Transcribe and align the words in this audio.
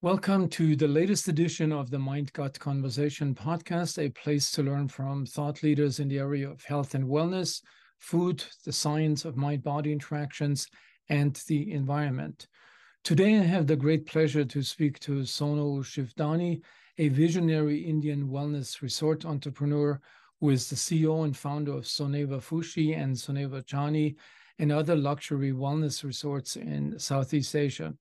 Welcome 0.00 0.48
to 0.50 0.76
the 0.76 0.86
latest 0.86 1.26
edition 1.26 1.72
of 1.72 1.90
the 1.90 1.98
Mind 1.98 2.32
Gut 2.32 2.56
Conversation 2.56 3.34
podcast, 3.34 3.98
a 3.98 4.10
place 4.10 4.52
to 4.52 4.62
learn 4.62 4.86
from 4.86 5.26
thought 5.26 5.64
leaders 5.64 5.98
in 5.98 6.06
the 6.06 6.20
area 6.20 6.48
of 6.48 6.62
health 6.62 6.94
and 6.94 7.04
wellness, 7.04 7.62
food, 7.98 8.44
the 8.64 8.72
science 8.72 9.24
of 9.24 9.36
mind 9.36 9.64
body 9.64 9.90
interactions, 9.90 10.68
and 11.08 11.34
the 11.48 11.72
environment. 11.72 12.46
Today, 13.02 13.40
I 13.40 13.42
have 13.42 13.66
the 13.66 13.74
great 13.74 14.06
pleasure 14.06 14.44
to 14.44 14.62
speak 14.62 15.00
to 15.00 15.22
Sonu 15.22 15.80
Shivdasani, 15.80 16.62
a 16.98 17.08
visionary 17.08 17.80
Indian 17.80 18.28
wellness 18.28 18.80
resort 18.82 19.26
entrepreneur 19.26 20.00
who 20.38 20.50
is 20.50 20.70
the 20.70 20.76
CEO 20.76 21.24
and 21.24 21.36
founder 21.36 21.72
of 21.72 21.82
Soneva 21.82 22.40
Fushi 22.40 22.96
and 22.96 23.16
Soneva 23.16 23.64
Jani 23.68 24.14
and 24.60 24.70
other 24.70 24.94
luxury 24.94 25.50
wellness 25.50 26.04
resorts 26.04 26.54
in 26.54 26.96
Southeast 27.00 27.56
Asia. 27.56 27.92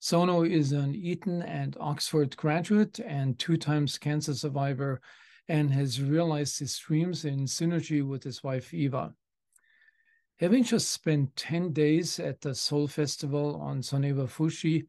Sonu 0.00 0.48
is 0.48 0.72
an 0.72 0.94
Eton 0.94 1.42
and 1.42 1.76
Oxford 1.80 2.36
graduate 2.36 3.00
and 3.00 3.38
two 3.38 3.56
times 3.56 3.98
cancer 3.98 4.34
survivor 4.34 5.00
and 5.48 5.72
has 5.72 6.02
realized 6.02 6.58
his 6.58 6.76
dreams 6.78 7.24
in 7.24 7.40
synergy 7.40 8.06
with 8.06 8.22
his 8.22 8.42
wife 8.42 8.74
Eva. 8.74 9.14
Having 10.38 10.64
just 10.64 10.90
spent 10.90 11.34
10 11.36 11.72
days 11.72 12.20
at 12.20 12.42
the 12.42 12.54
Soul 12.54 12.86
Festival 12.88 13.56
on 13.56 13.80
Soneva 13.80 14.28
Fushi, 14.28 14.86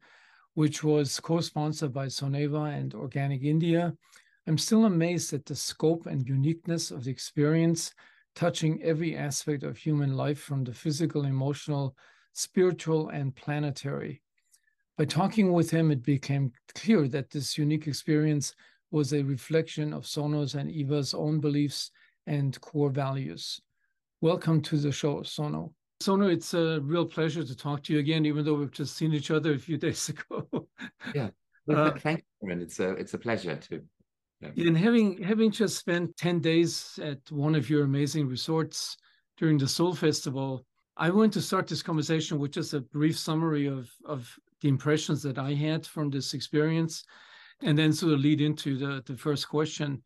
which 0.54 0.84
was 0.84 1.20
co 1.20 1.40
sponsored 1.40 1.92
by 1.92 2.06
Soneva 2.06 2.76
and 2.76 2.94
Organic 2.94 3.42
India, 3.42 3.96
I'm 4.46 4.58
still 4.58 4.84
amazed 4.84 5.32
at 5.32 5.46
the 5.46 5.56
scope 5.56 6.06
and 6.06 6.28
uniqueness 6.28 6.90
of 6.90 7.04
the 7.04 7.10
experience, 7.10 7.94
touching 8.34 8.82
every 8.82 9.16
aspect 9.16 9.62
of 9.62 9.78
human 9.78 10.16
life 10.16 10.38
from 10.38 10.64
the 10.64 10.74
physical, 10.74 11.24
emotional, 11.24 11.96
spiritual, 12.34 13.08
and 13.08 13.34
planetary. 13.34 14.22
By 14.98 15.04
talking 15.04 15.52
with 15.52 15.70
him, 15.70 15.92
it 15.92 16.02
became 16.02 16.50
clear 16.74 17.06
that 17.06 17.30
this 17.30 17.56
unique 17.56 17.86
experience 17.86 18.52
was 18.90 19.12
a 19.12 19.22
reflection 19.22 19.92
of 19.92 20.02
Sonu's 20.02 20.56
and 20.56 20.68
Eva's 20.68 21.14
own 21.14 21.38
beliefs 21.38 21.92
and 22.26 22.60
core 22.60 22.90
values. 22.90 23.60
Welcome 24.20 24.60
to 24.62 24.76
the 24.76 24.90
show, 24.90 25.20
Sonu. 25.20 25.72
Sonu, 26.02 26.32
it's 26.32 26.52
a 26.52 26.80
real 26.80 27.06
pleasure 27.06 27.44
to 27.44 27.56
talk 27.56 27.84
to 27.84 27.92
you 27.92 28.00
again, 28.00 28.26
even 28.26 28.44
though 28.44 28.54
we've 28.54 28.72
just 28.72 28.96
seen 28.96 29.14
each 29.14 29.30
other 29.30 29.52
a 29.52 29.58
few 29.58 29.76
days 29.86 30.08
ago. 30.08 30.66
yeah, 31.14 31.28
uh, 31.72 31.92
thank 31.92 32.24
you, 32.42 32.50
and 32.50 32.60
it's 32.60 32.80
a 32.80 32.90
it's 32.94 33.14
a 33.14 33.18
pleasure 33.18 33.54
to. 33.54 33.80
Yeah. 34.40 34.66
And 34.66 34.76
having 34.76 35.22
having 35.22 35.52
just 35.52 35.78
spent 35.78 36.16
ten 36.16 36.40
days 36.40 36.98
at 37.00 37.18
one 37.30 37.54
of 37.54 37.70
your 37.70 37.84
amazing 37.84 38.26
resorts 38.26 38.96
during 39.36 39.58
the 39.58 39.68
Soul 39.68 39.94
Festival, 39.94 40.66
I 40.96 41.10
want 41.10 41.32
to 41.34 41.40
start 41.40 41.68
this 41.68 41.84
conversation 41.84 42.40
with 42.40 42.50
just 42.50 42.74
a 42.74 42.80
brief 42.80 43.16
summary 43.16 43.66
of 43.66 43.88
of 44.04 44.36
the 44.60 44.68
impressions 44.68 45.22
that 45.22 45.38
I 45.38 45.54
had 45.54 45.86
from 45.86 46.10
this 46.10 46.34
experience, 46.34 47.04
and 47.62 47.76
then 47.76 47.92
sort 47.92 48.12
of 48.12 48.20
lead 48.20 48.40
into 48.40 48.78
the, 48.78 49.02
the 49.06 49.16
first 49.16 49.48
question. 49.48 50.02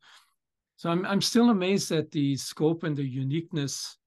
So 0.75 0.89
I'm 0.89 1.05
I'm 1.05 1.21
still 1.21 1.49
amazed 1.49 1.91
at 1.91 2.11
the 2.11 2.35
scope 2.35 2.83
and 2.83 2.95
the 2.95 3.05
uniqueness 3.05 3.97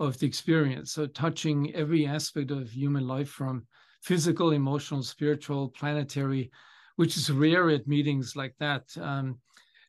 of 0.00 0.18
the 0.18 0.26
experience. 0.26 0.92
So 0.92 1.06
touching 1.06 1.74
every 1.74 2.06
aspect 2.06 2.50
of 2.50 2.70
human 2.70 3.06
life 3.06 3.28
from 3.28 3.66
physical, 4.02 4.52
emotional, 4.52 5.02
spiritual, 5.02 5.68
planetary, 5.70 6.50
which 6.96 7.16
is 7.16 7.30
rare 7.30 7.70
at 7.70 7.88
meetings 7.88 8.36
like 8.36 8.54
that. 8.58 8.84
Um, 9.00 9.38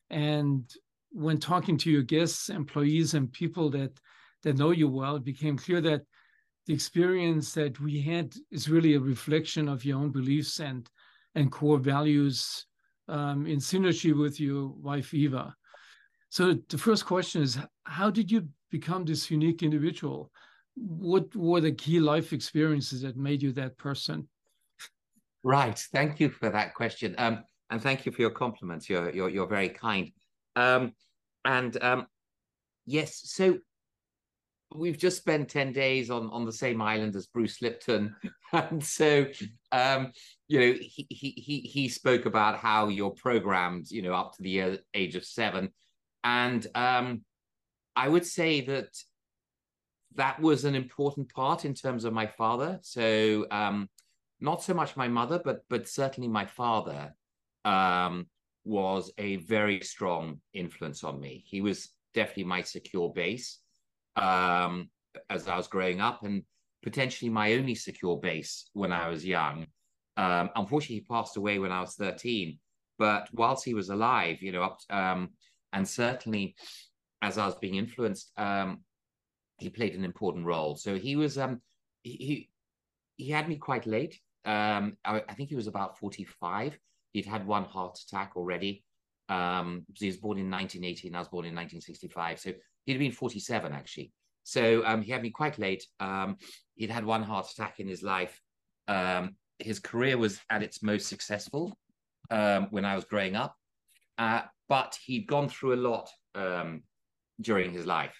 and 0.10 0.64
when 1.12 1.40
talking 1.40 1.78
to 1.80 1.92
your 1.92 2.02
guests, 2.04 2.50
employees, 2.50 3.14
and 3.14 3.32
people 3.32 3.70
that 3.72 4.00
that 4.44 4.58
know 4.58 4.72
you 4.72 4.88
well, 4.88 5.18
it 5.18 5.24
became 5.24 5.58
clear 5.58 5.82
that 5.82 6.02
the 6.70 6.76
experience 6.76 7.52
that 7.54 7.80
we 7.80 8.00
had 8.00 8.36
is 8.52 8.70
really 8.70 8.94
a 8.94 9.00
reflection 9.00 9.68
of 9.68 9.84
your 9.84 9.98
own 9.98 10.12
beliefs 10.12 10.60
and 10.60 10.88
and 11.34 11.52
core 11.52 11.80
values 11.80 12.68
um, 13.08 13.48
in 13.48 13.58
synergy 13.58 14.16
with 14.16 14.40
your 14.40 14.68
wife 14.68 15.12
Eva. 15.12 15.56
So 16.30 16.60
the 16.70 16.78
first 16.78 17.08
question 17.08 17.42
is, 17.42 17.58
how 17.86 18.12
did 18.12 18.30
you 18.32 18.48
become 18.70 19.04
this 19.04 19.32
unique 19.32 19.64
individual? 19.64 20.32
What 20.76 21.36
were 21.36 21.60
the 21.60 21.72
key 21.72 22.00
life 22.00 22.34
experiences 22.34 23.02
that 23.02 23.18
made 23.18 23.42
you 23.42 23.52
that 23.54 23.76
person? 23.80 24.30
Right. 25.42 25.80
Thank 25.92 26.20
you 26.20 26.30
for 26.30 26.52
that 26.52 26.76
question. 26.76 27.16
Um, 27.18 27.46
and 27.72 27.82
thank 27.82 28.06
you 28.06 28.12
for 28.12 28.22
your 28.22 28.36
compliments. 28.44 28.88
You're 28.88 29.10
you're, 29.10 29.30
you're 29.30 29.48
very 29.48 29.70
kind. 29.70 30.12
Um, 30.56 30.94
and 31.46 31.82
um, 31.82 32.06
yes, 32.86 33.22
so 33.24 33.58
we've 34.74 34.98
just 34.98 35.18
spent 35.18 35.50
10 35.50 35.74
days 35.74 36.10
on 36.10 36.30
on 36.30 36.46
the 36.46 36.52
same 36.52 36.82
island 36.82 37.16
as 37.16 37.28
bruce 37.28 37.62
lipton. 37.62 38.16
And 38.52 38.84
so 38.84 39.28
um 39.72 40.12
you 40.48 40.60
know 40.60 40.74
he 40.80 41.06
he 41.12 41.60
he 41.60 41.88
spoke 41.88 42.26
about 42.26 42.58
how 42.58 42.88
you're 42.88 43.12
programmed 43.12 43.92
you 43.92 44.02
know 44.02 44.14
up 44.14 44.36
to 44.36 44.44
the 44.44 44.80
age 44.94 45.16
of 45.16 45.26
seven. 45.26 45.70
And 46.24 46.66
um 46.76 47.22
i 47.96 48.08
would 48.08 48.26
say 48.26 48.62
that 48.62 48.90
that 50.16 50.40
was 50.42 50.66
an 50.66 50.74
important 50.74 51.32
part 51.32 51.64
in 51.66 51.74
terms 51.76 52.06
of 52.06 52.14
my 52.14 52.26
father. 52.26 52.80
So 52.82 53.46
um 53.52 53.88
not 54.40 54.64
so 54.64 54.74
much 54.74 54.98
my 54.98 55.08
mother 55.08 55.40
but 55.44 55.60
but 55.70 55.88
certainly 55.88 56.28
my 56.28 56.46
father 56.46 57.14
um 57.66 58.28
was 58.66 59.12
a 59.18 59.38
very 59.38 59.80
strong 59.82 60.42
influence 60.54 61.04
on 61.04 61.20
me. 61.20 61.44
He 61.46 61.62
was 61.62 61.90
definitely 62.14 62.46
my 62.46 62.64
secure 62.64 63.12
base 63.14 63.59
um, 64.20 64.90
as 65.30 65.48
I 65.48 65.58
was 65.58 65.68
growing 65.68 66.02
up, 66.02 66.24
and 66.24 66.44
potentially 66.84 67.30
my 67.30 67.54
only 67.54 67.76
secure 67.76 68.18
base 68.18 68.70
when 68.74 68.92
I 68.92 69.10
was 69.10 69.26
young. 69.26 69.68
Um, 70.18 70.50
unfortunately, 70.56 70.98
he 70.98 71.02
passed 71.02 71.38
away 71.38 71.60
when 71.60 71.72
I 71.72 71.82
was 71.82 71.96
13. 71.96 72.58
But 72.98 73.30
whilst 73.34 73.64
he 73.64 73.74
was 73.74 73.90
alive, 73.90 74.42
you 74.42 74.52
know, 74.52 74.64
up 74.64 74.80
um, 74.90 75.30
and 75.72 75.88
certainly 75.88 76.56
as 77.22 77.38
I 77.38 77.46
was 77.46 77.56
being 77.56 77.76
influenced, 77.76 78.32
um, 78.38 78.82
he 79.58 79.70
played 79.70 79.96
an 79.96 80.04
important 80.04 80.46
role. 80.46 80.76
So 80.76 80.96
he 80.96 81.16
was 81.16 81.38
um, 81.38 81.62
he 82.04 82.50
he 83.16 83.30
had 83.30 83.48
me 83.48 83.56
quite 83.56 83.86
late. 83.86 84.20
Um, 84.46 84.98
I, 85.06 85.22
I 85.28 85.34
think 85.34 85.50
he 85.50 85.56
was 85.56 85.68
about 85.68 85.98
45. 85.98 86.78
He'd 87.14 87.26
had 87.26 87.48
one 87.48 87.64
heart 87.64 88.00
attack 88.06 88.34
already. 88.36 88.84
Um, 89.30 89.86
he 89.96 90.08
was 90.08 90.18
born 90.18 90.38
in 90.38 90.50
1980 90.50 91.08
and 91.08 91.16
I 91.16 91.20
was 91.20 91.28
born 91.28 91.46
in 91.46 91.56
1965. 91.56 92.40
So 92.40 92.52
he'd 92.90 93.00
been 93.00 93.12
47 93.12 93.72
actually. 93.72 94.12
So 94.44 94.84
um, 94.86 95.02
he 95.02 95.12
had 95.12 95.22
me 95.22 95.30
quite 95.30 95.60
late. 95.60 95.86
Um, 96.00 96.38
he'd 96.76 96.90
had 96.90 97.06
one 97.06 97.24
heart 97.24 97.50
attack 97.52 97.80
in 97.80 97.88
his 97.88 98.02
life. 98.02 98.40
Um, 98.88 99.36
his 99.60 99.80
career 99.80 100.18
was 100.18 100.40
at 100.50 100.64
its 100.64 100.82
most 100.82 101.08
successful 101.08 101.78
um, 102.32 102.68
when 102.72 102.86
I 102.86 102.96
was 102.96 103.06
growing 103.06 103.36
up, 103.36 103.56
uh, 104.18 104.42
but 104.68 104.98
he'd 105.06 105.28
gone 105.28 105.50
through 105.50 105.76
a 105.76 105.84
lot 105.90 106.10
um, 106.34 106.84
during 107.42 107.72
his 107.72 107.86
life. 107.86 108.16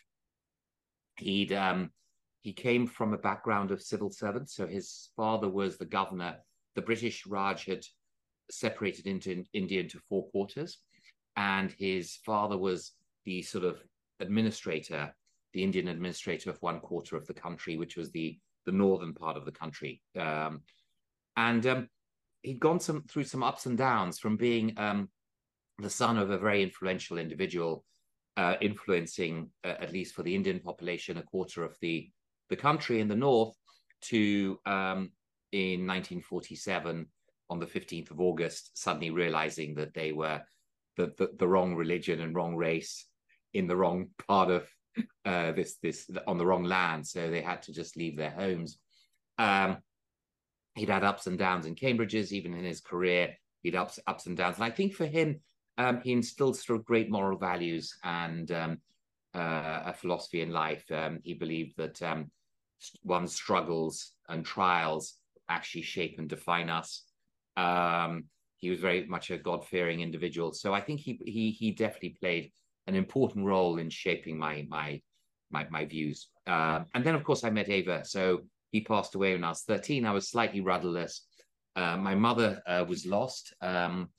He'd 1.18 1.54
um, 1.54 1.92
he 2.42 2.54
came 2.54 2.86
from 2.86 3.14
a 3.14 3.18
background 3.18 3.72
of 3.72 3.82
civil 3.82 4.12
servants. 4.12 4.56
So 4.56 4.68
his 4.68 5.10
father 5.16 5.50
was 5.50 5.78
the 5.78 5.86
governor. 5.86 6.38
The 6.76 6.82
British 6.82 7.26
Raj 7.26 7.66
had 7.66 7.84
separated 8.52 9.08
into 9.08 9.44
India 9.54 9.82
into 9.82 10.00
four 10.10 10.30
quarters, 10.30 10.78
and 11.36 11.72
his 11.72 12.18
father 12.26 12.58
was 12.58 12.92
the 13.26 13.42
sort 13.42 13.64
of 13.64 13.82
administrator, 14.20 15.14
the 15.54 15.64
Indian 15.64 15.88
administrator 15.88 16.50
of 16.50 16.62
one 16.62 16.80
quarter 16.80 17.16
of 17.16 17.26
the 17.28 17.34
country, 17.34 17.78
which 17.78 17.98
was 17.98 18.12
the 18.12 18.38
the 18.66 18.72
northern 18.72 19.14
part 19.14 19.38
of 19.38 19.46
the 19.46 19.52
country. 19.52 20.02
Um, 20.18 20.62
and 21.36 21.66
um, 21.66 21.90
he'd 22.42 22.60
gone 22.60 22.80
some 22.80 23.04
through 23.04 23.24
some 23.24 23.44
ups 23.44 23.66
and 23.66 23.78
downs 23.78 24.20
from 24.20 24.38
being 24.38 24.78
um, 24.78 25.10
the 25.80 25.90
son 25.90 26.18
of 26.18 26.30
a 26.30 26.38
very 26.38 26.62
influential 26.62 27.18
individual, 27.18 27.86
uh, 28.38 28.56
influencing 28.62 29.50
uh, 29.64 29.76
at 29.80 29.94
least 29.94 30.14
for 30.14 30.24
the 30.24 30.36
Indian 30.36 30.60
population 30.60 31.18
a 31.18 31.24
quarter 31.24 31.64
of 31.64 31.76
the 31.82 32.10
the 32.50 32.56
country 32.56 33.00
in 33.00 33.08
the 33.08 33.16
north, 33.16 33.56
to 34.02 34.60
um, 34.66 35.12
in 35.52 35.86
1947 35.86 37.06
on 37.50 37.60
the 37.60 37.66
15th 37.66 38.12
of 38.12 38.20
August, 38.20 38.72
suddenly 38.78 39.10
realizing 39.10 39.76
that 39.76 39.94
they 39.94 40.12
were 40.12 40.42
the, 40.98 41.14
the, 41.18 41.30
the 41.38 41.48
wrong 41.48 41.76
religion 41.76 42.22
and 42.22 42.36
wrong 42.36 42.56
race 42.56 43.06
in 43.54 43.68
the 43.68 43.76
wrong 43.76 44.08
part 44.28 44.50
of 44.50 44.68
uh, 45.26 45.52
this 45.54 45.78
this 45.82 46.10
on 46.28 46.38
the 46.38 46.46
wrong 46.46 46.64
land, 46.64 47.06
so 47.08 47.30
they 47.30 47.42
had 47.42 47.62
to 47.64 47.74
just 47.74 47.98
leave 47.98 48.18
their 48.18 48.32
homes. 48.32 48.80
Um, 49.38 49.78
he'd 50.76 50.90
had 50.90 51.04
ups 51.04 51.28
and 51.28 51.38
downs 51.38 51.66
in 51.66 51.76
Cambridge's, 51.76 52.34
even 52.34 52.54
in 52.54 52.64
his 52.64 52.82
career, 52.82 53.36
he'd 53.62 53.76
ups 53.76 54.00
ups 54.08 54.26
and 54.28 54.38
downs. 54.38 54.58
And 54.58 54.66
I 54.66 54.72
think 54.72 54.94
for 54.94 55.06
him, 55.06 55.40
um, 55.78 56.02
he 56.04 56.12
instilled 56.12 56.58
sort 56.58 56.80
of 56.80 56.86
great 56.86 57.10
moral 57.10 57.38
values 57.38 57.98
and 58.04 58.52
um, 58.52 58.78
uh, 59.34 59.84
a 59.86 59.94
philosophy 59.94 60.42
in 60.42 60.52
life. 60.52 60.84
Um, 60.92 61.20
he 61.24 61.34
believed 61.34 61.78
that 61.78 62.02
um, 62.02 62.32
one's 63.04 63.36
struggles 63.36 64.12
and 64.28 64.46
trials 64.46 65.16
actually 65.48 65.84
shape 65.84 66.16
and 66.20 66.30
define 66.30 66.70
us. 66.70 67.04
Um, 67.58 68.26
he 68.58 68.70
was 68.70 68.80
very 68.80 69.06
much 69.08 69.32
a 69.32 69.38
God-fearing 69.38 70.02
individual, 70.02 70.52
so 70.52 70.74
I 70.74 70.82
think 70.82 71.00
he 71.00 71.20
he 71.26 71.52
he 71.52 71.72
definitely 71.72 72.18
played 72.20 72.52
an 72.90 72.96
important 72.96 73.46
role 73.46 73.78
in 73.78 73.90
shaping 73.90 74.38
my 74.38 74.66
my 74.70 75.02
my, 75.52 75.68
my 75.70 75.86
views. 75.86 76.30
Uh, 76.46 76.82
and 76.94 77.04
then, 77.04 77.16
of 77.16 77.24
course, 77.24 77.44
I 77.44 77.50
met 77.50 77.70
Eva. 77.70 78.06
So 78.06 78.42
he 78.72 78.82
passed 78.82 79.16
away 79.16 79.34
when 79.34 79.44
I 79.44 79.50
was 79.50 79.64
13. 79.64 80.06
I 80.06 80.12
was 80.12 80.30
slightly 80.30 80.62
rudderless. 80.62 81.26
Uh, 81.76 81.98
my 81.98 82.16
mother 82.16 82.62
uh, 82.68 82.86
was 82.88 83.06
lost. 83.06 83.54
Um, 83.62 84.10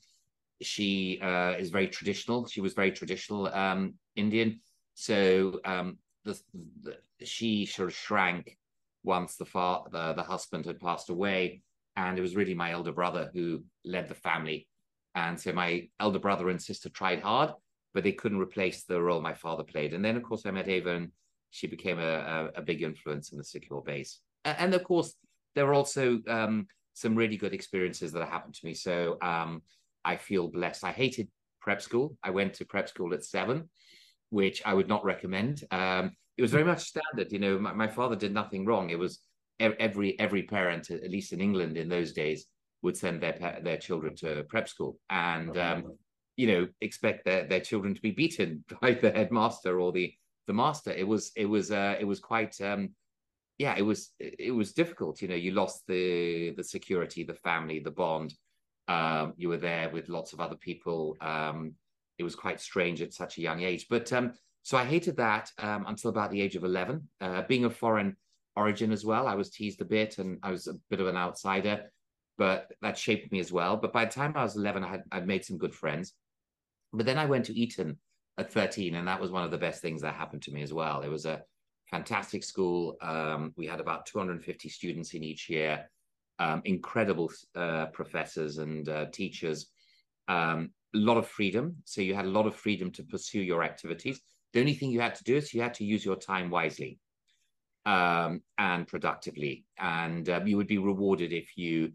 she 0.61 1.19
uh, 1.21 1.55
is 1.57 1.69
very 1.69 1.87
traditional. 1.87 2.47
She 2.47 2.61
was 2.61 2.73
very 2.73 2.91
traditional 2.91 3.47
um, 3.47 3.95
Indian. 4.15 4.59
So 4.93 5.59
um, 5.65 5.97
the, 6.25 6.39
the, 6.83 6.97
she 7.25 7.65
sort 7.65 7.89
of 7.89 7.95
shrank 7.95 8.57
once 9.03 9.35
the, 9.35 9.45
far, 9.45 9.85
the 9.91 10.13
the 10.13 10.23
husband 10.23 10.65
had 10.65 10.79
passed 10.79 11.09
away, 11.09 11.61
and 11.95 12.17
it 12.17 12.21
was 12.21 12.35
really 12.35 12.53
my 12.53 12.71
elder 12.71 12.91
brother 12.91 13.31
who 13.33 13.63
led 13.83 14.07
the 14.07 14.15
family. 14.15 14.67
And 15.15 15.39
so 15.39 15.51
my 15.53 15.89
elder 15.99 16.19
brother 16.19 16.49
and 16.49 16.61
sister 16.61 16.89
tried 16.89 17.21
hard, 17.21 17.51
but 17.93 18.03
they 18.03 18.11
couldn't 18.11 18.39
replace 18.39 18.83
the 18.83 19.01
role 19.01 19.21
my 19.21 19.33
father 19.33 19.63
played. 19.63 19.93
And 19.93 20.03
then, 20.03 20.15
of 20.15 20.23
course, 20.23 20.45
I 20.45 20.51
met 20.51 20.69
Eva, 20.69 20.95
and 20.95 21.11
she 21.49 21.67
became 21.67 21.99
a, 21.99 22.51
a, 22.55 22.59
a 22.59 22.61
big 22.61 22.81
influence 22.81 23.31
in 23.31 23.37
the 23.37 23.43
secure 23.43 23.81
base. 23.81 24.19
And, 24.45 24.57
and 24.59 24.73
of 24.73 24.83
course, 24.83 25.15
there 25.55 25.65
were 25.65 25.73
also 25.73 26.19
um, 26.27 26.67
some 26.93 27.15
really 27.15 27.37
good 27.37 27.53
experiences 27.53 28.11
that 28.13 28.27
happened 28.27 28.55
to 28.55 28.65
me. 28.65 28.73
So 28.73 29.17
um, 29.21 29.61
I 30.05 30.15
feel 30.17 30.47
blessed. 30.47 30.83
I 30.83 30.91
hated 30.91 31.27
prep 31.59 31.81
school. 31.81 32.17
I 32.23 32.31
went 32.31 32.53
to 32.55 32.65
prep 32.65 32.89
school 32.89 33.13
at 33.13 33.25
seven, 33.25 33.69
which 34.29 34.61
I 34.65 34.73
would 34.73 34.87
not 34.87 35.05
recommend. 35.05 35.63
Um, 35.71 36.11
it 36.37 36.41
was 36.41 36.51
very 36.51 36.63
much 36.63 36.83
standard. 36.83 37.31
You 37.31 37.39
know, 37.39 37.59
my, 37.59 37.73
my, 37.73 37.87
father 37.87 38.15
did 38.15 38.33
nothing 38.33 38.65
wrong. 38.65 38.89
It 38.89 38.99
was 38.99 39.19
every 39.59 40.19
every 40.19 40.43
parent, 40.43 40.89
at 40.89 41.11
least 41.11 41.33
in 41.33 41.41
England 41.41 41.77
in 41.77 41.89
those 41.89 42.13
days, 42.13 42.47
would 42.81 42.97
send 42.97 43.21
their 43.21 43.59
their 43.63 43.77
children 43.77 44.15
to 44.17 44.43
prep 44.49 44.67
school 44.67 44.97
and 45.09 45.55
um, 45.57 45.83
you 46.41 46.47
know 46.47 46.67
expect 46.81 47.23
their 47.23 47.43
their 47.45 47.59
children 47.59 47.93
to 47.93 48.01
be 48.01 48.11
beaten 48.11 48.63
by 48.81 48.93
the 48.93 49.11
headmaster 49.11 49.79
or 49.79 49.91
the 49.91 50.11
the 50.47 50.53
master. 50.53 50.91
It 50.91 51.07
was 51.07 51.31
it 51.35 51.45
was 51.45 51.71
uh, 51.71 51.95
it 51.99 52.05
was 52.05 52.19
quite 52.19 52.59
um, 52.61 52.89
yeah 53.59 53.75
it 53.77 53.83
was 53.83 54.11
it 54.19 54.53
was 54.53 54.73
difficult. 54.73 55.21
You 55.21 55.27
know, 55.27 55.35
you 55.35 55.51
lost 55.51 55.83
the 55.87 56.51
the 56.57 56.63
security, 56.63 57.23
the 57.23 57.35
family, 57.35 57.79
the 57.79 57.91
bond. 57.91 58.33
Um, 58.87 59.33
you 59.37 59.49
were 59.49 59.57
there 59.69 59.89
with 59.89 60.09
lots 60.09 60.33
of 60.33 60.39
other 60.39 60.55
people. 60.55 61.15
Um, 61.21 61.75
it 62.17 62.23
was 62.23 62.35
quite 62.35 62.59
strange 62.59 63.01
at 63.01 63.13
such 63.13 63.37
a 63.37 63.41
young 63.41 63.61
age. 63.61 63.85
But 63.87 64.11
um, 64.11 64.33
so 64.63 64.77
I 64.77 64.85
hated 64.85 65.17
that 65.17 65.51
um, 65.59 65.85
until 65.87 66.09
about 66.09 66.31
the 66.31 66.41
age 66.41 66.55
of 66.55 66.63
eleven. 66.63 67.07
Uh, 67.21 67.43
being 67.47 67.65
of 67.65 67.75
foreign 67.75 68.17
origin 68.55 68.91
as 68.91 69.05
well, 69.05 69.27
I 69.27 69.35
was 69.35 69.51
teased 69.51 69.81
a 69.81 69.85
bit, 69.85 70.17
and 70.17 70.39
I 70.41 70.49
was 70.49 70.65
a 70.65 70.73
bit 70.89 71.01
of 71.01 71.07
an 71.07 71.17
outsider. 71.17 71.91
But 72.39 72.71
that 72.81 72.97
shaped 72.97 73.31
me 73.31 73.39
as 73.39 73.51
well. 73.51 73.77
But 73.77 73.93
by 73.93 74.05
the 74.05 74.11
time 74.11 74.33
I 74.35 74.41
was 74.41 74.55
eleven, 74.55 74.83
I 74.83 74.89
had 74.89 75.03
I'd 75.11 75.27
made 75.27 75.45
some 75.45 75.59
good 75.59 75.75
friends. 75.75 76.15
But 76.93 77.05
then 77.05 77.17
I 77.17 77.25
went 77.25 77.45
to 77.45 77.57
Eton 77.57 77.97
at 78.37 78.51
13, 78.51 78.95
and 78.95 79.07
that 79.07 79.21
was 79.21 79.31
one 79.31 79.43
of 79.43 79.51
the 79.51 79.57
best 79.57 79.81
things 79.81 80.01
that 80.01 80.15
happened 80.15 80.41
to 80.43 80.51
me 80.51 80.61
as 80.61 80.73
well. 80.73 81.01
It 81.01 81.09
was 81.09 81.25
a 81.25 81.43
fantastic 81.89 82.43
school. 82.43 82.97
Um, 83.01 83.53
we 83.57 83.67
had 83.67 83.79
about 83.79 84.05
250 84.05 84.69
students 84.69 85.13
in 85.13 85.23
each 85.23 85.49
year, 85.49 85.89
um, 86.39 86.61
incredible 86.65 87.31
uh, 87.55 87.87
professors 87.87 88.57
and 88.57 88.87
uh, 88.89 89.05
teachers, 89.11 89.67
um, 90.27 90.71
a 90.95 90.97
lot 90.97 91.17
of 91.17 91.27
freedom. 91.27 91.77
So 91.85 92.01
you 92.01 92.15
had 92.15 92.25
a 92.25 92.29
lot 92.29 92.47
of 92.47 92.55
freedom 92.55 92.91
to 92.91 93.03
pursue 93.03 93.41
your 93.41 93.63
activities. 93.63 94.21
The 94.53 94.59
only 94.59 94.73
thing 94.73 94.91
you 94.91 95.01
had 95.01 95.15
to 95.15 95.23
do 95.23 95.37
is 95.37 95.53
you 95.53 95.61
had 95.61 95.75
to 95.75 95.85
use 95.85 96.03
your 96.03 96.15
time 96.17 96.49
wisely 96.49 96.99
um, 97.85 98.41
and 98.57 98.87
productively, 98.87 99.65
and 99.77 100.27
um, 100.29 100.47
you 100.47 100.57
would 100.57 100.67
be 100.67 100.77
rewarded 100.77 101.31
if 101.31 101.57
you 101.57 101.93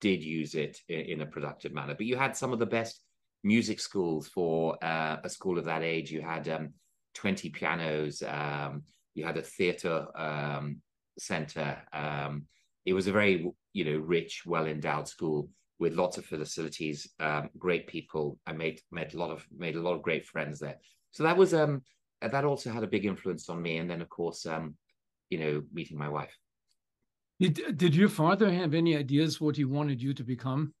did 0.00 0.22
use 0.22 0.54
it 0.54 0.78
in, 0.88 1.00
in 1.00 1.20
a 1.20 1.26
productive 1.26 1.72
manner. 1.72 1.94
But 1.94 2.06
you 2.06 2.16
had 2.16 2.36
some 2.36 2.52
of 2.52 2.58
the 2.58 2.66
best 2.66 3.00
music 3.44 3.80
schools 3.80 4.28
for 4.28 4.82
uh, 4.84 5.18
a 5.22 5.28
school 5.28 5.58
of 5.58 5.64
that 5.64 5.82
age. 5.82 6.10
You 6.10 6.22
had 6.22 6.48
um, 6.48 6.70
20 7.14 7.50
pianos, 7.50 8.22
um, 8.22 8.82
you 9.14 9.24
had 9.24 9.36
a 9.36 9.42
theater 9.42 10.06
um, 10.16 10.80
center. 11.18 11.78
Um, 11.92 12.46
it 12.84 12.92
was 12.92 13.06
a 13.06 13.12
very, 13.12 13.50
you 13.72 13.84
know, 13.84 13.98
rich, 13.98 14.42
well 14.46 14.66
endowed 14.66 15.08
school 15.08 15.48
with 15.78 15.94
lots 15.94 16.18
of 16.18 16.24
facilities, 16.24 17.08
um, 17.20 17.50
great 17.58 17.86
people. 17.86 18.38
I 18.46 18.52
made 18.52 18.80
met 18.90 19.14
a 19.14 19.18
lot 19.18 19.30
of 19.30 19.46
made 19.56 19.76
a 19.76 19.80
lot 19.80 19.94
of 19.94 20.02
great 20.02 20.26
friends 20.26 20.58
there. 20.58 20.76
So 21.12 21.22
that 21.22 21.36
was 21.36 21.54
um 21.54 21.82
that 22.20 22.44
also 22.44 22.70
had 22.70 22.82
a 22.82 22.88
big 22.88 23.04
influence 23.04 23.48
on 23.48 23.62
me. 23.62 23.78
And 23.78 23.88
then 23.88 24.02
of 24.02 24.08
course, 24.08 24.44
um, 24.46 24.76
you 25.30 25.38
know, 25.38 25.62
meeting 25.72 25.98
my 25.98 26.08
wife. 26.08 26.36
Did 27.40 27.76
did 27.76 27.94
your 27.94 28.08
father 28.08 28.50
have 28.50 28.74
any 28.74 28.96
ideas 28.96 29.40
what 29.40 29.56
he 29.56 29.64
wanted 29.64 30.02
you 30.02 30.12
to 30.14 30.24
become? 30.24 30.74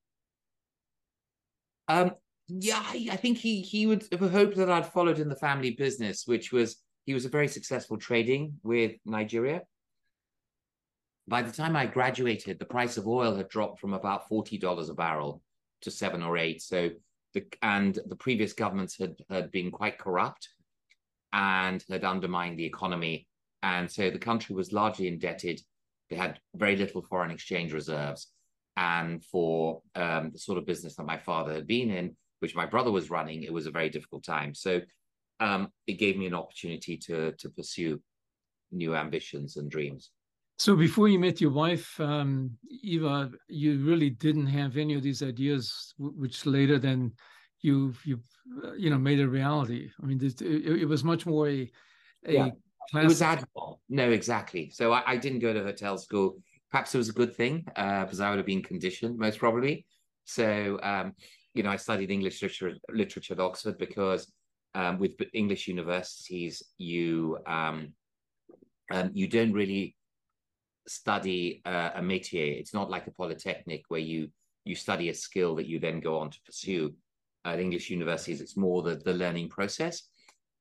Um, 1.86 2.12
yeah, 2.48 2.82
I 2.82 3.16
think 3.16 3.38
he 3.38 3.60
he 3.60 3.86
would 3.86 4.06
have 4.10 4.30
hoped 4.30 4.56
that 4.56 4.70
I'd 4.70 4.86
followed 4.86 5.18
in 5.18 5.28
the 5.28 5.36
family 5.36 5.72
business, 5.72 6.26
which 6.26 6.50
was 6.50 6.82
he 7.04 7.12
was 7.12 7.26
a 7.26 7.30
very 7.30 7.48
successful 7.48 7.98
trading 7.98 8.54
with 8.62 8.92
Nigeria. 9.04 9.62
By 11.26 11.42
the 11.42 11.52
time 11.52 11.76
I 11.76 11.84
graduated, 11.84 12.58
the 12.58 12.64
price 12.64 12.96
of 12.96 13.06
oil 13.06 13.36
had 13.36 13.48
dropped 13.50 13.80
from 13.80 13.92
about 13.92 14.28
forty 14.28 14.56
dollars 14.56 14.88
a 14.88 14.94
barrel 14.94 15.42
to 15.82 15.90
seven 15.90 16.22
or 16.22 16.38
eight. 16.38 16.62
So 16.62 16.90
the 17.34 17.44
and 17.60 17.98
the 18.06 18.16
previous 18.16 18.54
governments 18.54 18.98
had 18.98 19.16
had 19.28 19.50
been 19.50 19.70
quite 19.70 19.98
corrupt 19.98 20.48
and 21.34 21.84
had 21.90 22.04
undermined 22.04 22.58
the 22.58 22.64
economy, 22.64 23.28
and 23.62 23.90
so 23.90 24.10
the 24.10 24.18
country 24.18 24.54
was 24.54 24.72
largely 24.72 25.06
indebted. 25.06 25.60
They 26.08 26.16
had 26.16 26.40
very 26.54 26.76
little 26.76 27.02
foreign 27.02 27.30
exchange 27.30 27.74
reserves, 27.74 28.28
and 28.78 29.22
for 29.22 29.82
um, 29.94 30.30
the 30.30 30.38
sort 30.38 30.56
of 30.56 30.64
business 30.64 30.96
that 30.96 31.04
my 31.04 31.18
father 31.18 31.52
had 31.52 31.66
been 31.66 31.90
in, 31.90 32.16
which 32.40 32.54
my 32.54 32.66
brother 32.66 32.90
was 32.90 33.10
running, 33.10 33.42
it 33.42 33.52
was 33.52 33.66
a 33.66 33.70
very 33.70 33.88
difficult 33.88 34.24
time. 34.24 34.54
So 34.54 34.80
um, 35.40 35.68
it 35.86 35.94
gave 35.94 36.16
me 36.16 36.26
an 36.26 36.34
opportunity 36.34 36.96
to 36.98 37.32
to 37.32 37.48
pursue 37.50 38.00
new 38.72 38.94
ambitions 38.94 39.56
and 39.56 39.70
dreams. 39.70 40.10
So 40.58 40.74
before 40.74 41.08
you 41.08 41.20
met 41.20 41.40
your 41.40 41.52
wife, 41.52 41.98
um, 42.00 42.50
Eva, 42.82 43.30
you 43.48 43.78
really 43.84 44.10
didn't 44.10 44.48
have 44.48 44.76
any 44.76 44.94
of 44.94 45.02
these 45.02 45.22
ideas, 45.22 45.94
which 45.98 46.46
later 46.46 46.78
then 46.78 47.12
you 47.60 47.94
you 48.04 48.20
uh, 48.64 48.72
you 48.72 48.90
know 48.90 48.98
made 48.98 49.20
a 49.20 49.28
reality. 49.28 49.90
I 50.02 50.06
mean, 50.06 50.20
it, 50.22 50.40
it 50.42 50.88
was 50.88 51.04
much 51.04 51.26
more 51.26 51.48
a, 51.48 51.70
a 52.26 52.32
yeah. 52.32 52.48
Classic... 52.90 53.04
It 53.04 53.08
was 53.08 53.22
agile. 53.22 53.80
No, 53.88 54.10
exactly. 54.10 54.70
So 54.70 54.92
I, 54.92 55.02
I, 55.06 55.16
didn't 55.18 55.40
go 55.40 55.52
to 55.52 55.62
hotel 55.62 55.98
school. 55.98 56.38
Perhaps 56.70 56.94
it 56.94 56.98
was 56.98 57.10
a 57.10 57.12
good 57.12 57.34
thing 57.34 57.66
uh, 57.76 58.04
because 58.04 58.20
I 58.20 58.30
would 58.30 58.38
have 58.38 58.46
been 58.46 58.62
conditioned, 58.62 59.18
most 59.18 59.38
probably. 59.38 59.84
So 60.24 60.78
um, 60.82 61.14
you 61.58 61.64
know, 61.64 61.70
I 61.70 61.76
studied 61.76 62.10
English 62.10 62.40
literature, 62.40 62.78
literature 62.90 63.34
at 63.34 63.40
Oxford 63.40 63.76
because 63.78 64.32
um, 64.74 64.98
with 64.98 65.12
English 65.34 65.68
universities, 65.68 66.62
you 66.78 67.38
um, 67.46 67.92
um, 68.92 69.10
you 69.12 69.26
don't 69.28 69.52
really 69.52 69.96
study 70.86 71.60
uh, 71.66 71.90
a 71.96 72.00
métier. 72.00 72.58
It's 72.58 72.72
not 72.72 72.88
like 72.88 73.06
a 73.06 73.10
polytechnic 73.10 73.82
where 73.88 74.00
you 74.00 74.28
you 74.64 74.74
study 74.74 75.08
a 75.08 75.14
skill 75.14 75.56
that 75.56 75.66
you 75.66 75.78
then 75.78 76.00
go 76.00 76.18
on 76.18 76.30
to 76.30 76.38
pursue. 76.46 76.94
At 77.44 77.60
English 77.60 77.90
universities, 77.90 78.40
it's 78.40 78.56
more 78.56 78.82
the 78.82 78.94
the 78.96 79.14
learning 79.14 79.48
process. 79.48 80.02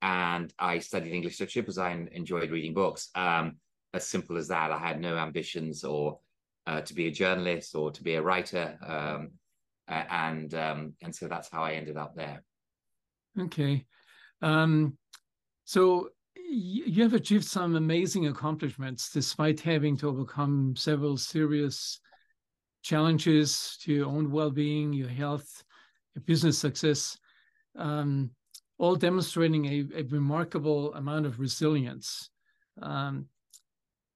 And 0.02 0.54
I 0.60 0.80
studied 0.80 1.14
English 1.14 1.40
literature 1.40 1.62
because 1.62 1.78
I 1.78 1.92
enjoyed 2.12 2.52
reading 2.52 2.74
books. 2.74 3.10
Um, 3.16 3.58
as 3.94 4.08
simple 4.08 4.38
as 4.38 4.48
that. 4.48 4.72
I 4.72 4.78
had 4.78 5.00
no 5.00 5.18
ambitions 5.18 5.84
or 5.84 6.20
uh, 6.66 6.82
to 6.82 6.94
be 6.94 7.08
a 7.08 7.12
journalist 7.12 7.76
or 7.76 7.92
to 7.92 8.04
be 8.04 8.16
a 8.16 8.22
writer. 8.22 8.78
Uh, 9.90 10.04
and 10.10 10.54
um, 10.54 10.94
and 11.02 11.16
so 11.16 11.28
that's 11.28 11.50
how 11.50 11.64
I 11.64 11.74
ended 11.74 11.98
up 11.98 12.16
there. 12.16 12.44
Okay, 13.40 13.86
um, 14.42 14.98
so 15.66 16.10
you 16.50 17.04
have 17.04 17.14
achieved 17.14 17.44
some 17.44 17.76
amazing 17.76 18.28
accomplishments 18.28 19.12
despite 19.12 19.60
having 19.60 19.98
to 19.98 20.08
overcome 20.08 20.74
several 20.78 21.18
serious 21.18 22.00
challenges 22.84 23.78
to 23.82 23.92
your 23.92 24.08
own 24.08 24.32
well-being, 24.32 24.94
your 24.94 25.10
health, 25.10 25.64
your 26.16 26.24
business 26.24 26.58
success, 26.58 27.18
um, 27.78 28.30
all 28.78 28.96
demonstrating 28.96 29.66
a, 29.66 30.00
a, 30.00 30.04
remarkable 30.04 30.94
amount 30.94 31.26
of 31.26 31.40
resilience. 31.40 32.30
Um, 32.82 33.26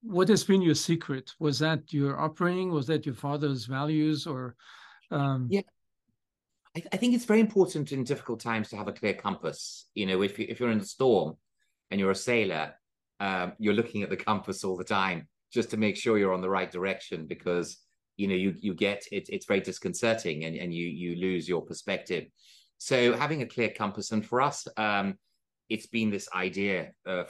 what 0.04 0.30
has 0.30 0.44
been 0.44 0.62
your 0.62 0.76
secret? 0.76 1.34
Was 1.40 1.60
that 1.60 1.92
your 1.92 2.20
upbringing? 2.20 2.72
Was 2.72 2.88
that 2.88 3.06
your 3.06 3.16
father's 3.16 3.66
values, 3.66 4.26
or 4.26 4.56
um, 5.12 5.48
yeah, 5.50 5.62
I, 6.76 6.84
I, 6.94 6.98
think 6.98 7.14
it's 7.14 7.26
very 7.26 7.40
important 7.40 7.92
in 7.92 8.04
difficult 8.04 8.40
times 8.40 8.70
to 8.70 8.78
have 8.78 8.88
a 8.88 8.94
clear 8.94 9.14
compass. 9.14 9.88
You 9.94 10.06
know, 10.06 10.22
if 10.22 10.40
you, 10.40 10.46
if 10.48 10.60
you're 10.60 10.72
in 10.72 10.80
a 10.80 10.86
storm 10.86 11.36
and 11.90 12.00
you're 12.00 12.12
a 12.12 12.16
sailor, 12.16 12.74
um, 13.20 13.54
you're 13.60 13.74
looking 13.74 14.04
at 14.04 14.10
the 14.10 14.18
compass 14.18 14.64
all 14.64 14.78
the 14.78 14.84
time 14.84 15.28
just 15.52 15.70
to 15.72 15.78
make 15.78 15.98
sure 15.98 16.18
you're 16.18 16.34
on 16.34 16.42
the 16.42 16.50
right 16.50 16.72
direction 16.72 17.28
because 17.28 17.78
you 18.18 18.28
know 18.28 18.36
you 18.36 18.56
you 18.60 18.74
get 18.74 19.04
it, 19.12 19.30
it's 19.30 19.46
very 19.46 19.60
disconcerting 19.60 20.46
and, 20.46 20.56
and 20.56 20.74
you 20.74 20.88
you 20.88 21.16
lose 21.16 21.48
your 21.48 21.62
perspective 21.62 22.26
so 22.78 23.14
having 23.14 23.42
a 23.42 23.46
clear 23.46 23.70
compass 23.70 24.12
and 24.12 24.26
for 24.26 24.42
us 24.42 24.68
um 24.78 25.16
it's 25.70 25.88
been 25.88 26.10
this 26.10 26.28
idea 26.36 26.92
of 27.06 27.30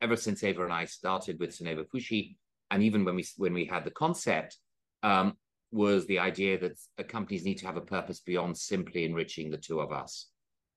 ever 0.00 0.16
since 0.16 0.42
Eva 0.42 0.64
and 0.64 0.72
I 0.72 0.84
started 0.84 1.38
with 1.38 1.56
Soneva 1.56 1.84
Fushi 1.88 2.36
and 2.70 2.82
even 2.82 3.04
when 3.04 3.14
we 3.14 3.24
when 3.36 3.54
we 3.54 3.64
had 3.64 3.84
the 3.84 3.90
concept 3.90 4.56
um 5.02 5.34
was 5.76 6.06
the 6.06 6.18
idea 6.18 6.58
that 6.58 7.08
companies 7.08 7.44
need 7.44 7.58
to 7.58 7.66
have 7.66 7.76
a 7.76 7.80
purpose 7.80 8.20
beyond 8.20 8.56
simply 8.56 9.04
enriching 9.04 9.50
the 9.50 9.58
two 9.58 9.80
of 9.80 9.92
us 9.92 10.28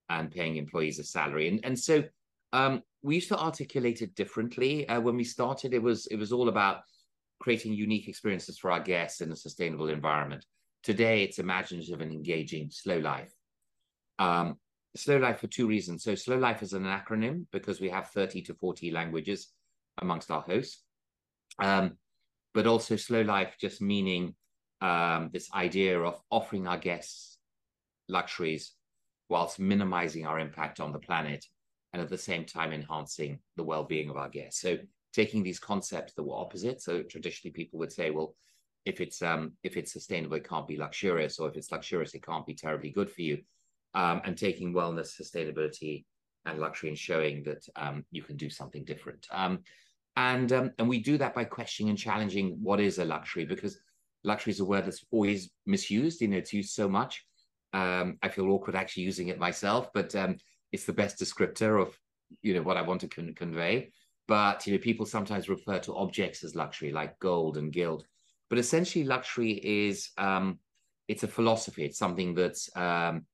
and 0.08 0.30
paying 0.30 0.56
employees 0.56 0.98
a 0.98 1.04
salary 1.04 1.48
and 1.48 1.60
and 1.64 1.78
so 1.78 2.02
um 2.52 2.82
we 3.02 3.14
used 3.14 3.28
to 3.28 3.38
articulate 3.38 4.02
it 4.02 4.14
differently 4.14 4.88
uh, 4.88 5.00
when 5.00 5.16
we 5.16 5.24
started 5.24 5.72
it 5.72 5.82
was 5.82 6.06
it 6.08 6.16
was 6.16 6.32
all 6.32 6.48
about 6.48 6.82
creating 7.40 7.72
unique 7.72 8.06
experiences 8.06 8.58
for 8.58 8.70
our 8.70 8.80
guests 8.80 9.22
in 9.22 9.32
a 9.32 9.36
sustainable 9.36 9.88
environment. 9.88 10.44
Today, 10.82 11.24
it's 11.24 11.38
imaginative 11.38 12.00
and 12.00 12.12
engaging 12.12 12.70
slow 12.70 12.98
life. 12.98 13.32
Um, 14.18 14.56
slow 14.94 15.16
life 15.16 15.40
for 15.40 15.46
two 15.46 15.66
reasons. 15.66 16.04
So, 16.04 16.14
slow 16.14 16.38
life 16.38 16.62
is 16.62 16.74
an 16.74 16.84
acronym 16.84 17.46
because 17.50 17.80
we 17.80 17.88
have 17.88 18.10
30 18.10 18.42
to 18.42 18.54
40 18.54 18.90
languages 18.92 19.48
amongst 20.00 20.30
our 20.30 20.42
hosts. 20.42 20.84
Um, 21.58 21.96
but 22.54 22.66
also, 22.66 22.96
slow 22.96 23.22
life 23.22 23.56
just 23.60 23.80
meaning 23.80 24.34
um, 24.80 25.30
this 25.32 25.52
idea 25.52 26.00
of 26.00 26.20
offering 26.30 26.66
our 26.66 26.78
guests 26.78 27.38
luxuries 28.08 28.72
whilst 29.28 29.58
minimizing 29.58 30.26
our 30.26 30.38
impact 30.38 30.80
on 30.80 30.92
the 30.92 30.98
planet 30.98 31.44
and 31.92 32.02
at 32.02 32.08
the 32.08 32.18
same 32.18 32.44
time 32.44 32.72
enhancing 32.72 33.38
the 33.56 33.62
well 33.62 33.84
being 33.84 34.10
of 34.10 34.16
our 34.16 34.28
guests. 34.28 34.60
So, 34.60 34.78
taking 35.12 35.42
these 35.42 35.58
concepts 35.58 36.12
that 36.14 36.22
were 36.22 36.36
opposite. 36.36 36.80
So 36.80 37.02
traditionally, 37.02 37.52
people 37.52 37.78
would 37.80 37.92
say, 37.92 38.10
well, 38.10 38.36
if 38.84 39.00
it's 39.00 39.22
um, 39.22 39.52
if 39.62 39.76
it's 39.76 39.92
sustainable, 39.92 40.36
it 40.36 40.48
can't 40.48 40.68
be 40.68 40.76
luxurious, 40.76 41.38
or 41.38 41.48
if 41.48 41.56
it's 41.56 41.70
luxurious, 41.70 42.14
it 42.14 42.24
can't 42.24 42.46
be 42.46 42.54
terribly 42.54 42.90
good 42.90 43.10
for 43.10 43.22
you. 43.22 43.38
Um, 43.94 44.22
and 44.24 44.38
taking 44.38 44.72
wellness, 44.72 45.20
sustainability, 45.20 46.04
and 46.46 46.60
luxury, 46.60 46.90
and 46.90 46.98
showing 46.98 47.42
that 47.44 47.66
um, 47.76 48.04
you 48.10 48.22
can 48.22 48.36
do 48.36 48.48
something 48.48 48.84
different. 48.84 49.26
Um, 49.32 49.60
and 50.16 50.52
um, 50.52 50.70
and 50.78 50.88
we 50.88 51.00
do 51.00 51.18
that 51.18 51.34
by 51.34 51.44
questioning 51.44 51.90
and 51.90 51.98
challenging 51.98 52.58
what 52.62 52.80
is 52.80 52.98
a 52.98 53.04
luxury, 53.04 53.44
because 53.44 53.78
luxury 54.24 54.52
is 54.52 54.60
a 54.60 54.64
word 54.64 54.86
that's 54.86 55.04
always 55.10 55.50
misused. 55.66 56.20
You 56.20 56.28
know, 56.28 56.38
it's 56.38 56.52
used 56.52 56.74
so 56.74 56.88
much. 56.88 57.24
Um, 57.72 58.18
I 58.22 58.28
feel 58.28 58.50
awkward 58.50 58.76
actually 58.76 59.04
using 59.04 59.28
it 59.28 59.38
myself, 59.38 59.90
but 59.94 60.14
um, 60.16 60.36
it's 60.72 60.84
the 60.84 60.92
best 60.92 61.18
descriptor 61.18 61.80
of 61.80 61.96
you 62.42 62.54
know 62.54 62.62
what 62.62 62.76
I 62.76 62.82
want 62.82 63.00
to 63.02 63.08
con- 63.08 63.34
convey 63.34 63.90
but 64.30 64.64
you 64.64 64.72
know 64.72 64.78
people 64.78 65.04
sometimes 65.04 65.48
refer 65.48 65.80
to 65.80 65.96
objects 65.96 66.44
as 66.44 66.54
luxury 66.54 66.92
like 66.92 67.18
gold 67.18 67.56
and 67.56 67.72
gilt 67.72 68.06
but 68.48 68.60
essentially 68.60 69.04
luxury 69.04 69.52
is 69.64 70.10
um, 70.18 70.60
it's 71.08 71.24
a 71.24 71.28
philosophy 71.28 71.84
it's 71.84 71.98
something 71.98 72.32
that's 72.32 72.70
um, 72.76 73.26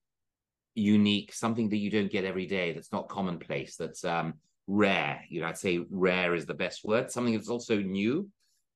unique 0.75 1.35
something 1.35 1.69
that 1.69 1.77
you 1.77 1.91
don't 1.91 2.11
get 2.11 2.25
every 2.25 2.47
day 2.47 2.73
that's 2.73 2.93
not 2.93 3.11
commonplace 3.11 3.77
that's 3.77 4.07
um, 4.07 4.35
rare 4.67 5.23
you 5.29 5.41
know 5.41 5.47
i'd 5.49 5.59
say 5.59 5.85
rare 5.91 6.35
is 6.35 6.47
the 6.47 6.55
best 6.55 6.83
word 6.83 7.11
something 7.11 7.35
that's 7.35 7.51
also 7.51 7.77
new 7.77 8.27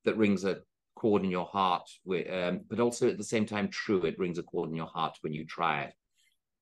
that 0.04 0.18
rings 0.18 0.44
a 0.44 0.58
chord 1.00 1.24
in 1.24 1.30
your 1.30 1.46
heart 1.46 1.88
um, 2.32 2.60
but 2.68 2.80
also 2.80 3.08
at 3.08 3.18
the 3.18 3.32
same 3.32 3.46
time 3.46 3.68
true 3.68 4.02
it 4.04 4.18
rings 4.18 4.38
a 4.38 4.42
chord 4.42 4.68
in 4.68 4.76
your 4.76 4.86
heart 4.86 5.16
when 5.22 5.32
you 5.32 5.44
try 5.46 5.82
it 5.82 5.94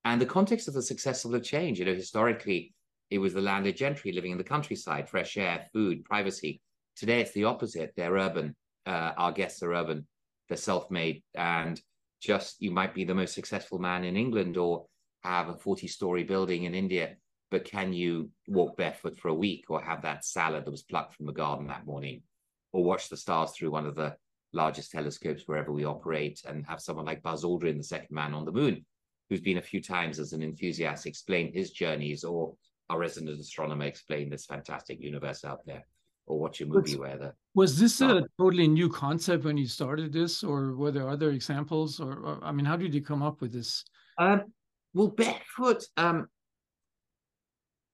and 0.05 0.21
the 0.21 0.25
context 0.37 0.67
of 0.67 0.73
the 0.73 0.81
success 0.81 1.25
of 1.25 1.31
the 1.31 1.39
change 1.39 1.79
you 1.79 1.85
know 1.85 1.93
historically 1.93 2.73
it 3.09 3.17
was 3.17 3.33
the 3.33 3.41
landed 3.41 3.75
gentry 3.75 4.11
living 4.11 4.31
in 4.31 4.37
the 4.37 4.43
countryside, 4.43 5.09
fresh 5.09 5.37
air, 5.37 5.65
food, 5.73 6.05
privacy. 6.05 6.61
Today, 6.95 7.21
it's 7.21 7.31
the 7.31 7.45
opposite. 7.45 7.93
They're 7.95 8.13
urban. 8.13 8.55
Uh, 8.85 9.13
our 9.17 9.31
guests 9.31 9.63
are 9.63 9.73
urban. 9.73 10.07
They're 10.47 10.57
self-made, 10.57 11.23
and 11.35 11.79
just 12.21 12.61
you 12.61 12.71
might 12.71 12.93
be 12.93 13.05
the 13.05 13.15
most 13.15 13.33
successful 13.33 13.79
man 13.79 14.03
in 14.03 14.17
England 14.17 14.57
or 14.57 14.85
have 15.23 15.49
a 15.49 15.53
40-story 15.53 16.23
building 16.23 16.63
in 16.63 16.73
India, 16.73 17.15
but 17.51 17.65
can 17.65 17.93
you 17.93 18.29
walk 18.47 18.77
barefoot 18.77 19.17
for 19.19 19.29
a 19.29 19.33
week 19.33 19.65
or 19.69 19.81
have 19.81 20.01
that 20.03 20.25
salad 20.25 20.65
that 20.65 20.71
was 20.71 20.83
plucked 20.83 21.15
from 21.15 21.25
the 21.25 21.33
garden 21.33 21.67
that 21.67 21.85
morning, 21.85 22.23
or 22.71 22.83
watch 22.83 23.09
the 23.09 23.17
stars 23.17 23.51
through 23.51 23.71
one 23.71 23.85
of 23.85 23.95
the 23.95 24.15
largest 24.53 24.91
telescopes 24.91 25.43
wherever 25.45 25.71
we 25.71 25.85
operate, 25.85 26.41
and 26.47 26.65
have 26.65 26.81
someone 26.81 27.05
like 27.05 27.23
Buzz 27.23 27.43
Aldrin, 27.43 27.77
the 27.77 27.83
second 27.83 28.13
man 28.13 28.33
on 28.33 28.45
the 28.45 28.51
moon, 28.51 28.85
who's 29.29 29.41
been 29.41 29.57
a 29.57 29.61
few 29.61 29.81
times 29.81 30.19
as 30.19 30.33
an 30.33 30.41
enthusiast, 30.41 31.05
explain 31.05 31.53
his 31.53 31.71
journeys, 31.71 32.23
or 32.23 32.55
our 32.89 32.97
resident 32.97 33.39
astronomer 33.39 33.85
explain 33.85 34.29
this 34.29 34.45
fantastic 34.45 34.99
universe 34.99 35.45
out 35.45 35.65
there 35.65 35.85
or 36.25 36.39
watch 36.39 36.61
a 36.61 36.65
movie 36.65 36.95
where 36.95 37.17
the 37.17 37.33
was 37.55 37.79
this 37.79 38.01
a 38.01 38.23
totally 38.39 38.67
new 38.67 38.89
concept 38.89 39.43
when 39.43 39.57
you 39.57 39.67
started 39.67 40.13
this 40.13 40.43
or 40.43 40.75
were 40.75 40.91
there 40.91 41.09
other 41.09 41.31
examples 41.31 41.99
or, 41.99 42.13
or 42.13 42.39
i 42.43 42.51
mean 42.51 42.65
how 42.65 42.77
did 42.77 42.93
you 42.93 43.01
come 43.01 43.21
up 43.21 43.41
with 43.41 43.51
this? 43.51 43.83
Um, 44.17 44.53
well 44.93 45.09
barefoot 45.09 45.83
um, 45.97 46.27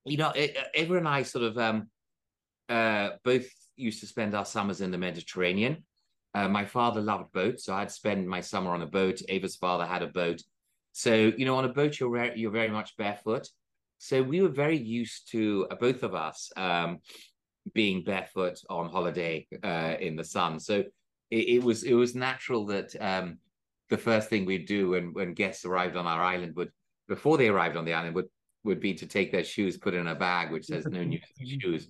you 0.05 0.17
know 0.17 0.33
Eva 0.35 0.97
and 0.97 1.07
i 1.07 1.23
sort 1.23 1.45
of 1.45 1.57
um, 1.57 1.89
uh, 2.69 3.11
both 3.23 3.47
used 3.75 3.99
to 4.01 4.07
spend 4.07 4.35
our 4.35 4.45
summers 4.45 4.81
in 4.81 4.91
the 4.91 4.97
mediterranean 4.97 5.83
uh, 6.35 6.47
my 6.47 6.63
father 6.63 7.01
loved 7.01 7.31
boats 7.31 7.65
so 7.65 7.73
i'd 7.73 7.91
spend 7.91 8.27
my 8.27 8.41
summer 8.41 8.71
on 8.71 8.83
a 8.83 8.87
boat 8.87 9.21
Eva's 9.27 9.55
father 9.55 9.85
had 9.85 10.03
a 10.03 10.07
boat 10.07 10.41
so 10.91 11.13
you 11.13 11.45
know 11.45 11.55
on 11.55 11.65
a 11.65 11.69
boat 11.69 11.99
you're 11.99 12.35
you're 12.35 12.51
very 12.51 12.69
much 12.69 12.95
barefoot 12.97 13.47
so 13.97 14.21
we 14.21 14.41
were 14.41 14.49
very 14.49 14.77
used 14.77 15.31
to 15.31 15.67
uh, 15.71 15.75
both 15.75 16.03
of 16.03 16.13
us 16.13 16.51
um, 16.57 16.99
being 17.73 18.03
barefoot 18.03 18.59
on 18.69 18.89
holiday 18.89 19.47
uh, 19.63 19.95
in 19.99 20.15
the 20.15 20.23
sun. 20.23 20.59
So 20.59 20.83
it, 21.31 21.49
it, 21.49 21.63
was 21.63 21.83
it 21.83 21.93
was 21.93 22.15
natural 22.15 22.65
that 22.67 22.95
um, 22.99 23.39
the 23.89 23.97
first 23.97 24.29
thing 24.29 24.45
we'd 24.45 24.67
do 24.67 24.91
when 24.91 25.13
when 25.13 25.33
guests 25.33 25.65
arrived 25.65 25.95
on 25.95 26.05
our 26.05 26.21
island 26.21 26.55
would 26.55 26.71
before 27.07 27.37
they 27.37 27.47
arrived 27.47 27.77
on 27.77 27.85
the 27.85 27.93
island 27.93 28.15
would 28.15 28.29
would 28.63 28.79
be 28.79 28.93
to 28.95 29.05
take 29.05 29.31
their 29.31 29.43
shoes, 29.43 29.77
put 29.77 29.93
in 29.93 30.07
a 30.07 30.15
bag 30.15 30.51
which 30.51 30.65
says 30.65 30.85
no 30.85 31.03
new 31.03 31.19
shoes. 31.39 31.89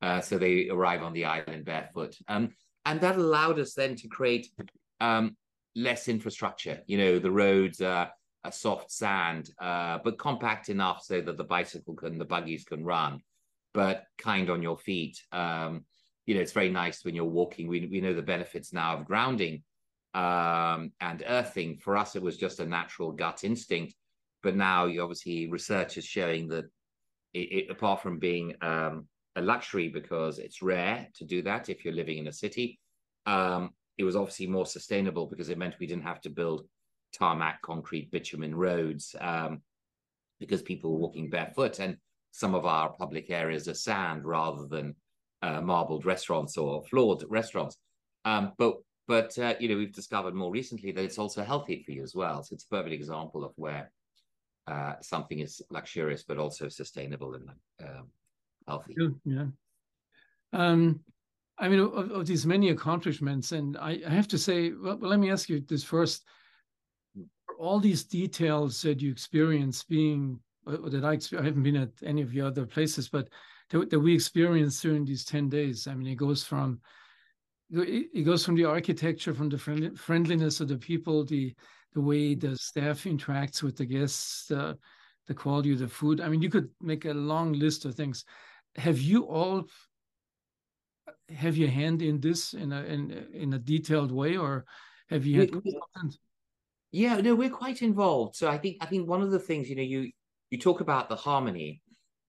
Uh, 0.00 0.20
so 0.20 0.36
they 0.36 0.68
arrive 0.68 1.02
on 1.02 1.12
the 1.12 1.24
island 1.24 1.64
barefoot. 1.64 2.16
Um, 2.28 2.50
and 2.84 3.00
that 3.00 3.16
allowed 3.16 3.58
us 3.58 3.74
then 3.74 3.96
to 3.96 4.08
create 4.08 4.48
um, 5.00 5.36
less 5.74 6.08
infrastructure. 6.08 6.80
You 6.86 6.98
know, 6.98 7.18
the 7.18 7.30
roads 7.30 7.80
are 7.80 8.10
a 8.44 8.52
soft 8.52 8.90
sand, 8.90 9.50
uh, 9.60 9.98
but 10.02 10.18
compact 10.18 10.68
enough 10.68 11.02
so 11.04 11.20
that 11.20 11.36
the 11.36 11.44
bicycle 11.44 11.94
can, 11.94 12.18
the 12.18 12.24
buggies 12.24 12.64
can 12.64 12.84
run, 12.84 13.20
but 13.72 14.04
kind 14.18 14.50
on 14.50 14.62
your 14.62 14.78
feet. 14.78 15.22
Um, 15.32 15.84
you 16.26 16.34
know, 16.34 16.40
it's 16.40 16.52
very 16.52 16.70
nice 16.70 17.04
when 17.04 17.14
you're 17.14 17.24
walking. 17.24 17.68
We 17.68 17.88
we 17.90 18.00
know 18.00 18.14
the 18.14 18.22
benefits 18.22 18.72
now 18.72 18.96
of 18.96 19.06
grounding 19.06 19.62
um, 20.14 20.92
and 21.00 21.22
earthing. 21.26 21.78
For 21.78 21.96
us, 21.96 22.16
it 22.16 22.22
was 22.22 22.36
just 22.36 22.60
a 22.60 22.66
natural 22.66 23.12
gut 23.12 23.44
instinct, 23.44 23.94
but 24.42 24.56
now 24.56 24.86
you 24.86 25.02
obviously 25.02 25.48
research 25.48 25.96
is 25.96 26.04
showing 26.04 26.48
that 26.48 26.66
it, 27.34 27.38
it, 27.38 27.70
apart 27.70 28.02
from 28.02 28.18
being 28.18 28.54
um, 28.60 29.06
a 29.36 29.42
luxury 29.42 29.88
because 29.88 30.38
it's 30.38 30.62
rare 30.62 31.08
to 31.14 31.24
do 31.24 31.42
that 31.42 31.68
if 31.68 31.84
you're 31.84 31.94
living 31.94 32.18
in 32.18 32.28
a 32.28 32.32
city, 32.32 32.78
um, 33.26 33.70
it 33.98 34.04
was 34.04 34.16
obviously 34.16 34.46
more 34.46 34.66
sustainable 34.66 35.26
because 35.26 35.48
it 35.48 35.58
meant 35.58 35.78
we 35.78 35.86
didn't 35.86 36.04
have 36.04 36.20
to 36.22 36.30
build 36.30 36.66
tarmac, 37.12 37.60
concrete, 37.62 38.10
bitumen 38.10 38.54
roads 38.54 39.14
um, 39.20 39.62
because 40.40 40.62
people 40.62 40.92
were 40.92 40.98
walking 40.98 41.30
barefoot. 41.30 41.78
And 41.78 41.96
some 42.30 42.54
of 42.54 42.66
our 42.66 42.92
public 42.92 43.30
areas 43.30 43.68
are 43.68 43.74
sand 43.74 44.24
rather 44.24 44.66
than 44.66 44.94
uh, 45.42 45.60
marbled 45.60 46.06
restaurants 46.06 46.56
or 46.56 46.82
floored 46.84 47.24
restaurants. 47.28 47.76
Um, 48.24 48.52
but 48.58 48.76
but 49.08 49.36
uh, 49.38 49.54
you 49.58 49.68
know 49.68 49.76
we've 49.76 49.92
discovered 49.92 50.34
more 50.34 50.52
recently 50.52 50.92
that 50.92 51.04
it's 51.04 51.18
also 51.18 51.42
healthy 51.42 51.82
for 51.82 51.90
you 51.90 52.02
as 52.02 52.14
well. 52.14 52.42
So 52.42 52.54
it's 52.54 52.64
a 52.64 52.68
perfect 52.68 52.94
example 52.94 53.44
of 53.44 53.52
where 53.56 53.90
uh, 54.66 54.94
something 55.00 55.40
is 55.40 55.60
luxurious 55.70 56.22
but 56.22 56.38
also 56.38 56.68
sustainable 56.68 57.34
and 57.34 57.50
um, 57.82 58.08
healthy. 58.66 58.96
Yeah. 59.24 59.46
Um, 60.52 61.00
I 61.58 61.68
mean, 61.68 61.80
of, 61.80 62.10
of, 62.10 62.26
these 62.26 62.44
many 62.44 62.70
accomplishments, 62.70 63.52
and 63.52 63.76
I, 63.76 64.00
I 64.06 64.10
have 64.10 64.28
to 64.28 64.38
say, 64.38 64.72
well, 64.72 64.96
well, 64.96 65.10
let 65.10 65.20
me 65.20 65.30
ask 65.30 65.48
you 65.48 65.60
this 65.60 65.84
first 65.84 66.24
all 67.58 67.78
these 67.78 68.04
details 68.04 68.82
that 68.82 69.00
you 69.00 69.10
experience 69.10 69.84
being 69.84 70.40
or 70.66 70.90
that 70.90 71.04
I, 71.04 71.18
I 71.38 71.44
haven't 71.44 71.62
been 71.62 71.76
at 71.76 71.90
any 72.04 72.22
of 72.22 72.32
your 72.32 72.46
other 72.46 72.66
places, 72.66 73.08
but 73.08 73.28
that, 73.70 73.90
that 73.90 74.00
we 74.00 74.14
experienced 74.14 74.82
during 74.82 75.04
these 75.04 75.24
10 75.24 75.48
days. 75.48 75.86
I 75.86 75.94
mean, 75.94 76.08
it 76.08 76.16
goes 76.16 76.44
from 76.44 76.80
it 77.74 78.26
goes 78.26 78.44
from 78.44 78.54
the 78.54 78.66
architecture, 78.66 79.32
from 79.32 79.48
the 79.48 79.58
friendliness 79.96 80.60
of 80.60 80.68
the 80.68 80.76
people, 80.76 81.24
the 81.24 81.54
the 81.94 82.00
way 82.00 82.34
the 82.34 82.56
staff 82.56 83.04
interacts 83.04 83.62
with 83.62 83.76
the 83.76 83.86
guests, 83.86 84.46
the 84.46 84.76
quality 85.34 85.72
of 85.72 85.78
the 85.78 85.88
food. 85.88 86.20
I 86.20 86.28
mean, 86.28 86.42
you 86.42 86.50
could 86.50 86.68
make 86.80 87.04
a 87.04 87.14
long 87.14 87.52
list 87.52 87.84
of 87.84 87.94
things. 87.94 88.24
Have 88.76 89.00
you 89.00 89.24
all 89.24 89.64
have 91.34 91.56
your 91.56 91.68
hand 91.68 92.02
in 92.02 92.20
this 92.20 92.54
in 92.54 92.72
a 92.72 92.82
in 92.84 93.26
in 93.32 93.52
a 93.52 93.58
detailed 93.58 94.12
way, 94.12 94.36
or 94.36 94.64
have 95.08 95.26
you 95.26 95.40
had 95.40 95.54
we, 95.64 95.80
yeah, 96.90 97.16
no, 97.20 97.34
we're 97.34 97.50
quite 97.50 97.82
involved. 97.82 98.36
So 98.36 98.48
I 98.48 98.58
think 98.58 98.76
I 98.80 98.86
think 98.86 99.08
one 99.08 99.22
of 99.22 99.30
the 99.30 99.38
things, 99.38 99.68
you 99.68 99.76
know, 99.76 99.82
you 99.82 100.10
you 100.50 100.58
talk 100.58 100.80
about 100.80 101.08
the 101.08 101.16
harmony. 101.16 101.80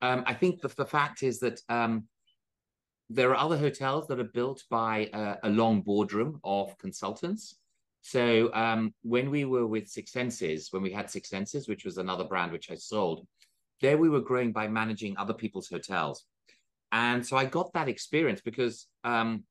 Um, 0.01 0.23
I 0.25 0.33
think 0.33 0.61
the, 0.61 0.69
the 0.69 0.85
fact 0.85 1.23
is 1.23 1.39
that 1.39 1.61
um, 1.69 2.07
there 3.09 3.31
are 3.31 3.37
other 3.37 3.57
hotels 3.57 4.07
that 4.07 4.19
are 4.19 4.25
built 4.33 4.63
by 4.69 5.09
a, 5.13 5.35
a 5.43 5.49
long 5.49 5.81
boardroom 5.81 6.39
of 6.43 6.77
consultants. 6.77 7.55
So 8.01 8.53
um, 8.53 8.93
when 9.03 9.29
we 9.31 9.45
were 9.45 9.65
with 9.65 9.87
Six 9.87 10.11
Senses, 10.11 10.69
when 10.71 10.81
we 10.81 10.91
had 10.91 11.09
Six 11.09 11.29
Senses, 11.29 11.67
which 11.67 11.85
was 11.85 11.97
another 11.97 12.25
brand 12.25 12.51
which 12.51 12.69
I 12.69 12.75
sold, 12.75 13.25
there 13.81 13.97
we 13.97 14.09
were 14.09 14.21
growing 14.21 14.51
by 14.51 14.67
managing 14.67 15.15
other 15.17 15.33
people's 15.33 15.69
hotels. 15.69 16.25
And 16.93 17.25
so 17.25 17.35
I 17.35 17.45
got 17.45 17.73
that 17.73 17.89
experience 17.89 18.39
because 18.39 18.85
um, 19.03 19.43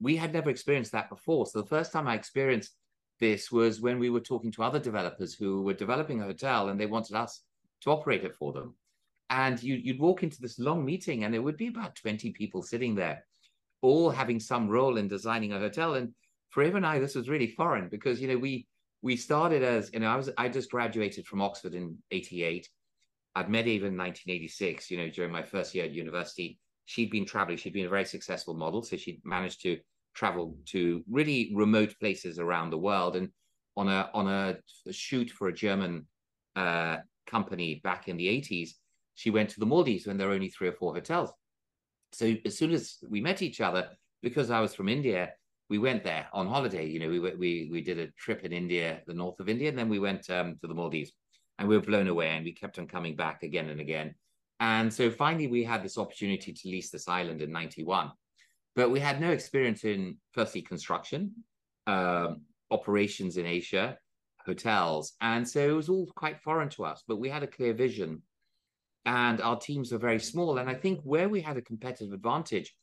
we 0.00 0.16
had 0.16 0.32
never 0.32 0.50
experienced 0.50 0.90
that 0.92 1.08
before. 1.08 1.46
So 1.46 1.60
the 1.60 1.68
first 1.68 1.92
time 1.92 2.08
I 2.08 2.16
experienced 2.16 2.72
this 3.20 3.50
was 3.50 3.80
when 3.80 4.00
we 4.00 4.10
were 4.10 4.20
talking 4.20 4.50
to 4.52 4.64
other 4.64 4.80
developers 4.80 5.34
who 5.34 5.62
were 5.62 5.72
developing 5.72 6.20
a 6.20 6.24
hotel 6.24 6.68
and 6.68 6.78
they 6.78 6.86
wanted 6.86 7.14
us 7.16 7.42
to 7.82 7.90
operate 7.90 8.24
it 8.24 8.34
for 8.34 8.52
them. 8.52 8.74
And 9.30 9.62
you, 9.62 9.76
you'd 9.76 10.00
walk 10.00 10.24
into 10.24 10.40
this 10.40 10.58
long 10.58 10.84
meeting 10.84 11.22
and 11.22 11.32
there 11.32 11.42
would 11.42 11.56
be 11.56 11.68
about 11.68 11.94
20 11.94 12.32
people 12.32 12.62
sitting 12.62 12.96
there, 12.96 13.24
all 13.80 14.10
having 14.10 14.40
some 14.40 14.68
role 14.68 14.96
in 14.96 15.06
designing 15.06 15.52
a 15.52 15.60
hotel. 15.60 15.94
And 15.94 16.12
for 16.50 16.64
Eva 16.64 16.78
and 16.78 16.86
I, 16.86 16.98
this 16.98 17.14
was 17.14 17.28
really 17.28 17.48
foreign 17.48 17.88
because, 17.88 18.20
you 18.20 18.26
know, 18.26 18.38
we 18.38 18.66
we 19.00 19.14
started 19.14 19.62
as, 19.62 19.92
you 19.92 20.00
know, 20.00 20.08
I 20.08 20.16
was 20.16 20.28
I 20.36 20.48
just 20.48 20.72
graduated 20.72 21.24
from 21.24 21.40
Oxford 21.40 21.74
in 21.74 21.98
88. 22.10 22.68
I'd 23.34 23.50
met 23.50 23.66
Eva 23.66 23.86
in 23.86 23.96
1986, 23.96 24.90
you 24.90 24.98
know, 24.98 25.10
during 25.10 25.32
my 25.32 25.42
first 25.42 25.74
year 25.74 25.84
at 25.84 25.92
university. 25.92 26.58
She'd 26.86 27.10
been 27.10 27.26
traveling, 27.26 27.58
she'd 27.58 27.72
been 27.72 27.86
a 27.86 27.90
very 27.90 28.04
successful 28.04 28.54
model. 28.54 28.82
So 28.82 28.96
she'd 28.96 29.20
managed 29.24 29.62
to 29.62 29.78
travel 30.14 30.56
to 30.66 31.04
really 31.08 31.52
remote 31.54 31.94
places 32.00 32.38
around 32.38 32.70
the 32.70 32.78
world. 32.78 33.16
And 33.16 33.28
on 33.76 33.88
a 33.88 34.10
on 34.12 34.26
a, 34.26 34.56
shoot 34.90 35.30
for 35.30 35.48
a 35.48 35.54
German 35.54 36.06
uh, 36.56 36.98
company 37.26 37.80
back 37.84 38.08
in 38.08 38.16
the 38.16 38.26
80s, 38.26 38.70
she 39.14 39.30
went 39.30 39.50
to 39.50 39.60
the 39.60 39.66
Maldives 39.66 40.06
when 40.06 40.16
there 40.16 40.28
were 40.28 40.34
only 40.34 40.48
three 40.48 40.68
or 40.68 40.72
four 40.72 40.94
hotels. 40.94 41.30
So 42.12 42.34
as 42.44 42.56
soon 42.56 42.72
as 42.72 42.96
we 43.08 43.20
met 43.20 43.42
each 43.42 43.60
other, 43.60 43.90
because 44.22 44.50
I 44.50 44.60
was 44.60 44.74
from 44.74 44.88
India, 44.88 45.32
we 45.68 45.78
went 45.78 46.02
there 46.02 46.26
on 46.32 46.48
holiday. 46.48 46.86
You 46.86 46.98
know, 47.00 47.08
we 47.08 47.20
we 47.20 47.68
we 47.70 47.82
did 47.82 47.98
a 47.98 48.10
trip 48.12 48.44
in 48.44 48.52
India, 48.52 49.00
the 49.06 49.14
north 49.14 49.38
of 49.40 49.48
India, 49.48 49.68
and 49.68 49.78
then 49.78 49.88
we 49.88 49.98
went 49.98 50.28
um, 50.30 50.56
to 50.60 50.66
the 50.66 50.74
Maldives, 50.74 51.12
and 51.58 51.68
we 51.68 51.76
were 51.76 51.82
blown 51.84 52.08
away, 52.08 52.28
and 52.30 52.44
we 52.44 52.52
kept 52.52 52.78
on 52.78 52.86
coming 52.86 53.16
back 53.16 53.42
again 53.42 53.68
and 53.68 53.80
again. 53.80 54.14
And 54.60 54.92
so 54.92 55.10
finally, 55.10 55.46
we 55.46 55.64
had 55.64 55.82
this 55.82 55.98
opportunity 55.98 56.52
to 56.52 56.68
lease 56.68 56.90
this 56.90 57.08
island 57.08 57.42
in 57.42 57.52
'91, 57.52 58.10
but 58.74 58.90
we 58.90 59.00
had 59.00 59.20
no 59.20 59.30
experience 59.30 59.84
in 59.84 60.16
firstly 60.32 60.62
construction, 60.62 61.32
um, 61.86 62.42
operations 62.70 63.36
in 63.36 63.46
Asia, 63.46 63.98
hotels, 64.44 65.14
and 65.20 65.48
so 65.48 65.60
it 65.60 65.72
was 65.72 65.88
all 65.88 66.06
quite 66.16 66.40
foreign 66.40 66.68
to 66.70 66.84
us. 66.84 67.02
But 67.06 67.16
we 67.20 67.28
had 67.28 67.42
a 67.42 67.48
clear 67.48 67.74
vision, 67.74 68.22
and 69.04 69.40
our 69.40 69.58
teams 69.58 69.92
were 69.92 69.98
very 69.98 70.20
small. 70.20 70.58
And 70.58 70.68
I 70.68 70.74
think 70.74 71.00
where 71.02 71.28
we 71.28 71.40
had 71.40 71.56
a 71.56 71.62
competitive 71.62 72.12
advantage 72.12 72.74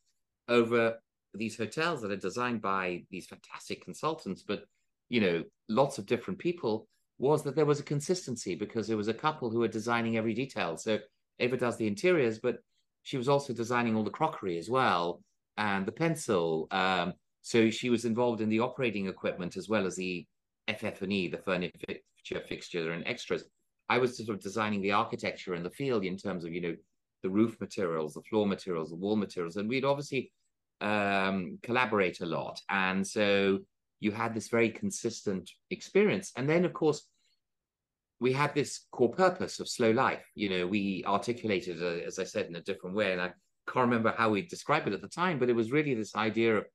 over 0.48 0.96
these 1.34 1.58
hotels 1.58 2.01
that 2.01 2.12
are 2.12 2.17
designed 2.17 2.62
by 2.62 3.03
these 3.12 3.27
fantastic 3.27 3.84
consultants, 3.84 4.44
but 4.44 4.63
you 5.10 5.22
know, 5.22 5.44
lots 5.70 5.98
of 5.98 6.05
different 6.05 6.39
people, 6.39 6.88
was 7.18 7.44
that 7.44 7.56
there 7.56 7.66
was 7.66 7.80
a 7.80 7.84
consistency 7.84 8.56
because 8.56 8.88
there 8.88 8.98
was 8.98 9.08
a 9.08 9.14
couple 9.14 9.50
who 9.50 9.60
were 9.60 9.68
designing 9.68 10.18
every 10.18 10.34
detail. 10.34 10.78
So 10.78 11.00
Eva 11.40 11.58
does 11.58 11.78
the 11.78 11.88
interiors, 11.88 12.40
but 12.40 12.60
she 13.04 13.18
was 13.18 13.30
also 13.30 13.54
designing 13.54 13.96
all 13.96 14.04
the 14.04 14.10
crockery 14.10 14.58
as 14.58 14.70
well 14.70 15.22
and 15.58 15.86
the 15.86 15.92
pencil. 15.92 16.68
Um, 16.72 17.14
so 17.42 17.70
she 17.70 17.90
was 17.90 18.06
involved 18.06 18.42
in 18.42 18.50
the 18.50 18.60
operating 18.60 19.08
equipment 19.08 19.56
as 19.56 19.70
well 19.70 19.86
as 19.86 19.96
the 19.96 20.26
FF&E, 20.68 21.28
the 21.30 21.38
furniture, 21.38 22.00
fixture, 22.48 22.92
and 22.92 23.08
extras. 23.08 23.46
I 23.88 24.00
was 24.00 24.18
sort 24.18 24.30
of 24.30 24.42
designing 24.42 24.82
the 24.82 24.92
architecture 24.92 25.54
and 25.54 25.64
the 25.64 25.70
field 25.70 26.04
in 26.04 26.18
terms 26.18 26.44
of, 26.44 26.52
you 26.52 26.62
know, 26.62 26.76
the 27.22 27.30
roof 27.30 27.60
materials, 27.62 28.14
the 28.14 28.22
floor 28.24 28.48
materials, 28.48 28.90
the 28.90 28.96
wall 28.96 29.16
materials, 29.16 29.58
and 29.58 29.70
we'd 29.70 29.86
obviously 29.86 30.32
um, 30.82 31.60
collaborate 31.64 32.22
a 32.22 32.26
lot. 32.26 32.60
And 32.70 33.06
so 33.06 33.60
you 34.00 34.12
had 34.12 34.34
this 34.34 34.50
very 34.50 34.70
consistent 34.70 35.50
experience. 35.70 36.32
And 36.36 36.50
then, 36.50 36.66
of 36.66 36.74
course, 36.74 37.08
we 38.20 38.34
had 38.34 38.54
this 38.54 38.86
core 38.92 39.12
purpose 39.12 39.60
of 39.60 39.70
slow 39.70 39.92
life. 39.92 40.25
You 40.36 40.50
know, 40.50 40.68
we 40.68 41.04
articulated, 41.06 41.82
uh, 41.82 42.05
as 42.05 42.20
I 42.20 42.24
said, 42.24 42.48
in 42.48 42.55
a 42.55 42.62
different 42.62 42.96
way. 42.96 43.12
And 43.12 43.22
I 43.22 43.27
can't 43.68 43.90
remember 43.90 44.14
how 44.18 44.29
we 44.29 44.42
described 44.42 44.88
it 44.88 44.94
at 44.94 45.01
the 45.01 45.08
time, 45.08 45.40
but 45.40 45.50
it 45.50 45.55
was 45.55 45.72
really 45.72 45.94
this 45.94 46.16
idea 46.16 46.58
of 46.58 46.66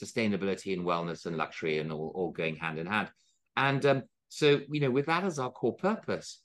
sustainability 0.00 0.72
and 0.72 0.84
wellness 0.84 1.26
and 1.26 1.36
luxury 1.36 1.78
and 1.78 1.92
all, 1.92 2.12
all 2.14 2.30
going 2.30 2.56
hand 2.56 2.78
in 2.78 2.86
hand. 2.86 3.10
And 3.56 3.84
um, 3.86 4.02
so, 4.28 4.60
you 4.70 4.80
know, 4.80 4.90
with 4.90 5.06
that 5.06 5.24
as 5.24 5.38
our 5.38 5.50
core 5.50 5.74
purpose, 5.74 6.40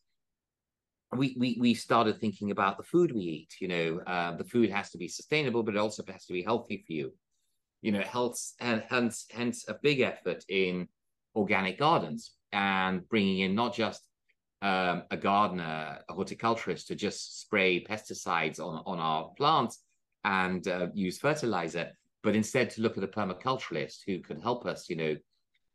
we, 1.16 1.36
we 1.38 1.58
we 1.60 1.74
started 1.76 2.20
thinking 2.20 2.50
about 2.50 2.78
the 2.78 2.84
food 2.84 3.12
we 3.12 3.22
eat. 3.22 3.54
You 3.60 3.68
know, 3.68 4.00
uh, 4.08 4.36
the 4.36 4.44
food 4.44 4.72
has 4.72 4.90
to 4.92 4.98
be 4.98 5.08
sustainable, 5.08 5.62
but 5.62 5.76
it 5.76 5.80
also 5.80 6.04
has 6.08 6.26
to 6.26 6.34
be 6.34 6.44
healthy 6.44 6.84
for 6.86 6.94
you. 6.94 7.14
You 7.84 7.92
know, 7.92 8.34
and 8.62 8.84
hence 8.90 9.26
hence 9.30 9.68
a 9.68 9.76
big 9.84 10.00
effort 10.00 10.46
in 10.48 10.88
organic 11.36 11.78
gardens 11.78 12.32
and 12.54 13.08
bringing 13.10 13.40
in 13.40 13.56
not 13.56 13.76
just 13.76 14.08
um, 14.62 15.04
a 15.12 15.18
gardener, 15.18 16.00
a 16.08 16.14
horticulturist 16.14 16.88
to 16.88 16.96
just 16.96 17.42
spray 17.42 17.84
pesticides 17.84 18.60
on 18.60 18.82
on 18.86 19.00
our 19.00 19.32
plants 19.36 19.84
and 20.24 20.66
uh, 20.70 20.88
use 20.94 21.20
fertilizer, 21.20 21.92
but 22.24 22.38
instead 22.38 22.70
to 22.70 22.82
look 22.82 22.98
at 22.98 23.04
a 23.04 23.08
permaculturalist 23.08 23.98
who 24.08 24.20
can 24.20 24.40
help 24.40 24.66
us. 24.66 24.90
You 24.90 24.96
know, 24.96 25.18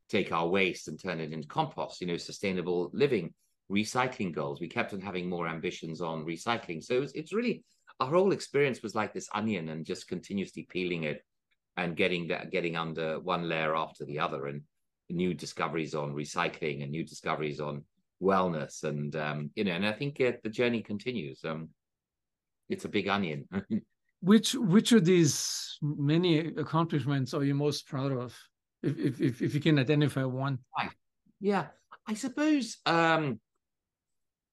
take 0.08 0.32
our 0.32 0.48
waste 0.48 0.88
and 0.88 0.98
turn 0.98 1.20
it 1.20 1.34
into 1.34 1.46
compost. 1.46 2.00
You 2.00 2.06
know, 2.06 2.16
sustainable 2.16 2.90
living 2.94 3.34
recycling 3.70 4.34
goals. 4.34 4.62
We 4.62 4.68
kept 4.68 4.94
on 4.94 5.02
having 5.02 5.28
more 5.28 5.46
ambitions 5.46 6.00
on 6.00 6.24
recycling. 6.24 6.82
So 6.82 7.06
it's 7.14 7.34
really 7.34 7.64
our 8.00 8.08
whole 8.08 8.32
experience 8.32 8.82
was 8.82 8.94
like 8.94 9.12
this 9.12 9.28
onion 9.34 9.68
and 9.68 9.84
just 9.84 10.08
continuously 10.08 10.66
peeling 10.70 11.04
it 11.04 11.22
and 11.78 11.96
getting 11.96 12.28
that 12.28 12.50
getting 12.50 12.76
under 12.76 13.20
one 13.20 13.48
layer 13.48 13.74
after 13.74 14.04
the 14.04 14.18
other 14.18 14.48
and 14.48 14.60
new 15.08 15.32
discoveries 15.32 15.94
on 15.94 16.12
recycling 16.12 16.82
and 16.82 16.90
new 16.90 17.04
discoveries 17.04 17.60
on 17.60 17.82
wellness 18.20 18.82
and 18.84 19.16
um, 19.16 19.50
you 19.54 19.64
know 19.64 19.72
and 19.72 19.86
I 19.86 19.92
think 19.92 20.20
uh, 20.20 20.32
the 20.42 20.50
journey 20.50 20.82
continues. 20.82 21.40
Um, 21.44 21.70
it's 22.68 22.84
a 22.84 22.88
big 22.88 23.08
onion. 23.08 23.48
which 24.20 24.54
which 24.54 24.92
of 24.92 25.04
these 25.04 25.78
many 25.80 26.48
accomplishments 26.48 27.32
are 27.32 27.44
you 27.44 27.54
most 27.54 27.86
proud 27.86 28.12
of? 28.12 28.36
If 28.82 29.20
if 29.20 29.40
if 29.40 29.54
you 29.54 29.60
can 29.60 29.78
identify 29.78 30.24
one. 30.24 30.58
Yeah, 31.40 31.66
I 32.06 32.14
suppose 32.14 32.78
um, 32.84 33.40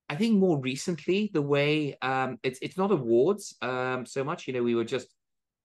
I 0.07 0.15
think 0.15 0.37
more 0.37 0.59
recently, 0.59 1.31
the 1.33 1.41
way 1.41 1.97
um, 2.01 2.37
it's 2.43 2.59
it's 2.61 2.77
not 2.77 2.91
awards 2.91 3.55
um, 3.61 4.05
so 4.05 4.23
much. 4.23 4.47
You 4.47 4.53
know, 4.53 4.63
we 4.63 4.75
were 4.75 4.85
just 4.85 5.07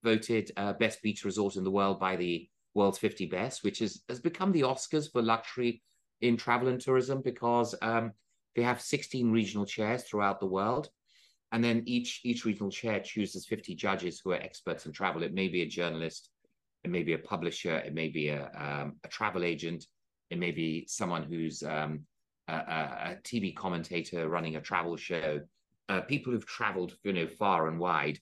voted 0.02 0.50
uh, 0.56 0.72
best 0.74 1.02
beach 1.02 1.24
resort 1.24 1.56
in 1.56 1.64
the 1.64 1.70
world 1.70 2.00
by 2.00 2.16
the 2.16 2.48
world's 2.74 2.98
50 2.98 3.26
best, 3.26 3.64
which 3.64 3.82
is 3.82 4.02
has 4.08 4.20
become 4.20 4.52
the 4.52 4.62
Oscars 4.62 5.10
for 5.10 5.22
luxury 5.22 5.82
in 6.20 6.36
travel 6.36 6.68
and 6.68 6.80
tourism 6.80 7.22
because 7.22 7.74
um, 7.82 8.12
they 8.54 8.62
have 8.62 8.80
16 8.80 9.30
regional 9.30 9.66
chairs 9.66 10.04
throughout 10.04 10.40
the 10.40 10.46
world, 10.46 10.88
and 11.52 11.62
then 11.62 11.82
each 11.86 12.20
each 12.24 12.44
regional 12.44 12.70
chair 12.70 13.00
chooses 13.00 13.46
50 13.46 13.74
judges 13.74 14.20
who 14.22 14.32
are 14.32 14.36
experts 14.36 14.86
in 14.86 14.92
travel. 14.92 15.22
It 15.22 15.34
may 15.34 15.48
be 15.48 15.62
a 15.62 15.68
journalist, 15.68 16.30
it 16.84 16.90
may 16.90 17.02
be 17.02 17.14
a 17.14 17.18
publisher, 17.18 17.76
it 17.76 17.94
may 17.94 18.08
be 18.08 18.28
a 18.28 18.50
um, 18.56 18.96
a 19.04 19.08
travel 19.08 19.44
agent, 19.44 19.86
it 20.30 20.38
may 20.38 20.50
be 20.50 20.86
someone 20.88 21.24
who's 21.24 21.62
um, 21.62 22.06
a, 22.48 22.54
a 22.54 23.18
TV 23.22 23.54
commentator 23.54 24.28
running 24.28 24.56
a 24.56 24.60
travel 24.60 24.96
show, 24.96 25.40
uh, 25.88 26.00
people 26.02 26.32
who've 26.32 26.46
traveled, 26.46 26.96
you 27.02 27.12
know, 27.12 27.26
far 27.26 27.68
and 27.68 27.78
wide. 27.78 28.18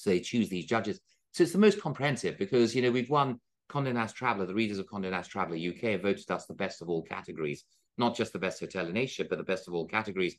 So 0.00 0.10
they 0.10 0.20
choose 0.20 0.48
these 0.48 0.64
judges. 0.64 0.98
So 1.32 1.42
it's 1.42 1.52
the 1.52 1.58
most 1.58 1.80
comprehensive 1.80 2.38
because, 2.38 2.74
you 2.74 2.80
know, 2.80 2.90
we've 2.90 3.10
won 3.10 3.38
Condé 3.70 3.92
Nast 3.92 4.16
Traveler, 4.16 4.46
the 4.46 4.54
readers 4.54 4.78
of 4.78 4.86
Condé 4.86 5.10
Nast 5.10 5.30
Traveler 5.30 5.56
UK 5.56 5.92
have 5.92 6.02
voted 6.02 6.30
us 6.30 6.46
the 6.46 6.54
best 6.54 6.80
of 6.80 6.88
all 6.88 7.02
categories, 7.02 7.64
not 7.98 8.16
just 8.16 8.32
the 8.32 8.38
best 8.38 8.60
hotel 8.60 8.86
in 8.86 8.96
Asia, 8.96 9.26
but 9.28 9.36
the 9.36 9.44
best 9.44 9.68
of 9.68 9.74
all 9.74 9.86
categories 9.86 10.36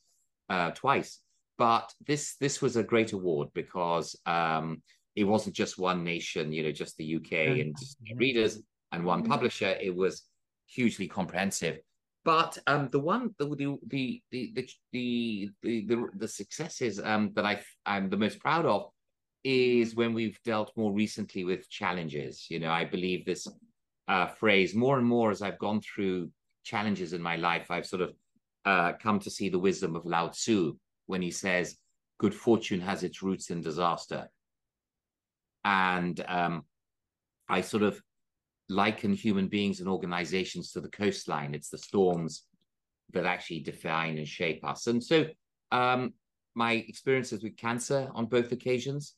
uh, 0.50 0.72
twice. 0.72 1.20
But 1.60 1.94
this 2.08 2.38
this 2.38 2.60
was 2.60 2.76
a 2.76 2.84
great 2.84 3.14
award 3.14 3.50
because 3.54 4.20
um, 4.26 4.82
it 5.16 5.26
wasn't 5.26 5.56
just 5.56 5.78
one 5.78 6.04
nation, 6.04 6.52
you 6.52 6.64
know, 6.64 6.72
just 6.72 6.98
the 6.98 7.18
UK 7.18 7.60
and 7.60 7.76
readers 8.16 8.60
and 8.92 9.06
one 9.06 9.24
publisher. 9.24 9.78
It 9.80 9.96
was 9.96 10.24
hugely 10.66 11.08
comprehensive. 11.08 11.78
But 12.26 12.58
um, 12.66 12.90
the 12.92 13.00
one, 13.00 13.36
the 13.38 13.46
the 13.46 13.78
the 13.90 14.22
the 14.32 14.70
the 14.92 15.50
the, 15.62 15.86
the, 15.86 16.08
the 16.16 16.28
successes 16.28 17.00
um, 17.00 17.32
that 17.36 17.46
I 17.46 17.62
I'm 17.86 18.10
the 18.10 18.18
most 18.18 18.40
proud 18.40 18.66
of 18.66 18.90
is 19.44 19.96
when 19.96 20.14
we've 20.14 20.40
dealt 20.44 20.72
more 20.76 20.94
recently 20.94 21.44
with 21.44 21.70
challenges. 21.70 22.46
You 22.50 22.60
know, 22.60 22.72
I 22.72 22.86
believe 22.86 23.26
this 23.26 23.48
uh, 24.08 24.28
phrase 24.28 24.76
more 24.76 24.98
and 24.98 25.08
more 25.08 25.32
as 25.32 25.42
I've 25.42 25.60
gone 25.60 25.82
through 25.82 26.30
challenges 26.64 27.14
in 27.14 27.22
my 27.22 27.36
life. 27.36 27.72
I've 27.72 27.86
sort 27.86 28.02
of 28.02 28.14
uh, 28.66 28.94
come 28.94 29.20
to 29.20 29.30
see 29.30 29.50
the 29.50 29.60
wisdom 29.60 29.96
of 29.96 30.06
Lao 30.06 30.28
Tzu 30.30 30.76
when 31.08 31.22
he 31.22 31.32
says, 31.32 31.78
"Good 32.20 32.36
fortune 32.36 32.82
has 32.82 33.04
its 33.04 33.24
roots 33.24 33.50
in 33.50 33.62
disaster," 33.62 34.28
and 35.64 36.24
um, 36.28 36.66
I 37.50 37.62
sort 37.62 37.84
of 37.84 38.02
liken 38.70 39.14
human 39.14 39.48
beings 39.48 39.80
and 39.80 39.90
organizations 39.90 40.72
to 40.72 40.82
the 40.82 40.90
coastline. 40.90 41.54
It's 41.54 41.70
the 41.70 41.78
storms 41.78 42.44
that 43.14 43.26
actually 43.26 43.60
define 43.60 44.18
and 44.18 44.28
shape 44.28 44.64
us. 44.64 44.88
And 44.88 45.04
so, 45.04 45.26
um, 45.72 46.14
my 46.56 46.74
experiences 46.74 47.44
with 47.44 47.58
cancer 47.58 48.10
on 48.14 48.26
both 48.26 48.52
occasions, 48.52 49.16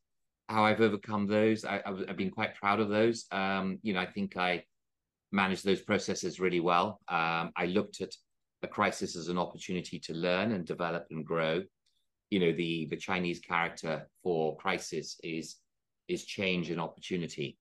how 0.49 0.63
I've 0.63 0.81
overcome 0.81 1.27
those, 1.27 1.65
I, 1.65 1.81
have 1.85 2.17
been 2.17 2.31
quite 2.31 2.55
proud 2.55 2.79
of 2.79 2.89
those. 2.89 3.25
Um, 3.31 3.79
you 3.81 3.93
know, 3.93 3.99
I 3.99 4.05
think 4.05 4.37
I 4.37 4.63
managed 5.31 5.65
those 5.65 5.81
processes 5.81 6.39
really 6.39 6.59
well. 6.59 6.99
Um, 7.07 7.51
I 7.55 7.65
looked 7.67 8.01
at 8.01 8.13
a 8.61 8.67
crisis 8.67 9.15
as 9.15 9.27
an 9.27 9.37
opportunity 9.37 9.99
to 9.99 10.13
learn 10.13 10.51
and 10.51 10.65
develop 10.65 11.05
and 11.11 11.25
grow. 11.25 11.63
You 12.29 12.39
know, 12.39 12.51
the 12.53 12.87
the 12.89 12.97
Chinese 12.97 13.39
character 13.39 14.07
for 14.23 14.55
crisis 14.57 15.19
is 15.23 15.57
is 16.07 16.25
change 16.25 16.69
and 16.69 16.81
opportunity. 16.81 17.57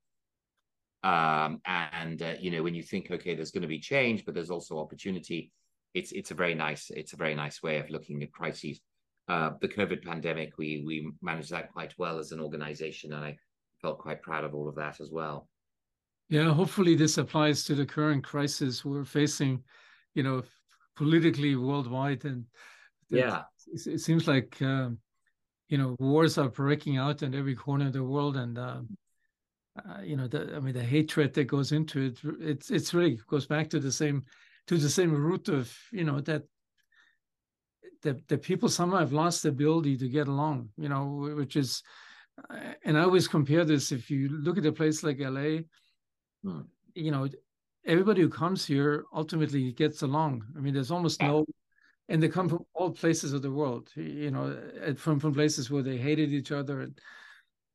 Um, 1.04 1.60
and 1.66 2.22
uh, 2.22 2.34
you 2.40 2.50
know, 2.50 2.62
when 2.62 2.74
you 2.74 2.82
think, 2.82 3.10
okay, 3.10 3.34
there's 3.34 3.50
going 3.50 3.62
to 3.62 3.68
be 3.68 3.80
change, 3.80 4.24
but 4.24 4.34
there's 4.34 4.50
also 4.50 4.78
opportunity. 4.78 5.52
It's 5.94 6.12
it's 6.12 6.30
a 6.30 6.34
very 6.34 6.54
nice 6.54 6.90
it's 6.90 7.12
a 7.12 7.16
very 7.16 7.34
nice 7.34 7.62
way 7.62 7.78
of 7.78 7.90
looking 7.90 8.22
at 8.22 8.32
crises. 8.32 8.80
Uh, 9.28 9.50
the 9.60 9.68
COVID 9.68 10.04
pandemic, 10.04 10.58
we 10.58 10.82
we 10.84 11.10
managed 11.22 11.50
that 11.50 11.72
quite 11.72 11.94
well 11.96 12.18
as 12.18 12.32
an 12.32 12.40
organization, 12.40 13.12
and 13.12 13.24
I 13.24 13.36
felt 13.80 13.98
quite 13.98 14.22
proud 14.22 14.44
of 14.44 14.54
all 14.54 14.68
of 14.68 14.74
that 14.76 15.00
as 15.00 15.10
well. 15.10 15.48
Yeah, 16.28 16.52
hopefully 16.52 16.94
this 16.94 17.18
applies 17.18 17.64
to 17.64 17.74
the 17.74 17.86
current 17.86 18.24
crisis 18.24 18.84
we're 18.84 19.04
facing, 19.04 19.62
you 20.14 20.22
know, 20.22 20.42
politically 20.96 21.56
worldwide, 21.56 22.24
and 22.24 22.44
yeah, 23.10 23.42
it, 23.72 23.86
it 23.86 24.00
seems 24.00 24.26
like 24.26 24.60
um, 24.60 24.98
you 25.68 25.78
know 25.78 25.96
wars 26.00 26.36
are 26.38 26.48
breaking 26.48 26.96
out 26.96 27.22
in 27.22 27.34
every 27.34 27.54
corner 27.54 27.86
of 27.86 27.92
the 27.92 28.02
world, 28.02 28.36
and 28.36 28.58
um, 28.58 28.88
uh, 29.76 30.02
you 30.02 30.16
know, 30.16 30.26
the, 30.26 30.54
I 30.54 30.60
mean, 30.60 30.74
the 30.74 30.82
hatred 30.82 31.32
that 31.34 31.44
goes 31.44 31.72
into 31.72 32.00
it, 32.06 32.20
it's 32.40 32.70
it's 32.70 32.92
really 32.92 33.18
goes 33.26 33.46
back 33.46 33.70
to 33.70 33.80
the 33.80 33.92
same 33.92 34.24
to 34.66 34.76
the 34.76 34.90
same 34.90 35.12
root 35.14 35.48
of 35.48 35.74
you 35.92 36.04
know 36.04 36.20
that 36.20 36.42
the 38.02 38.20
the 38.28 38.38
people 38.38 38.68
somehow 38.68 38.98
have 38.98 39.12
lost 39.12 39.42
the 39.42 39.48
ability 39.48 39.96
to 39.98 40.08
get 40.08 40.28
along, 40.28 40.70
you 40.76 40.88
know, 40.88 41.32
which 41.36 41.56
is, 41.56 41.82
uh, 42.50 42.74
and 42.84 42.98
I 42.98 43.02
always 43.02 43.28
compare 43.28 43.64
this. 43.64 43.92
If 43.92 44.10
you 44.10 44.28
look 44.28 44.58
at 44.58 44.66
a 44.66 44.72
place 44.72 45.02
like 45.02 45.18
LA, 45.20 45.60
hmm. 46.42 46.62
you 46.94 47.10
know, 47.10 47.28
everybody 47.86 48.22
who 48.22 48.28
comes 48.28 48.64
here 48.64 49.04
ultimately 49.12 49.72
gets 49.72 50.02
along. 50.02 50.44
I 50.56 50.60
mean, 50.60 50.74
there's 50.74 50.90
almost 50.90 51.22
no, 51.22 51.44
and 52.08 52.22
they 52.22 52.28
come 52.28 52.48
from 52.48 52.64
all 52.74 52.90
places 52.90 53.32
of 53.32 53.42
the 53.42 53.52
world, 53.52 53.90
you 53.96 54.30
know, 54.30 54.56
from 54.96 55.18
from 55.20 55.34
places 55.34 55.70
where 55.70 55.82
they 55.82 55.96
hated 55.96 56.32
each 56.32 56.52
other 56.52 56.80
and 56.82 56.98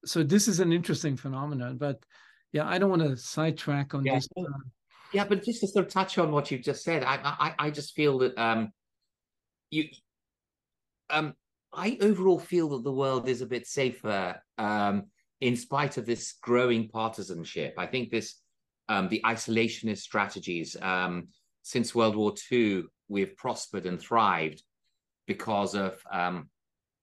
so 0.05 0.23
this 0.23 0.47
is 0.47 0.59
an 0.59 0.71
interesting 0.71 1.17
phenomenon, 1.17 1.77
but 1.77 2.03
yeah, 2.51 2.67
I 2.67 2.77
don't 2.77 2.89
want 2.89 3.01
to 3.03 3.17
sidetrack 3.17 3.93
on 3.93 4.05
yeah. 4.05 4.15
this. 4.15 4.29
Uh, 4.37 4.43
yeah, 5.13 5.25
but 5.25 5.43
just 5.43 5.61
to 5.61 5.67
sort 5.67 5.85
of 5.85 5.91
touch 5.91 6.17
on 6.17 6.31
what 6.31 6.49
you've 6.49 6.61
just 6.61 6.83
said, 6.83 7.03
I 7.03 7.19
I, 7.23 7.55
I 7.59 7.69
just 7.71 7.93
feel 7.93 8.19
that 8.19 8.37
um, 8.37 8.71
you 9.69 9.85
um, 11.09 11.33
I 11.73 11.97
overall 12.01 12.39
feel 12.39 12.69
that 12.69 12.83
the 12.83 12.91
world 12.91 13.27
is 13.27 13.41
a 13.41 13.45
bit 13.45 13.67
safer 13.67 14.41
um, 14.57 15.03
in 15.41 15.55
spite 15.55 15.97
of 15.97 16.05
this 16.05 16.35
growing 16.41 16.89
partisanship. 16.89 17.73
I 17.77 17.85
think 17.85 18.09
this 18.09 18.41
um, 18.89 19.09
the 19.09 19.21
isolationist 19.25 19.99
strategies 19.99 20.77
um, 20.81 21.27
since 21.63 21.93
World 21.93 22.15
War 22.15 22.33
II 22.51 22.83
we've 23.09 23.35
prospered 23.37 23.85
and 23.85 23.99
thrived 23.99 24.63
because 25.27 25.75
of 25.75 26.01
um, 26.11 26.49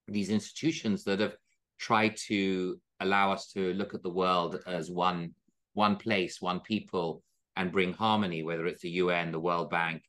these 0.07 0.29
institutions 0.29 1.03
that 1.03 1.19
have 1.19 1.35
tried 1.79 2.15
to 2.27 2.79
allow 2.99 3.31
us 3.31 3.51
to 3.51 3.73
look 3.73 3.93
at 3.93 4.03
the 4.03 4.09
world 4.09 4.59
as 4.67 4.89
one 4.89 5.33
one 5.73 5.97
place, 5.97 6.41
one 6.41 6.61
people, 6.61 7.21
and 7.57 7.71
bring 7.71 7.93
harmony, 7.93 8.43
whether 8.43 8.65
it's 8.65 8.81
the 8.81 8.89
UN, 8.91 9.31
the 9.31 9.39
World 9.39 9.69
Bank, 9.69 10.03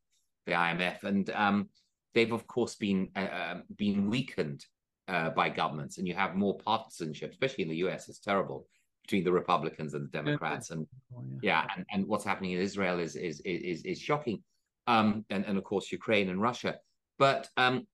the 0.46 0.52
IMF, 0.52 1.02
and 1.02 1.28
um, 1.30 1.68
they've 2.16 2.33
of 2.33 2.46
course 2.46 2.74
been 2.74 3.09
uh, 3.14 3.29
um, 3.40 3.62
been 3.76 4.11
weakened 4.11 4.64
uh, 5.07 5.31
by 5.31 5.48
governments, 5.48 5.98
and 5.98 6.09
you 6.09 6.14
have 6.14 6.35
more 6.35 6.57
partisanship, 6.59 7.31
especially 7.31 7.62
in 7.62 7.70
the 7.70 7.83
US. 7.87 8.09
It's 8.09 8.18
terrible 8.18 8.66
between 9.02 9.22
the 9.22 9.33
Republicans 9.33 9.94
and 9.94 10.07
the 10.07 10.18
Democrats, 10.20 10.70
and 10.70 10.87
oh, 11.14 11.22
yeah, 11.42 11.62
yeah 11.62 11.74
and, 11.76 11.87
and 11.92 12.07
what's 12.09 12.24
happening 12.24 12.52
in 12.52 12.61
Israel 12.61 12.98
is 12.98 13.14
is 13.14 13.40
is 13.44 13.83
is 13.83 14.00
shocking, 14.00 14.42
um, 14.87 15.24
and 15.31 15.44
and 15.46 15.59
of 15.59 15.64
course 15.64 15.92
Ukraine 15.92 16.29
and 16.31 16.40
Russia, 16.40 16.72
but 17.18 17.48
um, 17.57 17.87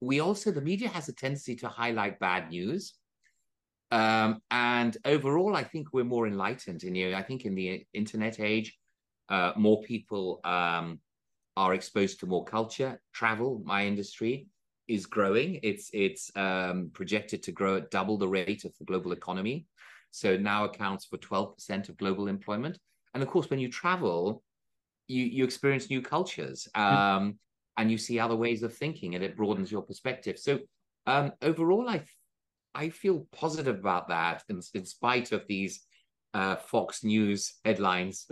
we 0.00 0.20
also 0.20 0.50
the 0.50 0.68
media 0.72 0.88
has 0.88 1.08
a 1.08 1.12
tendency 1.12 1.56
to 1.56 1.68
highlight 1.68 2.18
bad 2.20 2.50
news 2.50 2.94
um, 3.90 4.40
and 4.50 4.96
overall, 5.04 5.54
I 5.54 5.62
think 5.62 5.88
we're 5.92 6.04
more 6.04 6.26
enlightened. 6.26 6.82
And 6.84 6.96
you 6.96 7.10
know, 7.10 7.16
I 7.16 7.22
think 7.22 7.44
in 7.44 7.54
the 7.54 7.84
internet 7.92 8.40
age, 8.40 8.76
uh, 9.28 9.52
more 9.56 9.82
people 9.82 10.40
um, 10.44 11.00
are 11.56 11.74
exposed 11.74 12.20
to 12.20 12.26
more 12.26 12.44
culture. 12.44 13.00
Travel, 13.12 13.62
my 13.64 13.86
industry, 13.86 14.46
is 14.88 15.06
growing. 15.06 15.58
It's 15.62 15.90
it's 15.92 16.30
um, 16.36 16.90
projected 16.92 17.42
to 17.44 17.52
grow 17.52 17.76
at 17.76 17.90
double 17.90 18.18
the 18.18 18.28
rate 18.28 18.64
of 18.64 18.72
the 18.78 18.84
global 18.84 19.12
economy. 19.12 19.66
So 20.10 20.36
now 20.36 20.64
accounts 20.64 21.06
for 21.06 21.16
twelve 21.16 21.54
percent 21.54 21.88
of 21.88 21.96
global 21.96 22.28
employment. 22.28 22.78
And 23.14 23.22
of 23.22 23.28
course, 23.28 23.50
when 23.50 23.58
you 23.58 23.70
travel, 23.70 24.42
you 25.08 25.24
you 25.24 25.44
experience 25.44 25.90
new 25.90 26.02
cultures, 26.02 26.68
um, 26.74 27.38
and 27.76 27.90
you 27.90 27.98
see 27.98 28.18
other 28.18 28.36
ways 28.36 28.62
of 28.62 28.74
thinking, 28.74 29.14
and 29.14 29.24
it 29.24 29.36
broadens 29.36 29.72
your 29.72 29.82
perspective. 29.82 30.38
So 30.38 30.60
um, 31.06 31.32
overall, 31.42 31.88
I 31.88 32.02
I 32.74 32.90
feel 32.90 33.26
positive 33.32 33.78
about 33.78 34.08
that 34.08 34.44
in, 34.48 34.60
in 34.74 34.84
spite 34.84 35.32
of 35.32 35.46
these 35.48 35.80
uh, 36.34 36.56
Fox 36.56 37.02
News 37.04 37.54
headlines. 37.64 38.26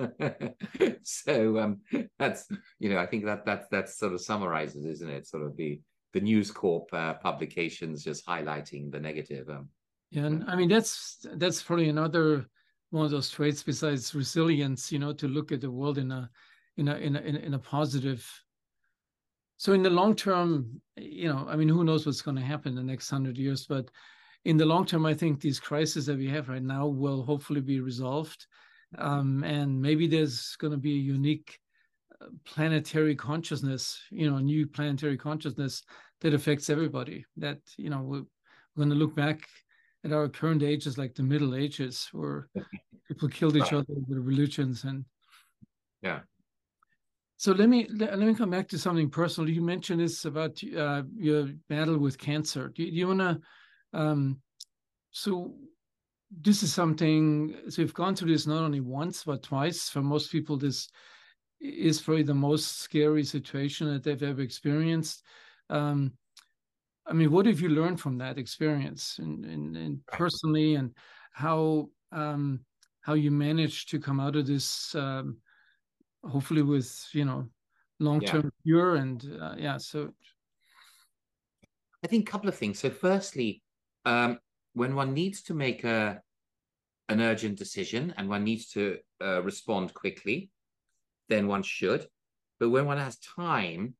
so 1.02 1.58
um, 1.58 1.80
that's 2.18 2.46
you 2.78 2.90
know 2.90 2.98
I 2.98 3.06
think 3.06 3.24
that 3.24 3.46
that 3.46 3.70
that 3.70 3.88
sort 3.88 4.12
of 4.12 4.20
summarizes, 4.20 4.84
isn't 4.84 5.10
it? 5.10 5.26
Sort 5.26 5.44
of 5.44 5.56
the 5.56 5.80
the 6.12 6.20
News 6.20 6.50
Corp 6.50 6.88
uh, 6.92 7.14
publications 7.14 8.04
just 8.04 8.26
highlighting 8.26 8.90
the 8.90 9.00
negative. 9.00 9.48
Um, 9.48 9.68
yeah, 10.10 10.24
and 10.24 10.44
I 10.46 10.56
mean 10.56 10.68
that's 10.68 11.26
that's 11.36 11.62
probably 11.62 11.88
another 11.88 12.46
one 12.90 13.04
of 13.04 13.10
those 13.10 13.30
traits 13.30 13.62
besides 13.62 14.14
resilience. 14.14 14.92
You 14.92 14.98
know, 14.98 15.12
to 15.14 15.28
look 15.28 15.52
at 15.52 15.60
the 15.60 15.70
world 15.70 15.98
in 15.98 16.10
a 16.12 16.30
in 16.76 16.88
a 16.88 16.96
in 16.96 17.16
a 17.16 17.20
in 17.20 17.54
a 17.54 17.58
positive. 17.58 18.28
So 19.56 19.72
in 19.72 19.82
the 19.82 19.90
long 19.90 20.14
term, 20.14 20.80
you 20.96 21.28
know, 21.28 21.46
I 21.48 21.56
mean, 21.56 21.68
who 21.68 21.84
knows 21.84 22.04
what's 22.04 22.22
going 22.22 22.36
to 22.36 22.42
happen 22.42 22.70
in 22.70 22.74
the 22.74 22.82
next 22.82 23.08
hundred 23.08 23.38
years? 23.38 23.66
But 23.66 23.88
in 24.44 24.56
the 24.56 24.66
long 24.66 24.84
term, 24.84 25.06
I 25.06 25.14
think 25.14 25.40
these 25.40 25.58
crises 25.58 26.06
that 26.06 26.18
we 26.18 26.28
have 26.28 26.48
right 26.48 26.62
now 26.62 26.86
will 26.86 27.22
hopefully 27.22 27.60
be 27.60 27.80
resolved. 27.80 28.46
Um, 28.98 29.42
and 29.42 29.80
maybe 29.80 30.06
there's 30.06 30.56
going 30.56 30.72
to 30.72 30.78
be 30.78 30.92
a 30.92 31.02
unique 31.16 31.58
uh, 32.20 32.26
planetary 32.44 33.16
consciousness, 33.16 34.00
you 34.10 34.30
know, 34.30 34.36
a 34.36 34.42
new 34.42 34.66
planetary 34.66 35.16
consciousness 35.16 35.82
that 36.20 36.34
affects 36.34 36.70
everybody. 36.70 37.24
That, 37.38 37.58
you 37.76 37.90
know, 37.90 38.02
we're, 38.02 38.24
we're 38.76 38.84
going 38.84 38.90
to 38.90 38.94
look 38.94 39.16
back 39.16 39.40
at 40.04 40.12
our 40.12 40.28
current 40.28 40.62
ages 40.62 40.98
like 40.98 41.14
the 41.14 41.22
Middle 41.22 41.54
Ages, 41.54 42.08
where 42.12 42.48
people 43.08 43.28
killed 43.28 43.56
each 43.56 43.72
other 43.72 43.86
with 43.88 44.18
religions 44.18 44.84
and. 44.84 45.04
Yeah. 46.02 46.20
So 47.36 47.52
let 47.52 47.68
me 47.68 47.88
let, 47.90 48.18
me 48.18 48.34
come 48.34 48.50
back 48.50 48.68
to 48.68 48.78
something 48.78 49.10
personal. 49.10 49.50
You 49.50 49.62
mentioned 49.62 50.00
this 50.00 50.24
about 50.24 50.62
uh, 50.76 51.02
your 51.16 51.48
battle 51.68 51.98
with 51.98 52.18
cancer. 52.18 52.68
Do, 52.68 52.84
do 52.84 52.96
you 52.96 53.08
want 53.08 53.20
to 53.20 53.40
um, 53.94 54.40
so 55.10 55.54
this 56.30 56.62
is 56.62 56.74
something, 56.74 57.54
so 57.68 57.82
we've 57.82 57.94
gone 57.94 58.16
through 58.16 58.32
this 58.32 58.46
not 58.46 58.62
only 58.62 58.80
once, 58.80 59.24
but 59.24 59.42
twice. 59.42 59.88
For 59.88 60.02
most 60.02 60.32
people, 60.32 60.56
this 60.56 60.88
is 61.60 62.00
probably 62.00 62.24
the 62.24 62.34
most 62.34 62.80
scary 62.80 63.24
situation 63.24 63.92
that 63.92 64.02
they've 64.02 64.22
ever 64.22 64.42
experienced. 64.42 65.22
Um, 65.70 66.12
I 67.06 67.12
mean, 67.12 67.30
what 67.30 67.46
have 67.46 67.60
you 67.60 67.68
learned 67.68 68.00
from 68.00 68.18
that 68.18 68.38
experience 68.38 69.18
and, 69.18 69.44
and, 69.44 69.76
and 69.76 70.06
personally 70.06 70.74
and 70.74 70.92
how 71.32 71.90
um, 72.12 72.60
how 73.02 73.14
you 73.14 73.30
managed 73.30 73.90
to 73.90 74.00
come 74.00 74.20
out 74.20 74.36
of 74.36 74.46
this 74.46 74.94
um, 74.94 75.36
hopefully 76.24 76.62
with 76.62 77.06
you 77.12 77.24
know 77.24 77.46
long-term 78.00 78.44
yeah. 78.44 78.62
cure 78.62 78.94
and 78.96 79.30
uh, 79.40 79.54
yeah 79.58 79.76
so 79.76 80.10
I 82.04 82.06
think 82.06 82.28
a 82.28 82.30
couple 82.30 82.50
of 82.50 82.54
things. 82.54 82.78
So 82.78 82.90
firstly, 82.90 83.62
um, 84.04 84.38
when 84.74 84.94
one 84.94 85.14
needs 85.14 85.42
to 85.42 85.54
make 85.54 85.84
a 85.84 86.20
an 87.08 87.20
urgent 87.20 87.58
decision 87.58 88.14
and 88.16 88.28
one 88.28 88.44
needs 88.44 88.70
to 88.70 88.96
uh, 89.22 89.42
respond 89.42 89.92
quickly, 89.92 90.50
then 91.28 91.46
one 91.46 91.62
should. 91.62 92.06
But 92.58 92.70
when 92.70 92.86
one 92.86 92.98
has 92.98 93.18
time, 93.18 93.94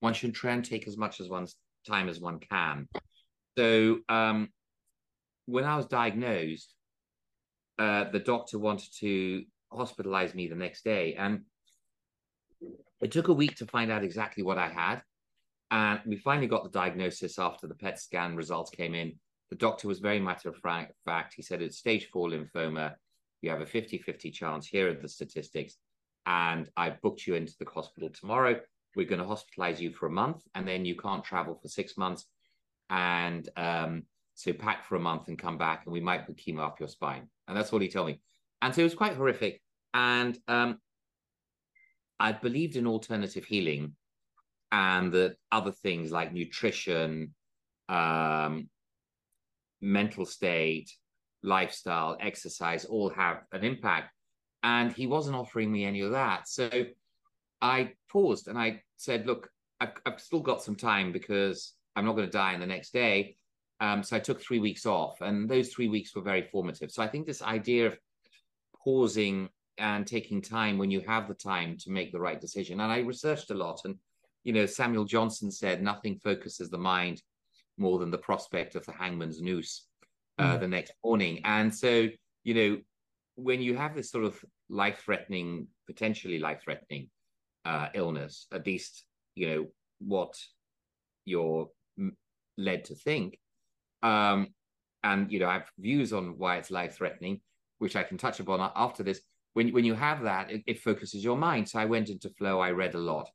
one 0.00 0.14
should 0.14 0.34
try 0.34 0.52
and 0.52 0.64
take 0.64 0.88
as 0.88 0.96
much 0.96 1.20
as 1.20 1.28
one's 1.28 1.56
time 1.86 2.08
as 2.08 2.20
one 2.20 2.40
can. 2.40 2.88
So 3.56 3.98
um, 4.08 4.48
when 5.46 5.64
I 5.64 5.76
was 5.76 5.86
diagnosed, 5.86 6.74
uh, 7.78 8.10
the 8.10 8.18
doctor 8.18 8.58
wanted 8.58 8.90
to 9.00 9.44
hospitalize 9.72 10.34
me 10.34 10.48
the 10.48 10.54
next 10.54 10.84
day, 10.84 11.14
and 11.14 11.42
it 13.00 13.12
took 13.12 13.28
a 13.28 13.32
week 13.32 13.56
to 13.56 13.66
find 13.66 13.90
out 13.90 14.04
exactly 14.04 14.42
what 14.42 14.58
I 14.58 14.68
had. 14.68 15.02
And 15.70 16.00
we 16.06 16.16
finally 16.16 16.46
got 16.46 16.64
the 16.64 16.70
diagnosis 16.70 17.38
after 17.38 17.66
the 17.66 17.74
PET 17.74 17.98
scan 17.98 18.36
results 18.36 18.70
came 18.70 18.94
in. 18.94 19.18
The 19.54 19.58
doctor 19.58 19.86
was 19.86 20.00
very 20.00 20.18
matter 20.18 20.48
of 20.48 20.56
fact. 20.56 21.34
He 21.36 21.42
said 21.42 21.62
it's 21.62 21.78
stage 21.78 22.08
four 22.12 22.28
lymphoma. 22.28 22.94
You 23.40 23.50
have 23.50 23.60
a 23.60 23.66
50 23.66 23.98
50 23.98 24.32
chance. 24.32 24.66
Here 24.66 24.90
are 24.90 24.94
the 24.94 25.08
statistics. 25.08 25.76
And 26.26 26.68
I've 26.76 27.00
booked 27.02 27.24
you 27.24 27.36
into 27.36 27.54
the 27.60 27.66
hospital 27.72 28.10
tomorrow. 28.10 28.58
We're 28.96 29.06
going 29.06 29.20
to 29.22 29.28
hospitalize 29.28 29.78
you 29.78 29.92
for 29.92 30.06
a 30.06 30.10
month, 30.10 30.42
and 30.56 30.66
then 30.66 30.84
you 30.84 30.96
can't 30.96 31.22
travel 31.22 31.54
for 31.54 31.68
six 31.68 31.96
months. 31.96 32.24
And 32.90 33.48
um, 33.56 34.02
so 34.34 34.52
pack 34.52 34.86
for 34.86 34.96
a 34.96 35.00
month 35.00 35.28
and 35.28 35.38
come 35.38 35.56
back, 35.56 35.82
and 35.84 35.92
we 35.92 36.00
might 36.00 36.26
put 36.26 36.36
chemo 36.36 36.66
up 36.66 36.80
your 36.80 36.88
spine. 36.88 37.28
And 37.46 37.56
that's 37.56 37.70
what 37.70 37.80
he 37.80 37.88
told 37.88 38.08
me. 38.08 38.20
And 38.60 38.74
so 38.74 38.80
it 38.80 38.84
was 38.84 38.96
quite 38.96 39.14
horrific. 39.14 39.62
And 39.92 40.36
um, 40.48 40.80
I 42.18 42.32
believed 42.32 42.74
in 42.74 42.88
alternative 42.88 43.44
healing 43.44 43.94
and 44.72 45.12
that 45.12 45.36
other 45.52 45.70
things 45.70 46.10
like 46.10 46.32
nutrition, 46.32 47.36
um, 47.88 48.68
mental 49.84 50.24
state, 50.24 50.90
lifestyle, 51.42 52.16
exercise 52.20 52.84
all 52.84 53.10
have 53.10 53.42
an 53.52 53.62
impact. 53.62 54.12
And 54.62 54.92
he 54.92 55.06
wasn't 55.06 55.36
offering 55.36 55.70
me 55.70 55.84
any 55.84 56.00
of 56.00 56.12
that. 56.12 56.48
So 56.48 56.70
I 57.60 57.92
paused 58.10 58.48
and 58.48 58.58
I 58.58 58.82
said, 58.96 59.26
look, 59.26 59.50
I've, 59.78 59.92
I've 60.06 60.20
still 60.20 60.40
got 60.40 60.62
some 60.62 60.76
time 60.76 61.12
because 61.12 61.74
I'm 61.94 62.06
not 62.06 62.16
going 62.16 62.26
to 62.26 62.32
die 62.32 62.54
in 62.54 62.60
the 62.60 62.66
next 62.66 62.92
day. 62.92 63.36
Um, 63.80 64.02
so 64.02 64.16
I 64.16 64.20
took 64.20 64.40
three 64.40 64.60
weeks 64.60 64.86
off, 64.86 65.20
and 65.20 65.48
those 65.48 65.68
three 65.68 65.88
weeks 65.88 66.14
were 66.14 66.22
very 66.22 66.42
formative. 66.42 66.90
So 66.90 67.02
I 67.02 67.08
think 67.08 67.26
this 67.26 67.42
idea 67.42 67.88
of 67.88 67.98
pausing 68.82 69.48
and 69.78 70.06
taking 70.06 70.40
time 70.40 70.78
when 70.78 70.90
you 70.90 71.00
have 71.00 71.28
the 71.28 71.34
time 71.34 71.76
to 71.80 71.90
make 71.90 72.12
the 72.12 72.20
right 72.20 72.40
decision. 72.40 72.80
And 72.80 72.90
I 72.90 72.98
researched 72.98 73.50
a 73.50 73.54
lot, 73.54 73.80
and 73.84 73.96
you 74.44 74.52
know, 74.52 74.64
Samuel 74.64 75.04
Johnson 75.04 75.50
said 75.50 75.82
nothing 75.82 76.18
focuses 76.18 76.70
the 76.70 76.78
mind 76.78 77.20
more 77.76 77.98
than 77.98 78.10
the 78.10 78.18
prospect 78.18 78.74
of 78.76 78.84
the 78.86 78.92
hangman's 78.92 79.40
noose 79.40 79.86
uh, 80.38 80.56
mm. 80.56 80.60
the 80.60 80.68
next 80.68 80.92
morning. 81.04 81.40
And 81.44 81.74
so, 81.74 82.08
you 82.44 82.54
know, 82.54 82.78
when 83.36 83.60
you 83.60 83.76
have 83.76 83.94
this 83.94 84.10
sort 84.10 84.24
of 84.24 84.42
life-threatening, 84.68 85.66
potentially 85.86 86.38
life-threatening 86.38 87.10
uh, 87.64 87.88
illness, 87.94 88.46
at 88.52 88.66
least 88.66 89.04
you 89.34 89.48
know 89.48 89.66
what 89.98 90.34
you're 91.24 91.68
led 92.56 92.84
to 92.84 92.94
think. 92.94 93.38
Um, 94.02 94.48
and 95.02 95.32
you 95.32 95.40
know, 95.40 95.48
I 95.48 95.54
have 95.54 95.70
views 95.78 96.12
on 96.12 96.38
why 96.38 96.56
it's 96.56 96.70
life-threatening, 96.70 97.40
which 97.78 97.96
I 97.96 98.04
can 98.04 98.18
touch 98.18 98.40
upon 98.40 98.70
after 98.76 99.02
this. 99.02 99.20
When 99.54 99.72
when 99.72 99.84
you 99.84 99.94
have 99.94 100.22
that, 100.22 100.50
it, 100.50 100.62
it 100.66 100.80
focuses 100.80 101.24
your 101.24 101.36
mind. 101.36 101.68
So 101.68 101.78
I 101.78 101.86
went 101.86 102.08
into 102.08 102.30
flow. 102.30 102.60
I 102.60 102.70
read 102.70 102.94
a 102.94 102.98
lot, 102.98 103.28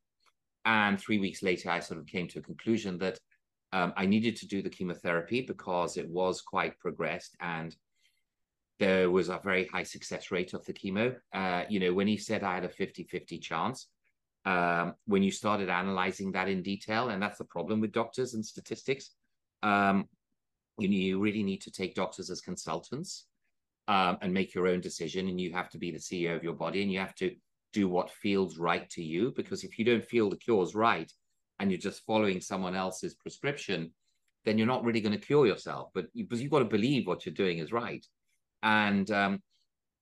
and 0.63 0.99
three 0.99 1.19
weeks 1.19 1.43
later, 1.43 1.69
I 1.69 1.79
sort 1.79 1.99
of 1.99 2.07
came 2.07 2.27
to 2.29 2.39
a 2.39 2.43
conclusion 2.43 2.97
that 2.99 3.19
um, 3.71 3.93
I 3.95 4.05
needed 4.05 4.35
to 4.37 4.47
do 4.47 4.61
the 4.61 4.69
chemotherapy 4.69 5.41
because 5.41 5.97
it 5.97 6.09
was 6.09 6.41
quite 6.41 6.79
progressed 6.79 7.35
and 7.39 7.75
there 8.79 9.11
was 9.11 9.29
a 9.29 9.39
very 9.43 9.67
high 9.67 9.83
success 9.83 10.31
rate 10.31 10.53
of 10.53 10.65
the 10.65 10.73
chemo. 10.73 11.15
Uh, 11.33 11.63
you 11.69 11.79
know, 11.79 11.93
when 11.93 12.07
he 12.07 12.17
said 12.17 12.43
I 12.43 12.55
had 12.55 12.63
a 12.63 12.69
50 12.69 13.03
50 13.03 13.37
chance, 13.37 13.87
um, 14.45 14.95
when 15.05 15.21
you 15.21 15.31
started 15.31 15.69
analyzing 15.69 16.31
that 16.31 16.47
in 16.47 16.63
detail, 16.63 17.09
and 17.09 17.21
that's 17.21 17.37
the 17.37 17.43
problem 17.43 17.81
with 17.81 17.91
doctors 17.91 18.33
and 18.33 18.45
statistics, 18.45 19.11
um, 19.63 20.07
you, 20.79 20.87
know, 20.87 20.95
you 20.95 21.19
really 21.19 21.43
need 21.43 21.61
to 21.61 21.71
take 21.71 21.93
doctors 21.93 22.29
as 22.29 22.39
consultants 22.39 23.25
um, 23.89 24.17
and 24.21 24.33
make 24.33 24.55
your 24.55 24.67
own 24.67 24.79
decision. 24.79 25.27
And 25.27 25.39
you 25.39 25.51
have 25.51 25.69
to 25.71 25.77
be 25.77 25.91
the 25.91 25.97
CEO 25.97 26.35
of 26.35 26.43
your 26.43 26.53
body 26.53 26.81
and 26.81 26.91
you 26.91 26.99
have 26.99 27.15
to 27.15 27.35
do 27.73 27.89
what 27.89 28.09
feels 28.09 28.57
right 28.57 28.89
to 28.91 29.03
you. 29.03 29.33
Because 29.35 29.65
if 29.65 29.77
you 29.77 29.83
don't 29.83 30.05
feel 30.05 30.29
the 30.29 30.37
cure 30.37 30.63
is 30.63 30.73
right 30.73 31.11
and 31.59 31.71
you're 31.71 31.79
just 31.79 32.05
following 32.05 32.41
someone 32.41 32.75
else's 32.75 33.15
prescription, 33.15 33.91
then 34.45 34.57
you're 34.57 34.67
not 34.67 34.83
really 34.83 35.01
going 35.01 35.17
to 35.17 35.25
cure 35.25 35.45
yourself. 35.45 35.89
But 35.93 36.07
you, 36.13 36.23
because 36.23 36.41
you've 36.41 36.51
got 36.51 36.59
to 36.59 36.65
believe 36.65 37.07
what 37.07 37.25
you're 37.25 37.33
doing 37.33 37.59
is 37.59 37.71
right. 37.71 38.05
And 38.63 39.09
um, 39.11 39.41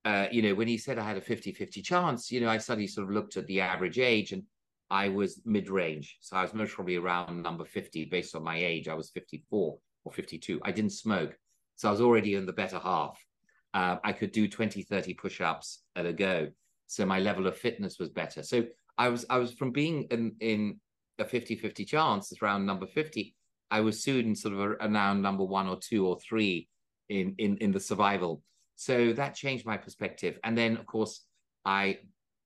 uh, 0.04 0.26
you 0.30 0.42
know, 0.42 0.54
when 0.54 0.68
he 0.68 0.78
said 0.78 0.98
I 0.98 1.06
had 1.06 1.16
a 1.16 1.20
50 1.20 1.52
50 1.52 1.82
chance, 1.82 2.30
you 2.30 2.40
know, 2.40 2.48
I 2.48 2.58
suddenly 2.58 2.86
sort 2.86 3.08
of 3.08 3.14
looked 3.14 3.36
at 3.36 3.46
the 3.46 3.60
average 3.60 3.98
age 3.98 4.32
and 4.32 4.42
I 4.90 5.08
was 5.08 5.40
mid 5.44 5.68
range. 5.68 6.16
So 6.20 6.36
I 6.36 6.42
was 6.42 6.54
most 6.54 6.72
probably 6.72 6.96
around 6.96 7.42
number 7.42 7.64
50 7.64 8.06
based 8.06 8.34
on 8.34 8.42
my 8.42 8.56
age. 8.56 8.88
I 8.88 8.94
was 8.94 9.10
54 9.10 9.78
or 10.04 10.12
52. 10.12 10.60
I 10.64 10.72
didn't 10.72 10.92
smoke. 10.92 11.36
So 11.76 11.88
I 11.88 11.90
was 11.90 12.00
already 12.00 12.34
in 12.34 12.46
the 12.46 12.52
better 12.52 12.78
half. 12.78 13.22
Uh, 13.74 13.96
I 14.02 14.12
could 14.12 14.32
do 14.32 14.48
20, 14.48 14.82
30 14.82 15.14
push 15.14 15.40
ups 15.40 15.82
at 15.94 16.06
a 16.06 16.12
go. 16.12 16.48
So 16.86 17.04
my 17.04 17.18
level 17.18 17.46
of 17.46 17.56
fitness 17.56 17.98
was 17.98 18.08
better. 18.08 18.42
So 18.42 18.64
I 18.96 19.10
was, 19.10 19.26
I 19.28 19.36
was 19.38 19.52
from 19.52 19.72
being 19.72 20.04
in, 20.04 20.36
in 20.40 20.80
a 21.18 21.24
50 21.24 21.56
50 21.56 21.84
chance, 21.84 22.32
it's 22.32 22.42
round 22.42 22.66
number 22.66 22.86
50, 22.86 23.34
I 23.70 23.80
was 23.80 24.02
soon 24.02 24.34
sort 24.34 24.54
of 24.54 24.60
around 24.60 25.22
number 25.22 25.44
one 25.44 25.68
or 25.68 25.78
two 25.78 26.06
or 26.06 26.18
three 26.20 26.68
in, 27.08 27.34
in, 27.38 27.56
in 27.58 27.72
the 27.72 27.80
survival. 27.80 28.42
So 28.76 29.12
that 29.14 29.34
changed 29.34 29.66
my 29.66 29.76
perspective. 29.76 30.38
And 30.44 30.56
then, 30.56 30.76
of 30.76 30.86
course, 30.86 31.24
I 31.64 31.98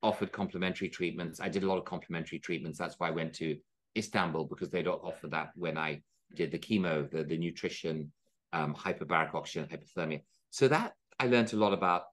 offered 0.03 0.33
complementary 0.33 0.89
treatments. 0.89 1.41
I 1.41 1.49
did 1.49 1.63
a 1.63 1.67
lot 1.67 1.79
of 1.79 1.85
complementary 1.85 2.39
treatments. 2.39 2.79
That's 2.79 2.97
why 2.99 3.09
I 3.09 3.13
went 3.13 3.35
to 3.35 3.57
Istanbul 3.97 4.47
because 4.47 4.71
they 4.71 4.83
don't 4.83 5.03
offer 5.05 5.29
that 5.29 5.51
when 5.55 5.77
I 5.79 6.03
did 6.35 6.51
the 6.51 6.59
chemo, 6.59 7.09
the, 7.11 7.23
the 7.23 7.37
nutrition, 7.37 8.11
um, 8.53 8.75
hyperbaric 8.75 9.35
oxygen, 9.35 9.69
hypothermia. 9.69 10.23
So 10.51 10.69
that 10.69 10.95
I 11.19 11.27
learned 11.27 11.53
a 11.53 11.57
lot 11.57 11.73
about. 11.73 12.05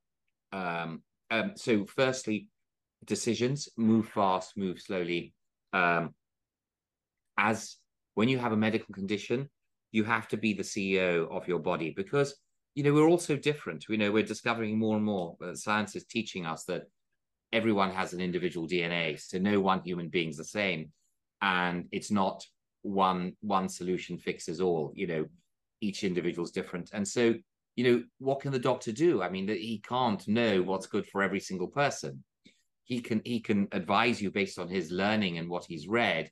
Um, 0.52 1.02
um, 1.32 1.54
so, 1.56 1.86
firstly, 1.86 2.48
decisions 3.06 3.70
move 3.78 4.08
fast, 4.10 4.58
move 4.58 4.80
slowly. 4.80 5.34
Um, 5.74 6.14
as 7.40 7.78
when 8.16 8.30
you 8.30 8.38
have 8.38 8.52
a 8.52 8.58
medical 8.58 8.94
condition, 8.94 9.50
you 9.92 10.04
have 10.04 10.28
to 10.28 10.38
be 10.38 10.54
the 10.54 10.64
CEO 10.64 11.30
of 11.32 11.48
your 11.48 11.60
body 11.60 11.94
because 11.96 12.36
you 12.76 12.84
know, 12.84 12.94
we're 12.94 13.10
all 13.10 13.18
so 13.18 13.36
different. 13.36 13.90
We 13.90 13.98
know 13.98 14.12
we're 14.12 14.24
discovering 14.24 14.78
more 14.78 14.96
and 14.96 15.04
more 15.04 15.36
that 15.40 15.58
science 15.58 15.96
is 15.96 16.06
teaching 16.06 16.46
us 16.46 16.64
that 16.66 16.84
everyone 17.52 17.92
has 17.92 18.14
an 18.14 18.22
individual 18.22 18.68
DNA. 18.68 19.20
So 19.20 19.38
no 19.38 19.60
one 19.60 19.82
human 19.84 20.10
being's 20.10 20.38
the 20.38 20.46
same. 20.46 20.92
And 21.42 21.88
it's 21.92 22.12
not 22.12 22.46
one 22.82 23.34
one 23.42 23.70
solution 23.70 24.18
fixes 24.18 24.62
all. 24.62 24.94
You 24.96 25.08
know, 25.08 25.26
each 25.82 26.04
individual's 26.04 26.52
different. 26.52 26.92
And 26.94 27.08
so, 27.08 27.34
you 27.76 27.84
know, 27.84 28.04
what 28.20 28.42
can 28.42 28.52
the 28.52 28.60
doctor 28.60 28.92
do? 28.92 29.22
I 29.22 29.30
mean, 29.30 29.48
he 29.48 29.82
can't 29.86 30.26
know 30.28 30.62
what's 30.62 30.88
good 30.88 31.08
for 31.08 31.22
every 31.22 31.40
single 31.40 31.68
person. 31.68 32.24
He 32.84 33.02
can 33.02 33.22
he 33.26 33.40
can 33.40 33.68
advise 33.72 34.22
you 34.22 34.32
based 34.32 34.60
on 34.60 34.70
his 34.70 34.92
learning 34.92 35.38
and 35.38 35.50
what 35.50 35.66
he's 35.66 35.88
read, 35.88 36.30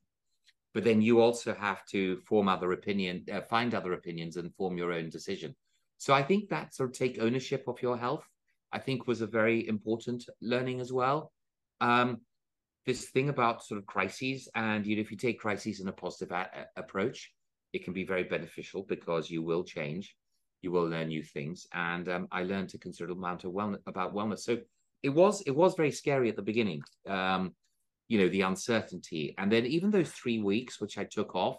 but 0.78 0.84
then 0.84 1.02
you 1.02 1.20
also 1.20 1.56
have 1.56 1.84
to 1.88 2.18
form 2.18 2.48
other 2.48 2.72
opinion, 2.72 3.26
uh, 3.34 3.42
find 3.42 3.74
other 3.74 3.94
opinions, 3.94 4.38
and 4.38 4.54
form 4.54 4.78
your 4.78 4.94
own 4.94 5.10
decision. 5.10 5.56
So 5.98 6.14
I 6.14 6.22
think 6.22 6.50
that 6.50 6.76
sort 6.76 6.92
of 6.92 6.96
take 6.96 7.18
ownership 7.20 7.64
of 7.68 7.82
your 7.82 7.98
health, 7.98 8.24
I 8.72 8.78
think 8.78 9.08
was 9.08 9.22
a 9.22 9.26
very 9.26 9.68
important 9.68 10.30
learning 10.40 10.80
as 10.80 10.94
well. 10.94 11.32
Um, 11.82 12.22
this 12.86 13.10
thing 13.10 13.30
about 13.30 13.64
sort 13.64 13.80
of 13.80 13.88
crises, 13.88 14.48
and 14.54 14.86
you 14.86 14.96
know, 14.96 15.02
if 15.02 15.10
you 15.10 15.18
take 15.18 15.40
crises 15.40 15.80
in 15.80 15.88
a 15.88 15.92
positive 15.92 16.32
a- 16.32 16.68
approach, 16.76 17.34
it 17.74 17.84
can 17.84 17.94
be 17.94 18.04
very 18.04 18.26
beneficial 18.26 18.84
because 18.84 19.32
you 19.32 19.42
will 19.42 19.64
change, 19.64 20.16
you 20.62 20.70
will 20.70 20.88
learn 20.88 21.08
new 21.08 21.24
things, 21.24 21.66
and 21.74 22.08
um, 22.08 22.28
I 22.32 22.44
learned 22.44 22.76
a 22.76 22.78
considerable 22.78 23.24
amount 23.24 23.46
of 23.46 23.52
wellness 23.52 23.82
about 23.88 24.14
wellness. 24.14 24.42
So 24.42 24.60
it 25.02 25.10
was 25.10 25.42
it 25.42 25.56
was 25.56 25.74
very 25.74 25.92
scary 25.92 26.30
at 26.30 26.36
the 26.36 26.44
beginning, 26.52 26.84
um, 27.08 27.56
you 28.08 28.18
know, 28.18 28.30
the 28.30 28.42
uncertainty, 28.42 29.36
and 29.38 29.52
then 29.52 29.66
even 29.66 29.92
those 29.92 30.12
three 30.12 30.42
weeks 30.42 30.80
which 30.80 30.98
I 30.98 31.04
took 31.04 31.36
off 31.36 31.58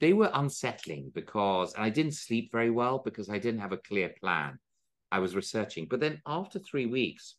they 0.00 0.12
were 0.12 0.30
unsettling 0.34 1.10
because 1.14 1.74
and 1.74 1.84
I 1.84 1.90
didn't 1.90 2.14
sleep 2.14 2.50
very 2.52 2.70
well 2.70 2.98
because 2.98 3.30
I 3.30 3.38
didn't 3.38 3.60
have 3.60 3.72
a 3.72 3.78
clear 3.78 4.12
plan. 4.20 4.58
I 5.10 5.20
was 5.20 5.34
researching. 5.34 5.86
But 5.88 6.00
then 6.00 6.20
after 6.26 6.58
three 6.58 6.86
weeks 6.86 7.36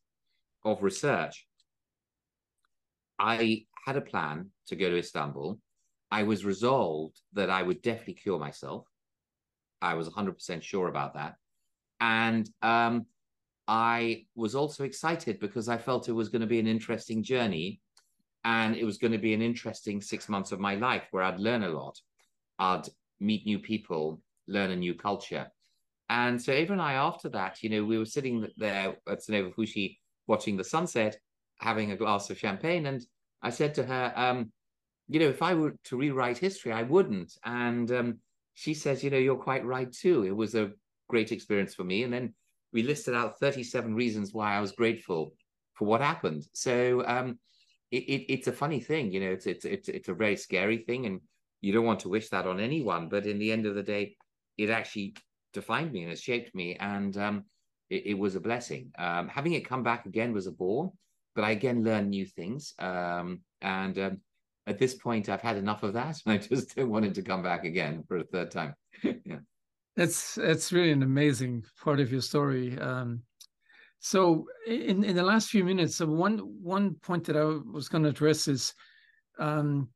of 0.63 0.81
research, 0.81 1.47
I 3.19 3.65
had 3.85 3.97
a 3.97 4.01
plan 4.01 4.51
to 4.67 4.75
go 4.75 4.89
to 4.89 4.97
Istanbul. 4.97 5.59
I 6.09 6.23
was 6.23 6.45
resolved 6.45 7.19
that 7.33 7.49
I 7.49 7.61
would 7.61 7.81
definitely 7.81 8.15
cure 8.15 8.39
myself. 8.39 8.87
I 9.81 9.93
was 9.93 10.09
100% 10.09 10.63
sure 10.63 10.87
about 10.87 11.13
that. 11.15 11.35
And 11.99 12.49
um, 12.61 13.05
I 13.67 14.25
was 14.35 14.55
also 14.55 14.83
excited 14.83 15.39
because 15.39 15.67
I 15.67 15.77
felt 15.77 16.07
it 16.07 16.13
was 16.13 16.29
going 16.29 16.41
to 16.41 16.47
be 16.47 16.59
an 16.59 16.67
interesting 16.67 17.21
journey 17.21 17.81
and 18.43 18.75
it 18.75 18.85
was 18.85 18.97
going 18.97 19.11
to 19.11 19.17
be 19.17 19.33
an 19.33 19.41
interesting 19.41 20.01
six 20.01 20.29
months 20.29 20.51
of 20.51 20.59
my 20.59 20.75
life 20.75 21.03
where 21.11 21.23
I'd 21.23 21.39
learn 21.39 21.63
a 21.63 21.69
lot. 21.69 21.99
I'd 22.59 22.87
meet 23.19 23.45
new 23.45 23.59
people, 23.59 24.21
learn 24.47 24.71
a 24.71 24.75
new 24.75 24.93
culture. 24.93 25.47
And 26.09 26.41
so 26.41 26.53
Eva 26.53 26.73
and 26.73 26.81
I, 26.81 26.93
after 26.93 27.29
that, 27.29 27.61
you 27.61 27.69
know, 27.69 27.83
we 27.83 27.97
were 27.97 28.05
sitting 28.05 28.47
there 28.57 28.95
at 29.09 29.19
Soneva 29.19 29.53
Fushi 29.53 29.97
watching 30.27 30.55
the 30.55 30.63
sunset, 30.63 31.17
having 31.59 31.91
a 31.91 31.97
glass 31.97 32.29
of 32.29 32.37
champagne. 32.37 32.85
And 32.85 33.05
I 33.41 33.49
said 33.49 33.73
to 33.75 33.83
her, 33.83 34.13
um, 34.15 34.51
you 35.09 35.19
know, 35.19 35.27
if 35.27 35.41
I 35.41 35.53
were 35.53 35.75
to 35.85 35.97
rewrite 35.97 36.37
history, 36.37 36.71
I 36.71 36.83
wouldn't. 36.83 37.33
And 37.43 37.91
um, 37.91 38.19
she 38.53 38.73
says, 38.73 39.03
you 39.03 39.09
know, 39.09 39.17
you're 39.17 39.35
quite 39.35 39.65
right 39.65 39.91
too. 39.91 40.23
It 40.23 40.35
was 40.35 40.55
a 40.55 40.71
great 41.09 41.31
experience 41.31 41.73
for 41.73 41.83
me. 41.83 42.03
And 42.03 42.13
then 42.13 42.33
we 42.73 42.83
listed 42.83 43.15
out 43.15 43.39
37 43.39 43.93
reasons 43.93 44.33
why 44.33 44.55
I 44.55 44.61
was 44.61 44.71
grateful 44.71 45.33
for 45.73 45.85
what 45.85 46.01
happened. 46.01 46.45
So 46.53 47.03
um, 47.05 47.39
it, 47.91 48.03
it, 48.03 48.33
it's 48.33 48.47
a 48.47 48.51
funny 48.51 48.79
thing, 48.79 49.11
you 49.11 49.19
know, 49.19 49.31
it's, 49.31 49.47
it's, 49.47 49.65
it's, 49.65 49.89
it's 49.89 50.09
a 50.09 50.13
very 50.13 50.35
scary 50.35 50.79
thing. 50.79 51.05
And 51.05 51.21
you 51.61 51.73
don't 51.73 51.85
want 51.85 52.01
to 52.01 52.09
wish 52.09 52.29
that 52.29 52.47
on 52.47 52.59
anyone 52.59 53.09
but 53.09 53.25
in 53.25 53.39
the 53.39 53.51
end 53.51 53.65
of 53.65 53.75
the 53.75 53.83
day 53.83 54.15
it 54.57 54.69
actually 54.69 55.15
defined 55.53 55.91
me 55.91 56.03
and 56.03 56.11
it 56.11 56.19
shaped 56.19 56.53
me 56.55 56.75
and 56.79 57.17
um, 57.17 57.43
it, 57.89 58.07
it, 58.07 58.13
was 58.17 58.35
a 58.35 58.39
blessing. 58.39 58.91
Um, 58.97 59.27
having 59.27 59.53
it 59.53 59.67
come 59.67 59.83
back 59.83 60.05
again 60.05 60.33
was 60.33 60.47
a 60.47 60.51
bore 60.51 60.91
but 61.35 61.43
i 61.43 61.51
again 61.51 61.83
learned 61.83 62.09
new 62.09 62.25
things 62.25 62.73
um, 62.79 63.41
and 63.61 63.97
um, 63.99 64.17
at 64.65 64.79
this 64.79 64.95
point 64.95 65.29
i've 65.29 65.41
had 65.41 65.57
enough 65.57 65.83
of 65.83 65.93
that. 65.93 66.19
And 66.25 66.33
i 66.35 66.37
just 66.37 66.77
wanted 66.77 67.15
to 67.15 67.21
come 67.21 67.43
back 67.43 67.63
again 67.63 68.03
for 68.07 68.17
a 68.17 68.23
third 68.23 68.51
time. 68.51 68.73
Yeah. 69.25 69.39
It's 69.95 70.37
it's 70.37 70.71
really 70.71 70.91
an 70.91 71.01
amazing 71.01 71.65
part 71.83 71.99
of 71.99 72.11
your 72.11 72.21
story. 72.21 72.77
Um, 72.77 73.23
so 73.99 74.47
in, 74.67 75.03
in 75.03 75.15
the 75.15 75.23
last 75.23 75.49
few 75.49 75.63
minutes, 75.63 75.99
one 75.99 76.39
one 76.61 76.95
point 76.95 77.25
that 77.25 77.37
I 77.37 77.43
was 77.43 77.89
going 77.89 78.03
to 78.03 78.09
address 78.09 78.47
is, 78.47 78.73
um, 79.39 79.89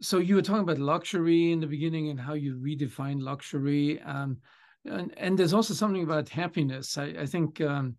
so 0.00 0.18
you 0.18 0.34
were 0.34 0.42
talking 0.42 0.62
about 0.62 0.78
luxury 0.78 1.52
in 1.52 1.60
the 1.60 1.66
beginning 1.66 2.10
and 2.10 2.20
how 2.20 2.34
you 2.34 2.56
redefine 2.56 3.20
luxury, 3.20 4.00
um, 4.02 4.38
and 4.84 5.12
and 5.16 5.38
there's 5.38 5.54
also 5.54 5.74
something 5.74 6.02
about 6.02 6.28
happiness. 6.28 6.98
I, 6.98 7.14
I 7.20 7.26
think 7.26 7.60
um, 7.60 7.96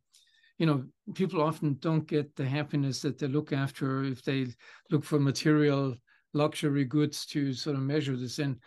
you 0.60 0.66
know 0.66 0.86
people 1.16 1.42
often 1.42 1.78
don't 1.80 2.08
get 2.08 2.36
the 2.36 2.46
happiness 2.46 3.02
that 3.02 3.18
they 3.18 3.28
look 3.28 3.52
after 3.52 4.04
if 4.04 4.24
they 4.24 4.48
look 4.92 5.04
for 5.04 5.20
material 5.20 5.96
luxury 6.34 6.86
goods 6.86 7.26
to 7.26 7.54
sort 7.54 7.76
of 7.76 7.82
measure 7.82 8.16
this 8.16 8.38
in. 8.38 8.60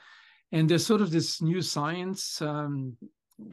And 0.51 0.69
there's 0.69 0.85
sort 0.85 1.01
of 1.01 1.11
this 1.11 1.41
new 1.41 1.63
science. 1.63 2.43
Um, 2.43 2.97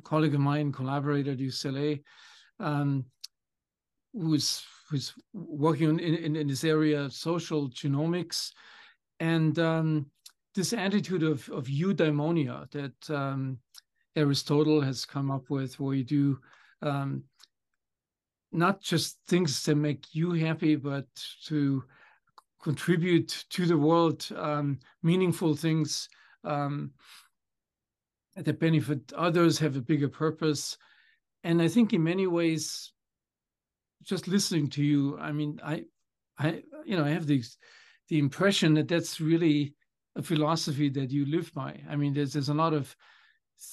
colleague 0.04 0.36
of 0.36 0.42
mine, 0.42 0.72
collaborator 0.72 1.32
at 1.32 1.38
UCLA, 1.38 2.02
um, 2.60 3.06
who's 4.14 4.64
who's 4.90 5.14
working 5.34 5.90
in, 5.90 6.00
in, 6.00 6.36
in, 6.36 6.48
this 6.48 6.64
area 6.64 7.02
of 7.02 7.14
social 7.14 7.70
genomics, 7.70 8.52
and 9.20 9.60
um, 9.60 10.06
this 10.56 10.74
attitude 10.74 11.24
of 11.24 11.48
of 11.50 11.68
eudaimonia 11.68 12.70
that 12.72 13.16
um, 13.16 13.58
Aristotle 14.16 14.82
has 14.82 15.06
come 15.06 15.32
up 15.32 15.50
with, 15.50 15.80
where 15.80 15.96
you 15.96 16.04
do 16.04 16.40
um, 16.82 17.24
not 18.52 18.82
just 18.82 19.20
things 19.28 19.64
that 19.64 19.76
make 19.76 20.06
you 20.14 20.34
happy, 20.34 20.76
but 20.76 21.06
to 21.46 21.84
contribute 22.62 23.46
to 23.50 23.66
the 23.66 23.78
world 23.78 24.28
um, 24.36 24.80
meaningful 25.04 25.56
things 25.56 26.10
um, 26.44 26.92
that 28.36 28.60
benefit 28.60 29.14
others, 29.16 29.60
have 29.60 29.76
a 29.76 29.82
bigger 29.82 30.10
purpose. 30.10 30.78
And 31.44 31.62
I 31.62 31.68
think 31.68 31.94
in 31.94 32.04
many 32.04 32.28
ways, 32.28 32.92
just 34.04 34.28
listening 34.28 34.70
to 34.72 34.84
you, 34.84 35.18
I 35.20 35.32
mean, 35.32 35.60
I, 35.64 35.86
I, 36.38 36.64
you 36.86 36.98
know, 36.98 37.06
I 37.06 37.10
have 37.10 37.28
the, 37.28 37.44
the 38.10 38.20
impression 38.20 38.74
that 38.76 38.88
that's 38.88 39.22
really 39.22 39.76
a 40.16 40.22
philosophy 40.24 40.90
that 40.90 41.12
you 41.12 41.26
live 41.26 41.54
by. 41.54 41.80
I 41.90 41.96
mean, 41.96 42.14
there's 42.14 42.34
there's 42.34 42.50
a 42.50 42.54
lot 42.54 42.74
of 42.74 42.96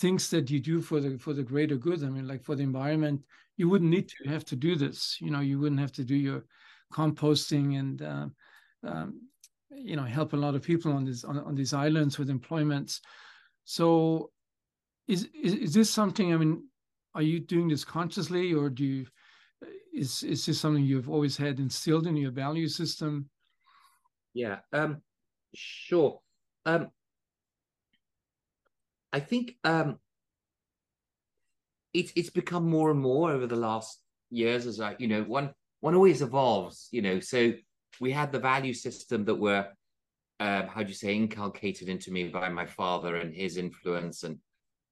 things 0.00 0.30
that 0.30 0.50
you 0.50 0.60
do 0.60 0.80
for 0.80 1.00
the 1.00 1.18
for 1.18 1.32
the 1.32 1.42
greater 1.42 1.76
good. 1.76 2.02
I 2.02 2.08
mean, 2.08 2.28
like 2.28 2.42
for 2.44 2.54
the 2.54 2.62
environment, 2.62 3.22
you 3.56 3.68
wouldn't 3.68 3.90
need 3.90 4.08
to 4.08 4.28
have 4.28 4.44
to 4.46 4.56
do 4.56 4.76
this. 4.76 5.16
You 5.20 5.30
know, 5.30 5.40
you 5.40 5.58
wouldn't 5.58 5.80
have 5.80 5.92
to 5.92 6.04
do 6.04 6.14
your 6.14 6.44
composting 6.92 7.78
and 7.78 8.02
uh, 8.02 8.26
um, 8.84 9.20
you 9.70 9.96
know 9.96 10.04
help 10.04 10.32
a 10.32 10.36
lot 10.36 10.54
of 10.54 10.62
people 10.62 10.92
on 10.92 11.04
this 11.04 11.24
on, 11.24 11.38
on 11.38 11.54
these 11.54 11.72
islands 11.72 12.18
with 12.18 12.30
employments. 12.30 13.00
So, 13.64 14.30
is, 15.08 15.28
is 15.42 15.54
is 15.54 15.74
this 15.74 15.90
something? 15.90 16.32
I 16.32 16.36
mean, 16.36 16.68
are 17.16 17.22
you 17.22 17.40
doing 17.40 17.68
this 17.68 17.84
consciously, 17.84 18.52
or 18.52 18.68
do 18.68 18.84
you? 18.84 19.06
Is 19.92 20.22
is 20.22 20.44
this 20.44 20.60
something 20.60 20.84
you've 20.84 21.08
always 21.08 21.36
had 21.36 21.58
instilled 21.58 22.06
in 22.06 22.16
your 22.16 22.30
value 22.30 22.68
system? 22.68 23.30
Yeah, 24.34 24.58
um, 24.74 25.00
sure. 25.54 26.20
Um, 26.66 26.90
I 29.14 29.20
think 29.20 29.56
um, 29.64 29.98
it's 31.94 32.12
it's 32.14 32.28
become 32.28 32.68
more 32.68 32.90
and 32.90 33.00
more 33.00 33.30
over 33.30 33.46
the 33.46 33.56
last 33.56 34.02
years 34.30 34.66
as 34.66 34.78
I, 34.78 34.94
you 34.98 35.08
know, 35.08 35.22
one 35.22 35.54
one 35.80 35.94
always 35.94 36.20
evolves, 36.20 36.88
you 36.92 37.00
know. 37.00 37.18
So 37.20 37.54
we 37.98 38.12
had 38.12 38.30
the 38.30 38.38
value 38.38 38.74
system 38.74 39.24
that 39.24 39.36
were, 39.36 39.68
um, 40.38 40.66
how 40.66 40.82
do 40.82 40.88
you 40.88 40.94
say, 40.94 41.14
inculcated 41.14 41.88
into 41.88 42.10
me 42.10 42.28
by 42.28 42.50
my 42.50 42.66
father 42.66 43.16
and 43.16 43.34
his 43.34 43.56
influence 43.56 44.22
and 44.22 44.38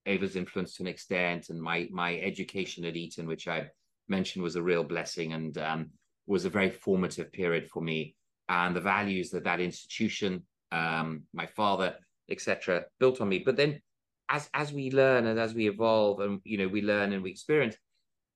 Eva's 0.06 0.36
influence 0.36 0.76
to 0.76 0.82
an 0.82 0.88
extent, 0.88 1.48
and 1.50 1.60
my 1.60 1.88
my 1.90 2.18
education 2.18 2.84
at 2.84 2.96
Eton, 2.96 3.26
which 3.26 3.48
I 3.48 3.68
mentioned 4.08 4.42
was 4.42 4.56
a 4.56 4.62
real 4.62 4.84
blessing 4.84 5.32
and 5.32 5.56
um, 5.58 5.90
was 6.26 6.44
a 6.44 6.50
very 6.50 6.70
formative 6.70 7.32
period 7.32 7.68
for 7.70 7.82
me, 7.82 8.14
and 8.48 8.74
the 8.74 8.80
values 8.80 9.30
that 9.30 9.44
that 9.44 9.60
institution, 9.60 10.42
um, 10.72 11.22
my 11.32 11.46
father, 11.46 11.96
etc., 12.30 12.84
built 13.00 13.20
on 13.20 13.28
me. 13.28 13.38
But 13.38 13.56
then, 13.56 13.80
as 14.28 14.48
as 14.54 14.72
we 14.72 14.90
learn 14.90 15.26
and 15.26 15.38
as 15.38 15.54
we 15.54 15.68
evolve, 15.68 16.20
and 16.20 16.40
you 16.44 16.58
know, 16.58 16.68
we 16.68 16.82
learn 16.82 17.12
and 17.12 17.22
we 17.22 17.30
experience, 17.30 17.76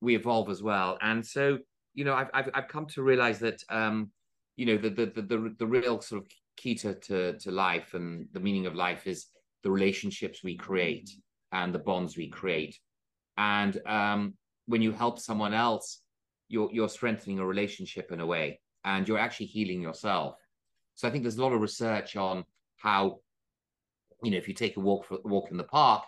we 0.01 0.15
evolve 0.15 0.49
as 0.49 0.63
well. 0.63 0.97
And 1.01 1.25
so, 1.25 1.59
you 1.93 2.05
know, 2.05 2.15
I've 2.15 2.29
I've, 2.33 2.49
I've 2.53 2.67
come 2.67 2.87
to 2.87 3.03
realize 3.03 3.39
that 3.39 3.63
um, 3.69 4.11
you 4.59 4.65
know 4.65 4.77
the 4.77 4.89
the 4.89 5.05
the 5.05 5.21
the, 5.21 5.55
the 5.59 5.67
real 5.67 6.01
sort 6.01 6.23
of 6.23 6.27
key 6.57 6.75
to, 6.75 6.93
to 6.95 7.37
to 7.39 7.51
life 7.51 7.93
and 7.93 8.27
the 8.33 8.39
meaning 8.39 8.65
of 8.65 8.75
life 8.75 9.07
is 9.07 9.27
the 9.63 9.71
relationships 9.71 10.43
we 10.43 10.57
create 10.57 11.09
and 11.51 11.73
the 11.73 11.79
bonds 11.79 12.17
we 12.17 12.29
create. 12.29 12.77
And 13.37 13.79
um, 13.85 14.33
when 14.65 14.81
you 14.81 14.91
help 14.91 15.19
someone 15.19 15.53
else 15.53 16.01
you're 16.49 16.69
you're 16.73 16.89
strengthening 16.89 17.39
a 17.39 17.45
relationship 17.45 18.11
in 18.11 18.19
a 18.19 18.25
way 18.25 18.59
and 18.83 19.07
you're 19.07 19.19
actually 19.19 19.45
healing 19.45 19.81
yourself. 19.81 20.35
So 20.95 21.07
i 21.07 21.11
think 21.11 21.23
there's 21.23 21.37
a 21.37 21.41
lot 21.41 21.53
of 21.53 21.61
research 21.61 22.17
on 22.17 22.43
how 22.75 23.19
you 24.23 24.31
know 24.31 24.37
if 24.37 24.47
you 24.49 24.53
take 24.53 24.75
a 24.75 24.81
walk 24.81 25.05
for, 25.05 25.19
walk 25.23 25.49
in 25.51 25.57
the 25.57 25.63
park 25.63 26.03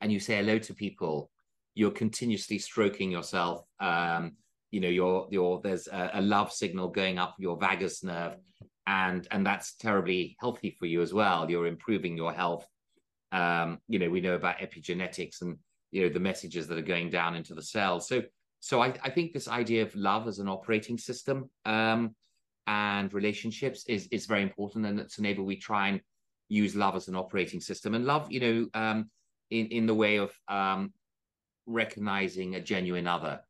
and 0.00 0.10
you 0.10 0.20
say 0.20 0.36
hello 0.36 0.58
to 0.58 0.74
people 0.74 1.30
you're 1.74 1.90
continuously 1.90 2.58
stroking 2.58 3.10
yourself 3.10 3.66
um, 3.80 4.32
you 4.70 4.80
know 4.80 4.88
your 4.88 5.26
your 5.30 5.60
there's 5.60 5.86
a, 5.88 6.10
a, 6.14 6.22
love 6.22 6.50
signal 6.50 6.88
going 6.88 7.18
up 7.18 7.34
your 7.38 7.58
vagus 7.58 8.02
nerve 8.02 8.36
and 8.86 9.26
and 9.30 9.44
that's 9.44 9.74
terribly 9.74 10.36
healthy 10.40 10.70
for 10.78 10.86
you 10.86 11.02
as 11.02 11.12
well. 11.12 11.50
You're 11.50 11.66
improving 11.66 12.16
your 12.16 12.32
health 12.32 12.66
um 13.32 13.78
you 13.88 13.98
know 13.98 14.08
we 14.08 14.20
know 14.20 14.34
about 14.34 14.58
epigenetics 14.58 15.42
and 15.42 15.56
you 15.90 16.02
know 16.02 16.08
the 16.08 16.20
messages 16.20 16.66
that 16.66 16.78
are 16.78 16.82
going 16.82 17.10
down 17.10 17.34
into 17.34 17.54
the 17.54 17.62
cells. 17.62 18.08
So 18.08 18.22
so 18.60 18.80
i, 18.80 18.92
I 19.02 19.10
think 19.10 19.32
this 19.32 19.48
idea 19.48 19.82
of 19.82 19.94
love 19.94 20.26
as 20.26 20.38
an 20.38 20.48
operating 20.48 20.96
system 20.96 21.50
um 21.66 22.14
and 22.66 23.12
relationships 23.12 23.84
is 23.86 24.08
is 24.10 24.26
very 24.26 24.42
important 24.42 24.86
and 24.86 24.98
at 24.98 25.10
Soneva 25.10 25.44
we 25.44 25.56
try 25.56 25.88
and 25.88 26.00
use 26.48 26.74
love 26.74 26.96
as 26.96 27.08
an 27.08 27.16
operating 27.16 27.60
system. 27.60 27.94
And 27.94 28.04
love 28.04 28.30
you 28.30 28.40
know 28.40 28.66
um 28.74 29.10
in 29.50 29.66
in 29.66 29.86
the 29.86 29.94
way 29.94 30.16
of 30.16 30.32
um 30.48 30.92
recognizing 31.66 32.54
a 32.54 32.60
genuine 32.60 33.06
other. 33.06 33.40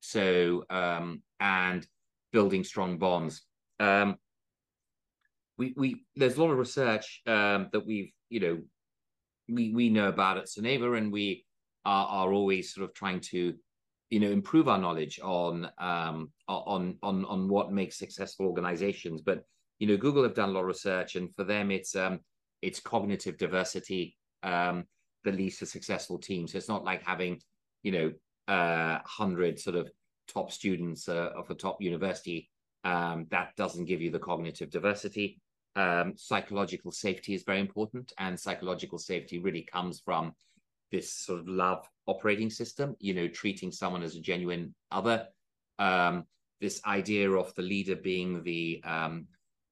So 0.00 0.64
um, 0.70 1.22
and 1.40 1.86
building 2.32 2.64
strong 2.64 2.98
bonds. 2.98 3.42
Um, 3.80 4.16
we 5.58 5.72
we 5.76 6.04
there's 6.16 6.36
a 6.36 6.42
lot 6.42 6.50
of 6.50 6.58
research 6.58 7.22
um, 7.26 7.68
that 7.72 7.86
we've 7.86 8.12
you 8.28 8.40
know 8.40 8.62
we 9.48 9.72
we 9.72 9.88
know 9.88 10.08
about 10.08 10.38
at 10.38 10.46
Soneva, 10.46 10.96
and 10.96 11.12
we 11.12 11.44
are 11.84 12.06
are 12.06 12.32
always 12.32 12.72
sort 12.72 12.88
of 12.88 12.94
trying 12.94 13.20
to 13.20 13.54
you 14.10 14.20
know 14.20 14.30
improve 14.30 14.68
our 14.68 14.78
knowledge 14.78 15.18
on 15.22 15.68
um, 15.78 16.30
on 16.48 16.96
on 17.02 17.24
on 17.24 17.48
what 17.48 17.72
makes 17.72 17.98
successful 17.98 18.46
organizations. 18.46 19.22
But 19.22 19.44
you 19.78 19.86
know 19.86 19.96
Google 19.96 20.22
have 20.22 20.34
done 20.34 20.50
a 20.50 20.52
lot 20.52 20.60
of 20.60 20.66
research, 20.66 21.16
and 21.16 21.34
for 21.34 21.44
them 21.44 21.70
it's 21.70 21.96
um, 21.96 22.20
it's 22.62 22.80
cognitive 22.80 23.36
diversity 23.38 24.16
um, 24.42 24.84
that 25.24 25.34
leads 25.36 25.58
to 25.58 25.66
successful 25.66 26.18
teams. 26.18 26.52
So 26.52 26.58
it's 26.58 26.68
not 26.68 26.84
like 26.84 27.02
having 27.02 27.40
you 27.82 27.92
know 27.92 28.12
uh, 28.54 29.00
hundred 29.04 29.58
sort 29.58 29.76
of 29.76 29.90
top 30.28 30.52
students 30.52 31.08
uh, 31.08 31.30
of 31.36 31.50
a 31.50 31.54
top 31.54 31.80
university, 31.80 32.50
um, 32.84 33.26
that 33.30 33.56
doesn't 33.56 33.86
give 33.86 34.00
you 34.00 34.10
the 34.10 34.18
cognitive 34.18 34.70
diversity. 34.70 35.40
Um, 35.76 36.14
psychological 36.16 36.92
safety 36.92 37.34
is 37.34 37.42
very 37.44 37.60
important, 37.60 38.12
and 38.18 38.38
psychological 38.38 38.98
safety 38.98 39.38
really 39.38 39.62
comes 39.62 40.00
from 40.00 40.32
this 40.92 41.12
sort 41.12 41.40
of 41.40 41.48
love 41.48 41.86
operating 42.06 42.50
system. 42.50 42.94
You 43.00 43.14
know, 43.14 43.28
treating 43.28 43.72
someone 43.72 44.02
as 44.02 44.16
a 44.16 44.20
genuine 44.20 44.74
other. 44.90 45.26
Um, 45.78 46.24
this 46.60 46.80
idea 46.86 47.30
of 47.30 47.54
the 47.54 47.62
leader 47.62 47.96
being 47.96 48.42
the 48.42 48.82
um, 48.84 49.26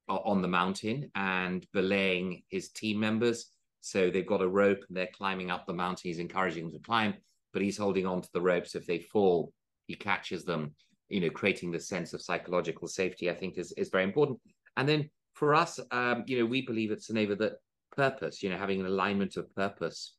on 0.09 0.43
the 0.43 0.49
mountain 0.49 1.11
and 1.15 1.67
belaying 1.73 2.43
his 2.49 2.71
team 2.71 3.01
members. 3.01 3.47
So 3.81 4.11
they've 4.11 4.27
got 4.27 4.43
a 4.43 4.49
rope 4.49 4.85
and 4.89 4.97
they're 4.97 5.09
climbing 5.13 5.51
up 5.51 5.67
the 5.67 5.73
mountain. 5.73 6.09
He's 6.09 6.19
encouraging 6.19 6.65
them 6.65 6.73
to 6.73 6.85
climb, 6.85 7.15
but 7.53 7.63
he's 7.63 7.79
holding 7.79 8.07
on 8.07 8.21
to 8.23 8.29
the 8.33 8.41
ropes. 8.41 8.75
If 8.75 8.87
they 8.87 8.99
fall, 8.99 9.53
he 9.87 9.95
catches 9.95 10.45
them, 10.45 10.75
you 11.09 11.21
know, 11.21 11.31
creating 11.31 11.71
the 11.71 11.81
sense 11.81 12.13
of 12.13 12.23
psychological 12.23 12.89
safety, 12.89 13.31
I 13.31 13.35
think 13.35 13.59
is, 13.59 13.73
is 13.73 13.89
very 13.89 14.05
important. 14.05 14.41
And 14.77 14.89
then 14.89 15.11
for 15.35 15.55
us, 15.55 15.81
um, 15.91 16.25
you 16.27 16.39
know, 16.39 16.47
we 16.47 16.63
believe 16.63 16.93
at 16.93 16.99
Soneva 17.01 17.37
that 17.39 17.55
purpose, 17.97 18.43
you 18.43 18.51
know, 18.51 18.57
having 18.57 18.81
an 18.81 18.87
alignment 18.87 19.37
of 19.37 19.55
purpose 19.55 20.17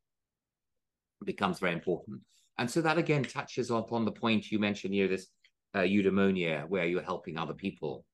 becomes 1.23 1.59
very 1.59 1.73
important. 1.73 2.21
And 2.57 2.69
so 2.69 2.81
that 2.81 2.97
again 2.97 3.23
touches 3.23 3.71
upon 3.71 4.05
the 4.05 4.11
point 4.11 4.51
you 4.51 4.59
mentioned, 4.59 4.93
you 4.93 5.03
know, 5.03 5.09
this 5.09 5.27
uh, 5.73 5.79
eudaimonia, 5.79 6.67
where 6.67 6.85
you're 6.85 7.01
helping 7.01 7.37
other 7.37 7.53
people. 7.53 8.05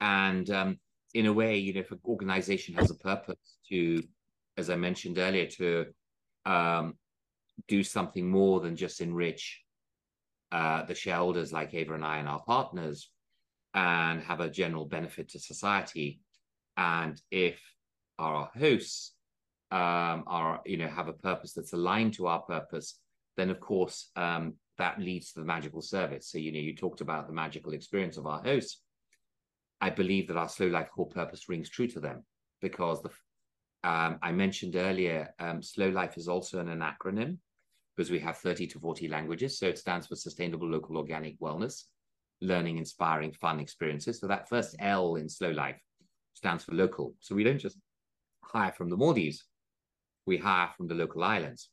And 0.00 0.48
um, 0.50 0.78
in 1.14 1.26
a 1.26 1.32
way, 1.32 1.56
you 1.58 1.74
know, 1.74 1.80
if 1.80 1.90
an 1.90 2.00
organization 2.04 2.74
has 2.74 2.90
a 2.90 2.94
purpose 2.94 3.36
to, 3.68 4.02
as 4.56 4.70
I 4.70 4.76
mentioned 4.76 5.18
earlier, 5.18 5.46
to 5.46 5.86
um, 6.46 6.94
do 7.68 7.82
something 7.82 8.28
more 8.28 8.60
than 8.60 8.76
just 8.76 9.00
enrich 9.00 9.62
uh, 10.52 10.84
the 10.84 10.94
shareholders 10.94 11.52
like 11.52 11.74
Eva 11.74 11.94
and 11.94 12.04
I 12.04 12.18
and 12.18 12.28
our 12.28 12.42
partners 12.42 13.10
and 13.74 14.22
have 14.22 14.40
a 14.40 14.50
general 14.50 14.84
benefit 14.84 15.30
to 15.30 15.38
society. 15.38 16.20
And 16.76 17.20
if 17.30 17.60
our 18.18 18.50
hosts 18.58 19.14
um, 19.70 20.24
are, 20.26 20.60
you 20.66 20.76
know, 20.76 20.88
have 20.88 21.08
a 21.08 21.12
purpose 21.12 21.52
that's 21.52 21.72
aligned 21.72 22.14
to 22.14 22.26
our 22.26 22.42
purpose, 22.42 22.98
then 23.36 23.50
of 23.50 23.60
course 23.60 24.10
um, 24.16 24.54
that 24.78 24.98
leads 25.00 25.32
to 25.32 25.40
the 25.40 25.46
magical 25.46 25.82
service. 25.82 26.30
So, 26.30 26.38
you 26.38 26.52
know, 26.52 26.58
you 26.58 26.74
talked 26.74 27.00
about 27.00 27.26
the 27.26 27.32
magical 27.32 27.72
experience 27.72 28.16
of 28.16 28.26
our 28.26 28.42
hosts. 28.42 28.82
I 29.80 29.90
believe 29.90 30.28
that 30.28 30.36
our 30.36 30.48
slow 30.48 30.68
life 30.68 30.88
core 30.94 31.08
purpose 31.08 31.48
rings 31.48 31.68
true 31.68 31.88
to 31.88 32.00
them 32.00 32.24
because 32.60 33.02
the 33.02 33.10
um, 33.84 34.18
I 34.22 34.30
mentioned 34.30 34.76
earlier, 34.76 35.34
um, 35.40 35.60
slow 35.60 35.88
life 35.88 36.16
is 36.16 36.28
also 36.28 36.60
an, 36.60 36.68
an 36.68 36.80
acronym 36.80 37.38
because 37.96 38.12
we 38.12 38.20
have 38.20 38.38
30 38.38 38.68
to 38.68 38.78
40 38.78 39.08
languages. 39.08 39.58
So 39.58 39.66
it 39.66 39.78
stands 39.78 40.06
for 40.06 40.14
Sustainable 40.14 40.68
Local 40.68 40.96
Organic 40.96 41.38
Wellness, 41.40 41.84
Learning, 42.40 42.78
Inspiring, 42.78 43.32
Fun 43.32 43.58
Experiences. 43.58 44.20
So 44.20 44.28
that 44.28 44.48
first 44.48 44.76
L 44.78 45.16
in 45.16 45.28
slow 45.28 45.50
life 45.50 45.80
stands 46.34 46.64
for 46.64 46.72
local. 46.72 47.14
So 47.20 47.34
we 47.34 47.44
don't 47.44 47.58
just 47.58 47.78
hire 48.42 48.72
from 48.72 48.90
the 48.90 48.96
Maldives, 48.96 49.44
we 50.26 50.36
hire 50.36 50.70
from 50.76 50.88
the 50.88 50.94
local 50.94 51.22
islands. 51.22 51.68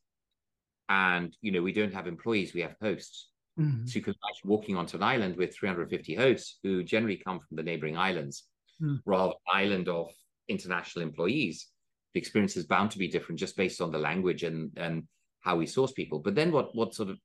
And, 0.88 1.36
you 1.42 1.52
know, 1.52 1.62
we 1.62 1.74
don't 1.74 1.94
have 1.94 2.08
employees, 2.08 2.54
we 2.54 2.62
have 2.62 2.76
hosts. 2.82 3.30
Mm-hmm. 3.60 3.86
So 3.86 3.96
you 3.96 4.02
can 4.02 4.14
imagine 4.14 4.50
walking 4.50 4.76
onto 4.76 4.98
an 4.98 5.04
island 5.04 5.36
with 5.36 5.56
350 5.56 6.16
hosts 6.16 6.60
who 6.64 6.84
generally 6.84 7.18
come 7.18 7.40
from 7.40 7.58
the 7.58 7.64
neighboring 7.64 7.98
islands, 7.98 8.46
mm. 8.82 9.00
rather 9.06 9.34
than 9.34 9.62
island 9.62 9.90
of 9.90 10.10
international 10.48 11.04
employees. 11.04 11.68
The 12.14 12.20
experience 12.20 12.58
is 12.58 12.66
bound 12.66 12.92
to 12.92 12.98
be 12.98 13.08
different 13.08 13.40
just 13.40 13.56
based 13.56 13.82
on 13.82 13.92
the 13.92 14.00
language 14.00 14.44
and 14.44 14.72
and 14.78 15.04
how 15.42 15.58
we 15.58 15.68
source 15.68 15.92
people. 15.92 16.20
But 16.20 16.36
then 16.36 16.52
what 16.52 16.76
what 16.76 16.96
sort 16.96 17.10
of 17.10 17.18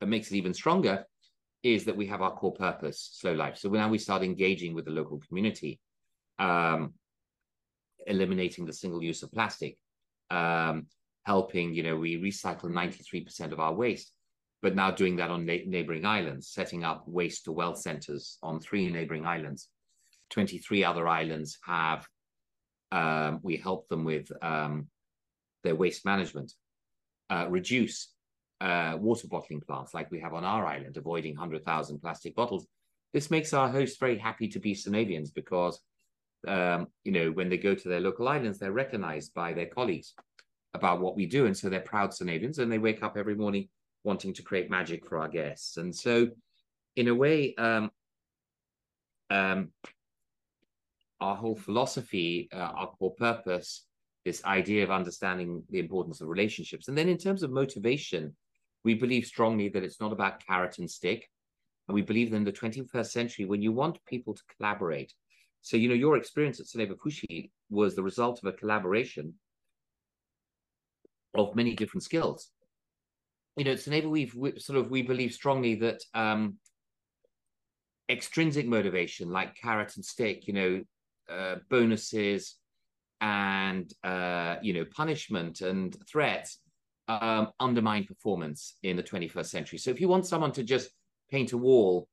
that 0.00 0.06
makes 0.06 0.30
it 0.30 0.36
even 0.36 0.54
stronger 0.54 1.04
is 1.62 1.84
that 1.84 1.96
we 1.96 2.06
have 2.08 2.22
our 2.22 2.32
core 2.32 2.54
purpose, 2.54 3.10
slow 3.12 3.34
life. 3.34 3.56
So 3.56 3.68
now 3.68 3.88
we 3.88 3.98
start 3.98 4.22
engaging 4.22 4.74
with 4.74 4.84
the 4.84 4.90
local 4.90 5.20
community, 5.28 5.78
um, 6.38 6.94
eliminating 8.06 8.66
the 8.66 8.72
single 8.72 9.02
use 9.02 9.22
of 9.22 9.32
plastic, 9.32 9.76
um, 10.30 10.86
helping, 11.24 11.74
you 11.74 11.82
know, 11.82 11.96
we 11.96 12.16
recycle 12.16 12.64
93% 12.64 13.52
of 13.52 13.60
our 13.60 13.74
waste, 13.74 14.12
but 14.60 14.74
now 14.74 14.90
doing 14.90 15.16
that 15.16 15.30
on 15.30 15.46
na- 15.46 15.66
neighboring 15.66 16.04
islands, 16.04 16.48
setting 16.48 16.84
up 16.84 17.04
waste 17.06 17.44
to 17.44 17.52
wealth 17.52 17.78
centers 17.78 18.38
on 18.42 18.60
three 18.60 18.88
neighboring 18.90 19.26
islands. 19.26 19.68
23 20.30 20.84
other 20.84 21.06
islands 21.06 21.58
have, 21.64 22.06
um, 22.90 23.40
we 23.42 23.56
help 23.56 23.88
them 23.88 24.04
with 24.04 24.30
um, 24.42 24.88
their 25.62 25.74
waste 25.74 26.04
management, 26.04 26.52
uh, 27.30 27.46
reduce 27.48 28.08
uh, 28.60 28.96
water 28.98 29.26
bottling 29.28 29.60
plants 29.60 29.92
like 29.92 30.10
we 30.10 30.20
have 30.20 30.34
on 30.34 30.44
our 30.44 30.64
island, 30.64 30.96
avoiding 30.96 31.34
100,000 31.34 32.00
plastic 32.00 32.34
bottles. 32.34 32.66
This 33.12 33.30
makes 33.30 33.52
our 33.52 33.68
hosts 33.68 33.98
very 33.98 34.16
happy 34.16 34.48
to 34.48 34.58
be 34.58 34.74
Sonevians 34.74 35.34
because, 35.34 35.80
um, 36.46 36.88
you 37.04 37.12
know, 37.12 37.30
when 37.30 37.48
they 37.48 37.58
go 37.58 37.74
to 37.74 37.88
their 37.88 38.00
local 38.00 38.28
islands, 38.28 38.58
they're 38.58 38.72
recognized 38.72 39.34
by 39.34 39.52
their 39.52 39.66
colleagues 39.66 40.14
about 40.74 41.00
what 41.00 41.16
we 41.16 41.26
do. 41.26 41.46
And 41.46 41.56
so 41.56 41.68
they're 41.68 41.80
proud 41.80 42.10
Sonevians 42.10 42.58
and 42.58 42.70
they 42.70 42.78
wake 42.78 43.02
up 43.02 43.16
every 43.16 43.34
morning 43.34 43.68
wanting 44.04 44.32
to 44.34 44.42
create 44.42 44.70
magic 44.70 45.06
for 45.06 45.18
our 45.18 45.28
guests. 45.28 45.76
And 45.76 45.94
so, 45.94 46.28
in 46.96 47.08
a 47.08 47.14
way, 47.14 47.54
um, 47.56 47.90
um, 49.30 49.70
our 51.20 51.36
whole 51.36 51.56
philosophy, 51.56 52.48
uh, 52.52 52.58
our 52.58 52.88
core 52.88 53.14
purpose, 53.14 53.86
this 54.24 54.44
idea 54.44 54.82
of 54.82 54.90
understanding 54.90 55.62
the 55.70 55.78
importance 55.78 56.20
of 56.20 56.28
relationships. 56.28 56.88
And 56.88 56.98
then 56.98 57.08
in 57.08 57.16
terms 57.16 57.42
of 57.42 57.50
motivation, 57.50 58.36
we 58.84 58.94
believe 58.94 59.24
strongly 59.26 59.68
that 59.70 59.84
it's 59.84 60.00
not 60.00 60.12
about 60.12 60.44
carrot 60.44 60.78
and 60.78 60.90
stick. 60.90 61.28
And 61.88 61.94
we 61.94 62.02
believe 62.02 62.30
that 62.30 62.36
in 62.36 62.44
the 62.44 62.52
21st 62.52 63.10
century, 63.10 63.44
when 63.44 63.62
you 63.62 63.72
want 63.72 64.04
people 64.06 64.34
to 64.34 64.42
collaborate, 64.56 65.12
so, 65.62 65.76
you 65.76 65.88
know, 65.88 65.94
your 65.94 66.16
experience 66.16 66.58
at 66.58 66.66
Soneva 66.66 66.96
Fushi 66.96 67.50
was 67.70 67.94
the 67.94 68.02
result 68.02 68.40
of 68.42 68.52
a 68.52 68.56
collaboration 68.56 69.34
of 71.34 71.54
many 71.54 71.74
different 71.74 72.02
skills. 72.02 72.50
You 73.56 73.64
know, 73.64 73.72
at 73.72 73.78
Soneva, 73.78 74.10
we've 74.10 74.34
we, 74.34 74.58
sort 74.58 74.78
of, 74.78 74.90
we 74.90 75.02
believe 75.02 75.32
strongly 75.32 75.76
that 75.76 76.02
um, 76.14 76.56
extrinsic 78.08 78.66
motivation, 78.66 79.30
like 79.30 79.54
carrot 79.54 79.94
and 79.94 80.04
stick, 80.04 80.48
you 80.48 80.52
know, 80.52 80.82
uh, 81.30 81.56
bonuses 81.70 82.56
and, 83.20 83.92
uh, 84.02 84.56
you 84.62 84.72
know, 84.72 84.84
punishment 84.84 85.60
and 85.60 85.96
threats 86.10 86.58
um, 87.06 87.50
undermine 87.60 88.04
performance 88.04 88.76
in 88.82 88.96
the 88.96 89.02
21st 89.02 89.46
century. 89.46 89.78
So 89.78 89.90
if 89.90 90.00
you 90.00 90.08
want 90.08 90.26
someone 90.26 90.52
to 90.52 90.64
just 90.64 90.90
paint 91.30 91.52
a 91.52 91.58
wall 91.58 92.08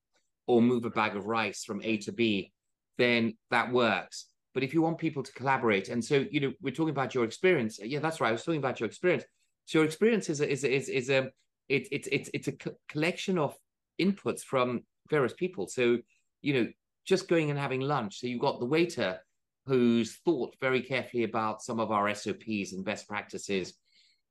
or 0.45 0.61
move 0.61 0.85
a 0.85 0.91
bag 0.91 1.15
of 1.15 1.25
rice 1.25 1.63
from 1.63 1.81
A 1.83 1.97
to 1.97 2.11
B, 2.11 2.51
then 2.99 3.33
that 3.49 3.71
works. 3.71 4.25
But 4.53 4.63
if 4.63 4.73
you 4.73 4.81
want 4.81 4.99
people 4.99 5.23
to 5.23 5.31
collaborate, 5.31 5.89
and 5.89 6.03
so 6.03 6.25
you 6.29 6.39
know, 6.41 6.53
we're 6.61 6.73
talking 6.73 6.91
about 6.91 7.15
your 7.15 7.23
experience. 7.23 7.79
Yeah, 7.81 7.99
that's 7.99 8.21
right. 8.21 8.29
I 8.29 8.33
was 8.33 8.43
talking 8.43 8.59
about 8.59 8.79
your 8.79 8.87
experience. 8.87 9.23
So 9.65 9.79
your 9.79 9.85
experience 9.85 10.29
is 10.29 10.41
a, 10.41 10.51
is 10.51 10.63
a, 10.63 10.75
is 10.75 10.89
is 10.89 11.09
a 11.09 11.29
it, 11.69 11.87
it, 11.91 12.07
it's 12.11 12.29
it's 12.33 12.47
a 12.49 12.53
collection 12.89 13.39
of 13.39 13.55
inputs 13.99 14.41
from 14.41 14.81
various 15.09 15.33
people. 15.33 15.67
So 15.67 15.97
you 16.41 16.53
know, 16.53 16.67
just 17.05 17.27
going 17.27 17.49
and 17.49 17.57
having 17.57 17.81
lunch. 17.81 18.19
So 18.19 18.27
you've 18.27 18.41
got 18.41 18.59
the 18.59 18.65
waiter 18.65 19.19
who's 19.65 20.17
thought 20.25 20.55
very 20.59 20.81
carefully 20.81 21.23
about 21.23 21.61
some 21.61 21.79
of 21.79 21.91
our 21.91 22.13
SOPs 22.13 22.73
and 22.73 22.83
best 22.83 23.07
practices 23.07 23.73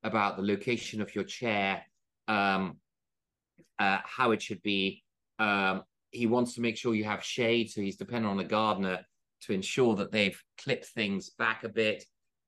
about 0.02 0.36
the 0.36 0.42
location 0.42 1.00
of 1.00 1.14
your 1.14 1.24
chair, 1.24 1.82
um, 2.26 2.78
uh, 3.78 3.98
how 4.04 4.32
it 4.32 4.42
should 4.42 4.62
be. 4.62 5.02
Um, 5.38 5.82
he 6.10 6.26
wants 6.26 6.54
to 6.54 6.60
make 6.60 6.76
sure 6.76 6.94
you 6.94 7.04
have 7.04 7.24
shade, 7.24 7.70
so 7.70 7.80
he's 7.80 7.96
dependent 7.96 8.30
on 8.30 8.40
a 8.40 8.48
gardener 8.48 9.00
to 9.42 9.52
ensure 9.52 9.94
that 9.96 10.10
they've 10.10 10.40
clipped 10.58 10.86
things 10.86 11.30
back 11.30 11.64
a 11.64 11.68
bit. 11.68 12.04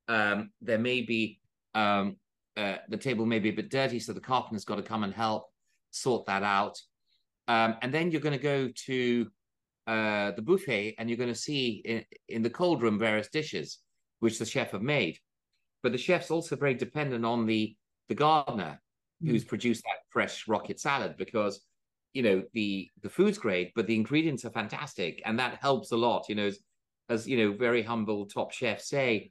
Um, 0.09 0.51
there 0.61 0.79
may 0.79 1.03
be 1.03 1.41
um, 1.75 2.17
uh, 2.57 2.77
the 2.89 2.97
table 2.97 3.27
may 3.27 3.39
be 3.39 3.51
a 3.51 3.55
bit 3.55 3.71
dirty, 3.71 4.01
so 4.01 4.13
the 4.13 4.21
carpenter's 4.21 4.65
got 4.65 4.77
to 4.77 4.83
come 4.83 5.05
and 5.05 5.15
help 5.15 5.45
sort 5.91 6.27
that 6.27 6.43
out. 6.43 6.79
Um, 7.49 7.77
and 7.83 7.93
then 7.93 8.11
you're 8.11 8.21
going 8.21 8.37
to 8.37 8.43
go 8.43 8.71
to 8.87 9.27
uh, 9.87 10.31
the 10.33 10.43
buffet 10.43 10.95
and 10.99 11.09
you're 11.09 11.17
going 11.17 11.33
to 11.33 11.39
see 11.39 11.83
in, 11.85 12.05
in 12.29 12.43
the 12.43 12.51
cold 12.51 12.83
room 12.83 12.99
various 12.99 13.29
dishes 13.29 13.79
which 14.21 14.39
the 14.39 14.45
chef 14.45 14.71
have 14.73 14.83
made. 14.83 15.19
But 15.83 15.93
the 15.93 15.99
chef's 15.99 16.31
also 16.31 16.57
very 16.57 16.75
dependent 16.75 17.25
on 17.25 17.47
the 17.47 17.77
the 18.09 18.15
gardener 18.15 18.81
mm. 19.23 19.31
who's 19.31 19.45
produced 19.45 19.83
that 19.85 20.05
fresh 20.11 20.47
rocket 20.47 20.79
salad 20.79 21.17
because 21.17 21.61
you 22.13 22.23
know 22.23 22.43
the 22.53 22.89
the 23.03 23.09
food's 23.09 23.39
great, 23.39 23.73
but 23.75 23.87
the 23.87 23.95
ingredients 23.95 24.45
are 24.45 24.51
fantastic, 24.51 25.23
and 25.25 25.39
that 25.39 25.59
helps 25.61 25.93
a 25.93 25.97
lot. 25.97 26.29
You 26.29 26.35
know, 26.35 26.47
as, 26.47 26.59
as 27.09 27.29
you 27.29 27.37
know, 27.37 27.57
very 27.57 27.83
humble 27.83 28.27
top 28.27 28.53
chefs 28.53 28.89
say, 28.89 29.31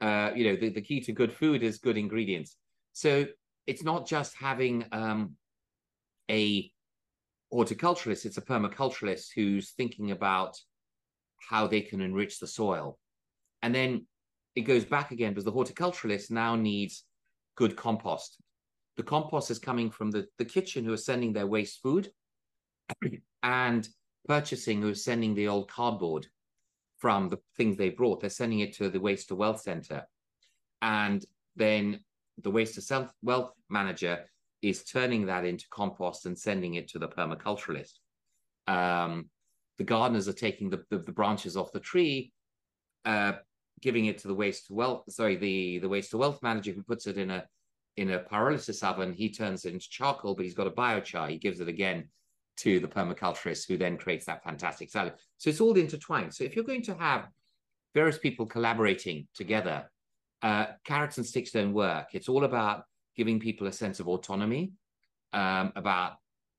uh, 0.00 0.30
you 0.34 0.44
know, 0.44 0.56
the, 0.56 0.68
the 0.70 0.80
key 0.80 1.00
to 1.00 1.12
good 1.12 1.32
food 1.32 1.62
is 1.62 1.78
good 1.78 1.96
ingredients. 1.96 2.56
So 2.92 3.26
it's 3.66 3.82
not 3.82 4.06
just 4.06 4.36
having 4.36 4.84
um, 4.92 5.36
a 6.30 6.70
horticulturalist; 7.52 8.24
it's 8.24 8.38
a 8.38 8.42
permaculturalist 8.42 9.28
who's 9.34 9.72
thinking 9.72 10.10
about 10.10 10.56
how 11.50 11.66
they 11.66 11.80
can 11.80 12.00
enrich 12.00 12.38
the 12.38 12.46
soil, 12.46 12.98
and 13.62 13.74
then 13.74 14.06
it 14.54 14.62
goes 14.62 14.84
back 14.84 15.10
again 15.10 15.32
because 15.32 15.44
the 15.44 15.52
horticulturalist 15.52 16.30
now 16.30 16.54
needs 16.54 17.04
good 17.56 17.76
compost. 17.76 18.38
The 18.96 19.02
compost 19.02 19.50
is 19.50 19.58
coming 19.58 19.90
from 19.90 20.10
the, 20.10 20.26
the 20.38 20.44
kitchen 20.44 20.84
who 20.84 20.92
are 20.92 20.98
sending 20.98 21.32
their 21.32 21.46
waste 21.46 21.80
food 21.82 22.10
and 23.42 23.88
purchasing 24.28 24.82
who 24.82 24.90
are 24.90 24.94
sending 24.94 25.34
the 25.34 25.48
old 25.48 25.68
cardboard 25.68 26.26
from 26.98 27.28
the 27.28 27.38
things 27.56 27.76
they 27.76 27.90
brought. 27.90 28.20
They're 28.20 28.30
sending 28.30 28.60
it 28.60 28.74
to 28.74 28.88
the 28.88 29.00
waste 29.00 29.28
to 29.28 29.34
wealth 29.34 29.60
center. 29.60 30.06
And 30.82 31.24
then 31.56 32.00
the 32.42 32.50
waste 32.50 32.74
to 32.74 32.82
self 32.82 33.12
wealth 33.22 33.52
manager 33.68 34.24
is 34.60 34.84
turning 34.84 35.26
that 35.26 35.44
into 35.44 35.66
compost 35.70 36.26
and 36.26 36.38
sending 36.38 36.74
it 36.74 36.88
to 36.88 36.98
the 36.98 37.08
permaculturalist. 37.08 37.94
Um, 38.68 39.28
the 39.78 39.84
gardeners 39.84 40.28
are 40.28 40.32
taking 40.32 40.70
the, 40.70 40.84
the, 40.90 40.98
the 40.98 41.12
branches 41.12 41.56
off 41.56 41.72
the 41.72 41.80
tree, 41.80 42.32
uh, 43.04 43.32
giving 43.80 44.06
it 44.06 44.18
to 44.18 44.28
the 44.28 44.34
waste 44.34 44.68
to 44.68 44.74
wealth 44.74 45.02
sorry 45.08 45.36
the 45.36 45.78
the 45.80 45.88
waste 45.88 46.12
to 46.12 46.16
wealth 46.16 46.40
manager 46.42 46.72
who 46.72 46.82
puts 46.82 47.06
it 47.06 47.18
in 47.18 47.30
a 47.30 47.44
in 47.96 48.10
a 48.12 48.20
pyrolysis 48.20 48.82
oven 48.82 49.12
he 49.12 49.30
turns 49.30 49.64
it 49.64 49.74
into 49.74 49.88
charcoal 49.88 50.34
but 50.34 50.44
he's 50.44 50.54
got 50.54 50.66
a 50.66 50.70
biochar. 50.70 51.28
He 51.28 51.38
gives 51.38 51.60
it 51.60 51.68
again 51.68 52.08
to 52.58 52.80
the 52.80 52.88
permaculturist 52.88 53.66
who 53.68 53.76
then 53.76 53.96
creates 53.96 54.26
that 54.26 54.44
fantastic 54.44 54.90
salad. 54.90 55.14
So 55.38 55.50
it's 55.50 55.60
all 55.60 55.76
intertwined. 55.76 56.34
So 56.34 56.44
if 56.44 56.54
you're 56.54 56.64
going 56.64 56.82
to 56.82 56.94
have 56.94 57.28
various 57.94 58.18
people 58.18 58.46
collaborating 58.46 59.26
together 59.34 59.90
uh, 60.42 60.66
carrots 60.84 61.18
and 61.18 61.26
sticks 61.26 61.52
don't 61.52 61.72
work. 61.72 62.08
It's 62.14 62.28
all 62.28 62.44
about 62.44 62.84
giving 63.16 63.38
people 63.38 63.66
a 63.68 63.72
sense 63.72 64.00
of 64.00 64.08
autonomy 64.08 64.72
um, 65.32 65.72
about 65.76 66.14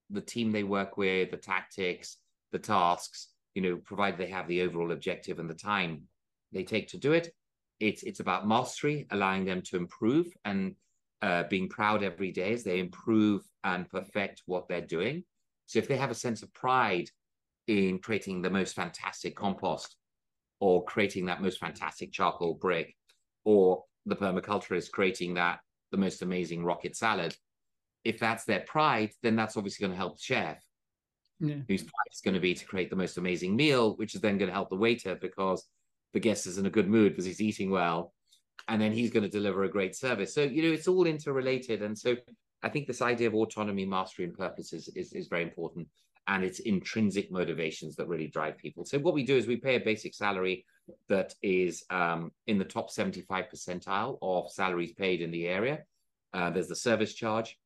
the 0.10 0.22
team 0.22 0.52
they 0.52 0.64
work 0.64 0.98
with 0.98 1.32
the 1.32 1.38
tactics 1.38 2.18
the 2.52 2.60
tasks 2.60 3.30
you 3.56 3.62
know 3.62 3.78
provided 3.78 4.20
they 4.20 4.28
have 4.28 4.48
the 4.48 4.62
overall 4.62 4.92
objective 4.92 5.40
and 5.40 5.50
the 5.50 5.56
time 5.56 6.04
they 6.52 6.64
take 6.64 6.88
to 6.90 6.98
do 6.98 7.12
it. 7.14 7.34
It's 7.80 8.04
it's 8.04 8.20
about 8.20 8.48
mastery, 8.48 9.08
allowing 9.10 9.44
them 9.44 9.62
to 9.64 9.78
improve 9.78 10.28
and 10.46 10.76
uh, 11.24 11.44
being 11.50 11.70
proud 11.70 12.04
every 12.04 12.32
day 12.32 12.52
as 12.54 12.64
they 12.64 12.80
improve 12.80 13.42
and 13.64 13.90
perfect 13.90 14.44
what 14.46 14.68
they're 14.68 14.82
doing. 14.82 15.24
So 15.66 15.80
if 15.80 15.88
they 15.88 15.98
have 15.98 16.12
a 16.12 16.16
sense 16.16 16.44
of 16.44 16.54
pride 16.54 17.10
in 17.68 18.00
creating 18.00 18.42
the 18.42 18.50
most 18.50 18.76
fantastic 18.76 19.34
compost 19.36 19.96
or 20.60 20.84
creating 20.84 21.26
that 21.28 21.42
most 21.42 21.60
fantastic 21.60 22.12
charcoal 22.12 22.56
brick 22.56 22.94
or 23.46 23.84
the 24.06 24.18
permaculturist 24.18 24.92
creating 24.92 25.36
that 25.36 25.60
the 25.92 25.98
most 25.98 26.22
amazing 26.22 26.62
rocket 26.66 26.96
salad 26.96 27.34
if 28.04 28.20
that's 28.20 28.44
their 28.44 28.60
pride, 28.60 29.12
then 29.22 29.38
that's 29.38 29.56
obviously 29.56 29.84
going 29.84 29.94
to 29.94 29.98
help 29.98 30.18
the 30.18 30.22
chef, 30.22 30.62
Yeah. 31.40 31.62
whose 31.68 31.84
pride 31.84 32.12
is 32.12 32.22
going 32.22 32.34
to 32.34 32.40
be 32.42 32.54
to 32.54 32.66
create 32.66 32.90
the 32.90 32.98
most 32.98 33.18
amazing 33.18 33.56
meal, 33.56 33.96
which 33.96 34.14
is 34.14 34.22
then 34.22 34.38
going 34.38 34.50
to 34.50 34.54
help 34.54 34.70
the 34.70 34.76
waiter 34.76 35.16
because 35.16 35.66
the 36.14 36.20
guest 36.20 36.46
is 36.46 36.58
in 36.58 36.66
a 36.66 36.70
good 36.70 36.90
mood 36.90 37.14
because 37.14 37.26
he's 37.26 37.42
eating 37.42 37.72
well, 37.72 38.14
and 38.68 38.82
then 38.82 38.92
he's 38.92 39.12
going 39.12 39.24
to 39.24 39.30
deliver 39.30 39.64
a 39.64 39.70
great 39.70 39.96
service. 39.96 40.34
So 40.34 40.44
you 40.44 40.64
know, 40.64 40.74
it's 40.74 40.88
all 40.88 41.06
interrelated, 41.06 41.82
and 41.82 41.98
so 41.98 42.16
I 42.62 42.70
think 42.70 42.88
this 42.88 43.02
idea 43.02 43.28
of 43.28 43.36
autonomy, 43.36 43.86
mastery, 43.86 44.26
and 44.26 44.38
purpose 44.38 44.74
is 44.74 44.90
is, 44.90 45.14
is 45.14 45.28
very 45.28 45.44
important, 45.44 45.88
and 46.28 46.44
it's 46.44 46.60
intrinsic 46.60 47.32
motivations 47.32 47.96
that 47.96 48.08
really 48.08 48.28
drive 48.28 48.58
people. 48.58 48.86
So 48.86 49.00
what 49.00 49.14
we 49.14 49.24
do 49.24 49.36
is 49.36 49.48
we 49.48 49.58
pay 49.58 49.76
a 49.76 49.80
basic 49.80 50.14
salary 50.14 50.66
that 51.10 51.34
is 51.42 51.84
um, 51.90 52.32
in 52.48 52.58
the 52.58 52.66
top 52.66 52.90
75 52.90 53.46
percentile 53.54 54.18
of 54.22 54.52
salaries 54.52 54.94
paid 54.94 55.22
in 55.22 55.32
the 55.32 55.48
area. 55.48 55.80
Uh, 56.34 56.50
there's 56.50 56.68
the 56.68 56.76
service 56.76 57.14
charge, 57.14 57.58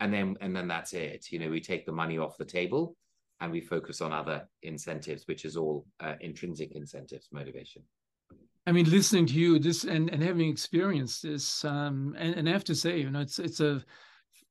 and 0.00 0.12
then 0.12 0.36
and 0.40 0.54
then 0.54 0.68
that's 0.68 0.92
it. 0.92 1.30
You 1.30 1.38
know, 1.38 1.50
we 1.50 1.60
take 1.60 1.86
the 1.86 1.92
money 1.92 2.18
off 2.18 2.36
the 2.36 2.44
table, 2.44 2.96
and 3.40 3.50
we 3.50 3.60
focus 3.60 4.00
on 4.00 4.12
other 4.12 4.48
incentives, 4.62 5.26
which 5.26 5.44
is 5.44 5.56
all 5.56 5.86
uh, 6.00 6.14
intrinsic 6.20 6.72
incentives, 6.72 7.28
motivation. 7.32 7.82
I 8.66 8.72
mean, 8.72 8.88
listening 8.90 9.26
to 9.26 9.34
you, 9.34 9.58
this 9.58 9.84
and, 9.84 10.10
and 10.10 10.22
having 10.22 10.48
experienced 10.48 11.22
this, 11.22 11.64
um, 11.64 12.14
and, 12.18 12.34
and 12.34 12.48
I 12.48 12.52
have 12.52 12.64
to 12.64 12.74
say, 12.74 13.00
you 13.00 13.10
know, 13.10 13.20
it's 13.20 13.38
it's 13.38 13.60
a 13.60 13.82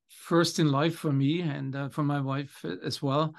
first 0.09 0.59
in 0.59 0.71
life 0.71 0.95
for 0.95 1.11
me 1.13 1.41
and 1.41 1.75
uh, 1.75 1.89
for 1.89 2.03
my 2.03 2.19
wife 2.19 2.65
as 2.83 3.01
well. 3.01 3.35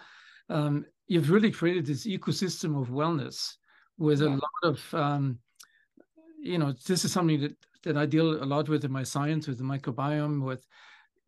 Um, 0.48 0.84
you've 1.08 1.30
really 1.30 1.50
created 1.50 1.86
this 1.86 2.06
ecosystem 2.06 2.80
of 2.80 2.88
wellness 2.88 3.56
with 3.98 4.22
a 4.22 4.26
Yeah. 4.26 4.36
lot 4.36 4.62
of, 4.62 4.94
um, 4.94 5.38
you 6.38 6.58
know, 6.58 6.72
this 6.86 7.04
is 7.04 7.12
something 7.12 7.40
that 7.40 7.56
that 7.82 7.96
I 7.96 8.06
deal 8.06 8.42
a 8.42 8.44
lot 8.44 8.68
with 8.68 8.84
in 8.84 8.92
my 8.92 9.02
science, 9.02 9.48
with 9.48 9.58
the 9.58 9.64
microbiome, 9.64 10.44
with 10.44 10.66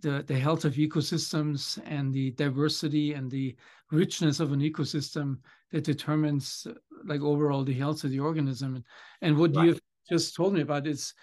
the 0.03 0.22
the 0.26 0.38
health 0.38 0.64
of 0.64 0.74
ecosystems 0.74 1.80
and 1.86 2.12
the 2.12 2.32
diversity 2.32 3.14
and 3.14 3.30
the 3.30 3.57
richness 3.90 4.40
of 4.40 4.53
an 4.53 4.61
ecosystem 4.61 5.38
that 5.70 5.84
determines 5.84 6.66
like 7.05 7.20
overall 7.22 7.64
the 7.64 7.72
health 7.74 8.05
of 8.05 8.11
the 8.11 8.20
organism. 8.20 8.76
And, 8.76 8.84
and 9.22 9.38
what 9.38 9.55
Right. 9.55 9.66
you've 9.66 9.80
just 10.09 10.34
told 10.34 10.55
me 10.55 10.61
about 10.61 10.86
is 10.86 11.14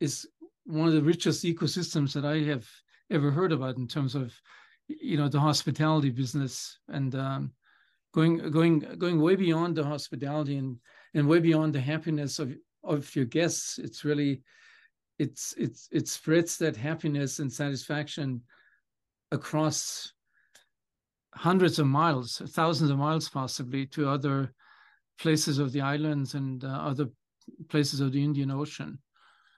is 0.00 0.26
one 0.64 0.88
of 0.88 0.94
the 0.94 1.02
richest 1.02 1.44
ecosystems 1.44 2.12
that 2.14 2.24
I 2.24 2.38
have 2.44 2.68
ever 3.10 3.30
heard 3.30 3.52
about 3.52 3.76
in 3.76 3.86
terms 3.86 4.14
of 4.14 4.32
you 4.88 5.16
know 5.16 5.28
the 5.28 5.40
hospitality 5.40 6.10
business 6.10 6.78
and 6.88 7.14
um, 7.14 7.52
going 8.12 8.50
going 8.50 8.80
going 8.98 9.20
way 9.20 9.36
beyond 9.36 9.76
the 9.76 9.84
hospitality 9.84 10.56
and 10.56 10.78
and 11.14 11.28
way 11.28 11.40
beyond 11.40 11.74
the 11.74 11.80
happiness 11.80 12.38
of 12.38 12.54
of 12.82 13.14
your 13.16 13.24
guests. 13.26 13.78
It's 13.78 14.04
really 14.04 14.42
it's 15.18 15.54
it's 15.56 15.88
it 15.92 16.08
spreads 16.08 16.56
that 16.58 16.76
happiness 16.76 17.38
and 17.38 17.52
satisfaction 17.52 18.42
across 19.32 20.12
hundreds 21.34 21.78
of 21.78 21.86
miles, 21.86 22.42
thousands 22.50 22.90
of 22.90 22.98
miles 22.98 23.28
possibly 23.28 23.86
to 23.86 24.08
other 24.08 24.52
places 25.18 25.58
of 25.58 25.72
the 25.72 25.80
islands 25.80 26.34
and 26.34 26.64
uh, 26.64 26.68
other 26.68 27.08
places 27.68 28.00
of 28.00 28.12
the 28.12 28.22
Indian 28.22 28.50
Ocean. 28.50 28.98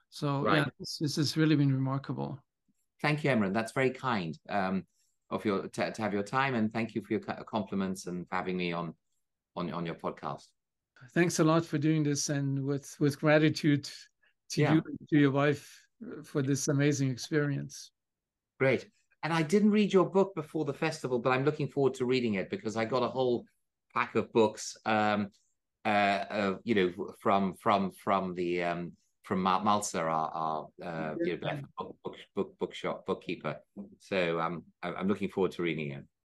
So 0.09 0.51
yeah, 0.51 0.65
this, 0.79 0.97
this 0.99 1.15
has 1.17 1.37
really 1.37 1.55
been 1.55 1.73
remarkable. 1.73 2.39
Thank 3.01 3.23
you, 3.23 3.29
Emeran. 3.29 3.53
That's 3.53 3.73
very 3.73 3.91
kind 3.91 4.37
um, 4.49 4.85
of 5.29 5.43
your 5.45 5.67
to, 5.67 5.91
to 5.91 6.01
have 6.01 6.13
your 6.13 6.23
time, 6.23 6.55
and 6.55 6.71
thank 6.71 6.95
you 6.95 7.01
for 7.01 7.13
your 7.13 7.21
compliments 7.45 8.07
and 8.07 8.27
for 8.27 8.35
having 8.35 8.57
me 8.57 8.73
on 8.73 8.93
on 9.55 9.71
on 9.71 9.85
your 9.85 9.95
podcast. 9.95 10.45
Thanks 11.13 11.39
a 11.39 11.43
lot 11.43 11.65
for 11.65 11.77
doing 11.77 12.03
this, 12.03 12.29
and 12.29 12.63
with 12.63 12.95
with 12.99 13.19
gratitude 13.19 13.89
to 14.51 14.61
Yeah. 14.61 14.73
you 14.75 14.81
to 15.09 15.17
your 15.17 15.31
wife 15.31 15.81
uh, 16.05 16.23
for 16.23 16.41
this 16.41 16.67
amazing 16.67 17.09
experience. 17.09 17.91
Great. 18.59 18.89
And 19.23 19.33
I 19.33 19.41
didn't 19.41 19.71
read 19.71 19.91
your 19.91 20.09
book 20.09 20.35
before 20.35 20.65
the 20.65 20.73
festival, 20.73 21.19
but 21.19 21.31
I'm 21.31 21.43
looking 21.43 21.67
forward 21.67 21.95
to 21.95 22.05
reading 22.05 22.35
it 22.35 22.49
because 22.49 22.77
I 22.77 22.85
got 22.85 23.03
a 23.03 23.07
whole 23.07 23.45
pack 23.93 24.15
of 24.15 24.31
books, 24.31 24.77
um, 24.85 25.29
uh, 25.85 25.87
uh, 25.87 26.55
you 26.63 26.75
know, 26.75 27.13
from 27.19 27.55
from 27.55 27.91
from 27.91 28.35
the 28.35 28.63
um, 28.63 28.91
from 29.23 29.43
Mal- 29.43 29.63
Malsa, 29.63 29.99
our, 29.99 30.07
our 30.07 30.67
uh, 30.83 31.15
you 31.23 31.37
know, 31.39 31.59
book, 31.77 31.95
book 32.03 32.15
book 32.35 32.55
bookshop 32.59 33.05
bookkeeper. 33.05 33.57
So 33.99 34.39
um, 34.39 34.63
I'm 34.83 35.07
looking 35.07 35.29
forward 35.29 35.51
to 35.53 35.63
reading 35.63 35.91
it. 35.91 36.03